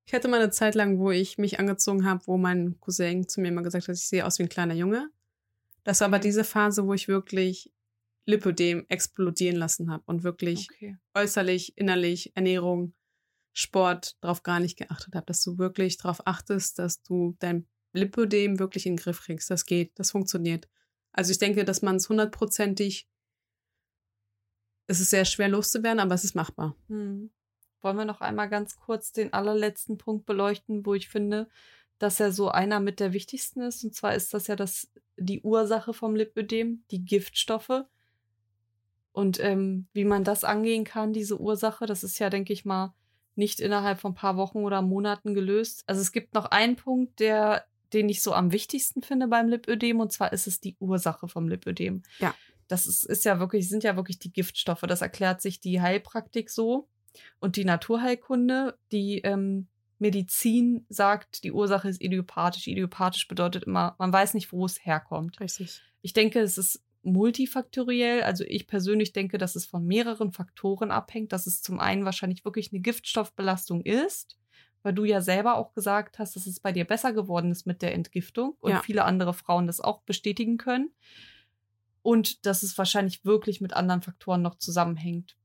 Ich 0.07 0.15
hatte 0.15 0.29
mal 0.29 0.41
eine 0.41 0.51
Zeit 0.51 0.77
lang, 0.77 1.01
wo 1.01 1.11
ich 1.11 1.39
mich 1.39 1.59
angezogen 1.59 2.07
habe, 2.07 2.25
wo 2.27 2.37
mein 2.37 2.79
Cousin 2.79 3.27
zu 3.27 3.41
mir 3.41 3.49
immer 3.49 3.63
gesagt 3.63 3.89
hat, 3.89 3.97
ich 3.97 4.07
sehe 4.07 4.25
aus 4.25 4.39
wie 4.39 4.45
ein 4.45 4.49
kleiner 4.49 4.75
Junge. 4.75 5.11
Das 5.85 6.01
war 6.01 6.09
aber 6.09 6.18
diese 6.18 6.44
Phase, 6.44 6.87
wo 6.87 6.94
ich 6.94 7.09
wirklich 7.09 7.73
Lipödem 8.27 8.87
explodieren 8.88 9.57
lassen 9.57 9.90
habe 9.90 10.03
und 10.07 10.25
wirklich 10.25 10.68
okay. 10.70 10.97
äußerlich, 11.14 11.77
innerlich, 11.77 12.35
Ernährung, 12.35 12.94
Sport 13.53 14.16
darauf 14.20 14.42
gar 14.42 14.61
nicht 14.61 14.77
geachtet 14.77 15.14
habe, 15.14 15.27
dass 15.27 15.42
du 15.42 15.59
wirklich 15.59 15.97
darauf 15.99 16.27
achtest, 16.27 16.79
dass 16.79 17.03
du 17.03 17.37
dein 17.38 17.68
Lipödem 17.92 18.59
wirklich 18.59 18.87
in 18.87 18.97
den 18.97 19.03
Griff 19.03 19.20
kriegst. 19.20 19.51
Das 19.51 19.64
geht, 19.64 19.92
das 19.99 20.11
funktioniert. 20.11 20.68
Also 21.12 21.31
ich 21.31 21.38
denke, 21.38 21.64
dass 21.64 21.81
man 21.81 21.97
es 21.97 22.09
hundertprozentig, 22.09 23.09
es 24.88 25.01
ist 25.01 25.11
sehr 25.11 25.25
schwer 25.25 25.49
loszuwerden, 25.49 26.01
aber 26.01 26.14
es 26.14 26.25
ist 26.25 26.35
machbar. 26.35 26.77
Hm. 26.88 27.31
Wollen 27.81 27.97
wir 27.97 28.05
noch 28.05 28.20
einmal 28.20 28.49
ganz 28.49 28.77
kurz 28.77 29.12
den 29.12 29.33
allerletzten 29.33 29.99
Punkt 29.99 30.27
beleuchten, 30.27 30.85
wo 30.85 30.94
ich 30.94 31.09
finde, 31.09 31.49
dass 31.99 32.18
er 32.18 32.33
so 32.33 32.49
einer 32.49 32.81
mit 32.81 32.99
der 32.99 33.12
wichtigsten 33.12 33.61
ist. 33.61 33.85
Und 33.85 33.94
zwar 33.94 34.14
ist 34.14 34.35
das 34.35 34.49
ja 34.49 34.57
das, 34.57 34.90
die 35.16 35.40
Ursache 35.42 35.92
vom 35.92 36.16
Lipödem, 36.16 36.83
die 36.90 37.05
Giftstoffe. 37.05 37.85
Und 39.12 39.38
ähm, 39.40 39.87
wie 39.92 40.05
man 40.05 40.24
das 40.24 40.44
angehen 40.44 40.85
kann, 40.85 41.12
diese 41.12 41.40
Ursache, 41.40 41.87
das 41.87 42.03
ist 42.03 42.18
ja, 42.18 42.31
denke 42.31 42.53
ich 42.53 42.64
mal, 42.64 42.94
nicht 43.37 43.61
innerhalb 43.61 44.00
von 44.00 44.12
ein 44.12 44.16
paar 44.16 44.37
Wochen 44.37 44.59
oder 44.59 44.83
Monaten 44.83 45.35
gelöst. 45.35 45.85
Also 45.87 46.00
es 46.00 46.12
gibt 46.12 46.35
noch 46.35 46.46
einen 46.46 46.77
Punkt, 46.77 47.20
der, 47.20 47.64
den 47.92 48.09
ich 48.09 48.22
so 48.22 48.33
am 48.33 48.53
wichtigsten 48.53 49.03
finde 49.03 49.29
beim 49.29 49.48
Lipödem, 49.48 50.00
und 50.00 50.12
zwar 50.12 50.33
ist 50.33 50.46
es 50.46 50.61
die 50.61 50.77
Ursache 50.81 51.29
vom 51.29 51.48
Lipödem. 51.48 52.03
Ja. 52.18 52.35
Das 52.68 52.87
ist, 52.87 53.05
ist 53.05 53.24
ja 53.24 53.38
wirklich, 53.38 53.68
sind 53.68 53.85
ja 53.85 53.96
wirklich 53.96 54.18
die 54.18 54.33
Giftstoffe. 54.33 54.83
Das 54.83 55.03
erklärt 55.03 55.42
sich 55.42 55.61
die 55.61 55.81
Heilpraktik 55.81 56.50
so. 56.50 56.88
Und 57.38 57.57
die 57.57 57.64
Naturheilkunde, 57.64 58.77
die 58.90 59.18
ähm, 59.18 59.68
Medizin 59.99 60.87
sagt, 60.89 61.45
die 61.45 61.53
Ursache 61.53 61.89
ist 61.89 62.01
idiopathisch. 62.01 62.67
Idiopathisch 62.67 63.29
bedeutet 63.29 63.65
immer, 63.65 63.95
man 63.99 64.13
weiß 64.13 64.35
nicht, 64.35 64.53
wo 64.53 64.65
es 64.65 64.85
herkommt. 64.85 65.41
Richtig. 65.41 65.81
Ich 66.03 66.13
denke, 66.13 66.41
es 66.41 66.59
ist 66.59 66.83
multifaktoriell. 67.05 68.23
Also 68.23 68.45
ich 68.45 68.67
persönlich 68.67 69.13
denke, 69.13 69.39
dass 69.39 69.57
es 69.57 69.67
von 69.67 69.85
mehreren 69.85 70.33
Faktoren 70.33 70.91
abhängt, 70.91 71.33
dass 71.33 71.47
es 71.47 71.63
zum 71.63 71.79
einen 71.79 72.05
wahrscheinlich 72.05 72.45
wirklich 72.45 72.73
eine 72.73 72.81
Giftstoffbelastung 72.81 73.83
ist, 73.83 74.39
weil 74.83 74.95
du 74.95 75.05
ja 75.05 75.21
selber 75.21 75.57
auch 75.57 75.73
gesagt 75.75 76.19
hast, 76.19 76.37
dass 76.37 76.47
es 76.47 76.61
bei 76.61 76.73
dir 76.73 76.85
besser 76.85 77.13
geworden 77.13 77.51
ist 77.51 77.67
mit 77.67 77.83
der 77.83 77.95
Entgiftung 77.95 78.57
und 78.61 78.73
ja. 78.73 78.83
viele 78.83 79.05
andere 79.05 79.35
Frauen 79.35 79.67
das 79.67 79.81
auch 79.81 80.03
bestätigen 80.03 80.59
können. 80.59 80.91
Und 82.03 82.45
dass 82.45 82.63
es 82.63 82.77
wahrscheinlich 82.77 83.25
wirklich 83.25 83.63
mit 83.63 83.73
anderen 83.73 84.03
Faktoren 84.03 84.43
noch 84.43 84.57
zusammenhängt. 84.57 85.37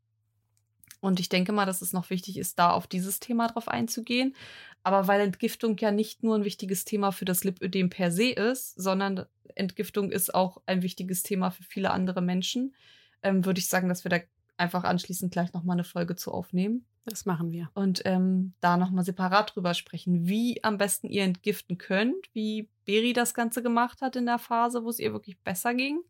Und 1.01 1.19
ich 1.19 1.29
denke 1.29 1.51
mal, 1.51 1.65
dass 1.65 1.81
es 1.81 1.93
noch 1.93 2.09
wichtig 2.09 2.37
ist, 2.37 2.59
da 2.59 2.71
auf 2.71 2.87
dieses 2.87 3.19
Thema 3.19 3.47
drauf 3.47 3.67
einzugehen. 3.67 4.35
Aber 4.83 5.07
weil 5.07 5.21
Entgiftung 5.21 5.77
ja 5.77 5.91
nicht 5.91 6.23
nur 6.23 6.35
ein 6.35 6.43
wichtiges 6.43 6.85
Thema 6.85 7.11
für 7.11 7.25
das 7.25 7.43
Lipödem 7.43 7.89
per 7.89 8.11
se 8.11 8.29
ist, 8.29 8.75
sondern 8.75 9.25
Entgiftung 9.55 10.11
ist 10.11 10.33
auch 10.33 10.61
ein 10.65 10.81
wichtiges 10.81 11.23
Thema 11.23 11.51
für 11.51 11.63
viele 11.63 11.91
andere 11.91 12.21
Menschen, 12.21 12.75
ähm, 13.23 13.45
würde 13.45 13.59
ich 13.59 13.67
sagen, 13.67 13.89
dass 13.89 14.03
wir 14.03 14.09
da 14.09 14.19
einfach 14.57 14.83
anschließend 14.83 15.31
gleich 15.31 15.53
nochmal 15.53 15.75
eine 15.75 15.83
Folge 15.83 16.15
zu 16.15 16.31
aufnehmen. 16.31 16.85
Das 17.05 17.25
machen 17.25 17.51
wir. 17.51 17.69
Und 17.73 18.01
ähm, 18.05 18.53
da 18.59 18.77
nochmal 18.77 19.03
separat 19.03 19.55
drüber 19.55 19.73
sprechen, 19.73 20.27
wie 20.27 20.63
am 20.63 20.77
besten 20.77 21.07
ihr 21.07 21.23
entgiften 21.23 21.77
könnt, 21.77 22.27
wie 22.33 22.69
Beri 22.85 23.13
das 23.13 23.33
Ganze 23.33 23.63
gemacht 23.63 24.01
hat 24.01 24.15
in 24.15 24.25
der 24.25 24.37
Phase, 24.37 24.83
wo 24.83 24.89
es 24.89 24.99
ihr 24.99 25.13
wirklich 25.13 25.39
besser 25.39 25.73
ging, 25.73 26.01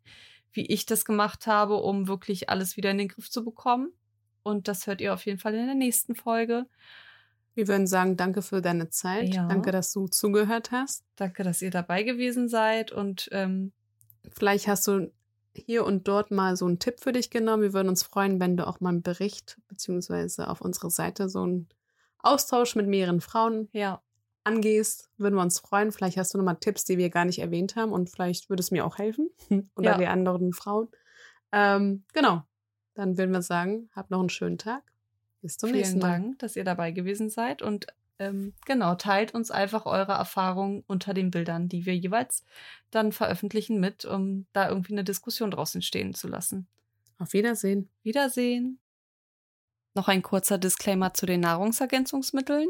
wie 0.51 0.65
ich 0.65 0.85
das 0.85 1.05
gemacht 1.05 1.47
habe, 1.47 1.75
um 1.75 2.07
wirklich 2.07 2.49
alles 2.49 2.75
wieder 2.75 2.91
in 2.91 2.97
den 2.97 3.07
Griff 3.07 3.29
zu 3.29 3.45
bekommen. 3.45 3.91
Und 4.43 4.67
das 4.67 4.87
hört 4.87 5.01
ihr 5.01 5.13
auf 5.13 5.25
jeden 5.25 5.39
Fall 5.39 5.55
in 5.55 5.65
der 5.65 5.75
nächsten 5.75 6.15
Folge. 6.15 6.65
Wir 7.55 7.67
würden 7.67 7.87
sagen, 7.87 8.15
danke 8.15 8.41
für 8.41 8.61
deine 8.61 8.89
Zeit. 8.89 9.33
Ja. 9.33 9.47
Danke, 9.47 9.71
dass 9.71 9.91
du 9.91 10.07
zugehört 10.07 10.71
hast. 10.71 11.03
Danke, 11.15 11.43
dass 11.43 11.61
ihr 11.61 11.71
dabei 11.71 12.03
gewesen 12.03 12.47
seid. 12.47 12.91
Und 12.91 13.27
ähm, 13.31 13.73
vielleicht 14.31 14.67
hast 14.67 14.87
du 14.87 15.11
hier 15.53 15.85
und 15.85 16.07
dort 16.07 16.31
mal 16.31 16.55
so 16.55 16.65
einen 16.65 16.79
Tipp 16.79 16.99
für 16.99 17.11
dich 17.11 17.29
genommen. 17.29 17.63
Wir 17.63 17.73
würden 17.73 17.89
uns 17.89 18.03
freuen, 18.03 18.39
wenn 18.39 18.55
du 18.55 18.65
auch 18.65 18.79
mal 18.79 18.89
einen 18.89 19.01
Bericht 19.01 19.57
beziehungsweise 19.67 20.47
auf 20.47 20.61
unserer 20.61 20.89
Seite 20.89 21.29
so 21.29 21.41
einen 21.43 21.67
Austausch 22.19 22.75
mit 22.75 22.87
mehreren 22.87 23.21
Frauen 23.21 23.69
ja. 23.73 24.01
angehst. 24.43 25.09
Würden 25.17 25.35
wir 25.35 25.41
uns 25.41 25.59
freuen. 25.59 25.91
Vielleicht 25.91 26.17
hast 26.17 26.33
du 26.33 26.37
nochmal 26.37 26.57
Tipps, 26.59 26.85
die 26.85 26.97
wir 26.97 27.09
gar 27.09 27.25
nicht 27.25 27.39
erwähnt 27.39 27.75
haben 27.75 27.91
und 27.91 28.09
vielleicht 28.09 28.49
würde 28.49 28.61
es 28.61 28.71
mir 28.71 28.85
auch 28.85 28.97
helfen 28.97 29.29
oder 29.75 29.91
ja. 29.91 29.97
die 29.97 30.07
anderen 30.07 30.53
Frauen. 30.53 30.87
Ähm, 31.51 32.03
genau. 32.13 32.43
Dann 32.99 33.17
würden 33.17 33.31
wir 33.31 33.41
sagen, 33.41 33.89
habt 33.95 34.11
noch 34.11 34.19
einen 34.19 34.27
schönen 34.27 34.57
Tag. 34.57 34.83
Bis 35.41 35.57
zum 35.57 35.69
Vielen 35.69 35.79
nächsten 35.79 35.99
Mal. 35.99 36.09
Vielen 36.09 36.23
Dank, 36.23 36.39
dass 36.39 36.57
ihr 36.57 36.65
dabei 36.65 36.91
gewesen 36.91 37.29
seid 37.29 37.61
und 37.61 37.87
ähm, 38.19 38.51
genau, 38.65 38.95
teilt 38.95 39.33
uns 39.33 39.51
einfach 39.51 39.85
eure 39.85 40.11
Erfahrungen 40.11 40.83
unter 40.85 41.13
den 41.13 41.31
Bildern, 41.31 41.69
die 41.69 41.85
wir 41.85 41.95
jeweils 41.95 42.43
dann 42.91 43.13
veröffentlichen 43.13 43.79
mit, 43.79 44.03
um 44.03 44.47
da 44.51 44.67
irgendwie 44.67 44.91
eine 44.91 45.05
Diskussion 45.05 45.49
draus 45.49 45.73
entstehen 45.75 46.13
zu 46.13 46.27
lassen. 46.27 46.67
Auf 47.19 47.31
Wiedersehen. 47.31 47.87
Wiedersehen. 48.03 48.79
Noch 49.95 50.09
ein 50.09 50.21
kurzer 50.21 50.57
Disclaimer 50.57 51.13
zu 51.13 51.25
den 51.25 51.39
Nahrungsergänzungsmitteln. 51.39 52.67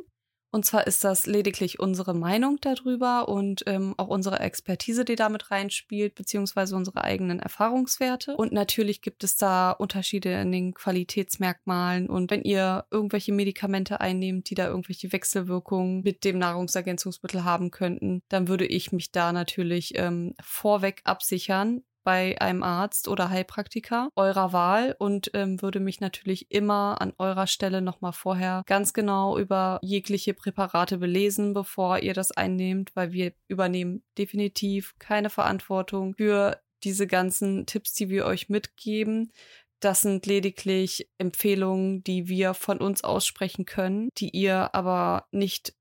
Und 0.52 0.66
zwar 0.66 0.88
ist 0.88 1.04
das 1.04 1.28
lediglich 1.28 1.80
unsere 1.80 2.16
Meinung 2.16 2.58
darüber 2.60 3.30
und 3.30 3.64
ähm, 3.68 3.94
auch 3.98 4.08
unsere 4.08 4.40
Expertise, 4.40 5.06
die 5.06 5.16
damit 5.16 5.52
reinspielt, 5.52 6.16
beziehungsweise 6.16 6.76
unsere 6.76 7.04
eigenen 7.04 7.40
Erfahrungswerte. 7.40 8.36
Und 8.36 8.52
natürlich 8.52 9.02
gibt 9.02 9.24
es 9.24 9.36
da 9.36 9.72
Unterschiede 9.72 10.42
in 10.42 10.52
den 10.52 10.74
Qualitätsmerkmalen. 10.74 12.10
Und 12.10 12.32
wenn 12.32 12.42
ihr 12.42 12.86
irgendwelche 12.90 13.32
Medikamente 13.32 14.02
einnehmt, 14.02 14.50
die 14.50 14.56
da 14.56 14.68
irgendwelche 14.68 15.12
Wechselwirkungen 15.12 16.02
mit 16.02 16.24
dem 16.24 16.40
Nahrungsergänzungsmittel 16.40 17.44
haben 17.44 17.70
könnten, 17.70 18.24
dann 18.30 18.48
würde 18.48 18.66
ich 18.66 18.92
mich 18.92 19.12
da 19.12 19.32
natürlich 19.32 19.94
ähm, 19.98 20.34
vorweg 20.42 21.02
absichern, 21.04 21.84
bei 22.04 22.40
einem 22.42 22.64
Arzt 22.64 23.08
oder 23.08 23.30
Heilpraktiker 23.30 24.10
eurer 24.16 24.54
Wahl 24.54 24.96
und 25.00 25.32
ähm, 25.34 25.62
würde 25.62 25.80
mich 25.80 26.00
natürlich 26.00 26.52
immer 26.52 27.02
an 27.02 27.14
eurer 27.18 27.48
Stelle 27.48 27.82
nochmal 27.82 28.14
vorher 28.14 28.64
ganz 28.66 28.94
genau 28.94 29.38
über 29.38 29.80
jegliche 29.82 30.34
Präparate 30.34 30.98
belesen, 30.98 31.54
bevor 31.54 32.00
ihr 32.00 32.14
das 32.14 32.32
einnehmt, 32.32 32.96
weil 32.96 33.12
wir 33.12 33.34
übernehmen 33.48 34.04
definitiv 34.18 34.96
keine 35.00 35.30
Verantwortung 35.30 36.14
für 36.18 36.60
diese 36.84 37.08
ganzen 37.08 37.66
Tipps, 37.66 37.94
die 37.94 38.10
wir 38.10 38.26
euch 38.26 38.50
mitgeben. 38.50 39.32
Das 39.80 40.02
sind 40.02 40.26
lediglich 40.26 41.10
Empfehlungen, 41.18 42.04
die 42.04 42.28
wir 42.28 42.54
von 42.54 42.80
uns 42.80 43.04
aussprechen 43.04 43.66
können, 43.66 44.10
die 44.18 44.30
ihr 44.30 44.76
aber 44.76 45.28
nicht 45.32 45.74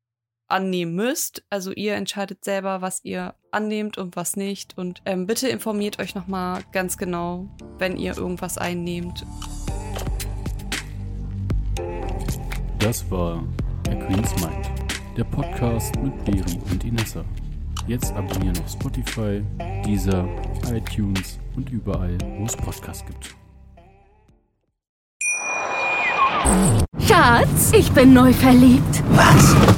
annehmen 0.48 0.94
müsst. 0.94 1.44
Also 1.50 1.72
ihr 1.72 1.94
entscheidet 1.94 2.44
selber, 2.44 2.80
was 2.80 3.04
ihr 3.04 3.34
annehmt 3.50 3.98
und 3.98 4.16
was 4.16 4.36
nicht. 4.36 4.76
Und 4.76 5.02
ähm, 5.04 5.26
bitte 5.26 5.48
informiert 5.48 5.98
euch 5.98 6.14
nochmal 6.14 6.62
ganz 6.72 6.98
genau, 6.98 7.48
wenn 7.78 7.96
ihr 7.96 8.16
irgendwas 8.16 8.58
einnehmt. 8.58 9.24
Das 12.78 13.10
war 13.10 13.42
der 13.86 13.98
Queen's 13.98 14.34
Mind, 14.40 14.70
der 15.16 15.24
Podcast 15.24 15.96
mit 15.96 16.24
Beri 16.24 16.58
und 16.70 16.84
Inessa. 16.84 17.24
Jetzt 17.86 18.12
abonnieren 18.12 18.58
auf 18.58 18.70
Spotify, 18.70 19.42
Deezer, 19.84 20.28
iTunes 20.70 21.38
und 21.56 21.70
überall, 21.70 22.16
wo 22.38 22.44
es 22.44 22.56
Podcasts 22.56 23.04
gibt. 23.06 23.34
Schatz, 27.06 27.72
ich 27.72 27.90
bin 27.92 28.12
neu 28.12 28.32
verliebt. 28.32 29.02
Was? 29.10 29.77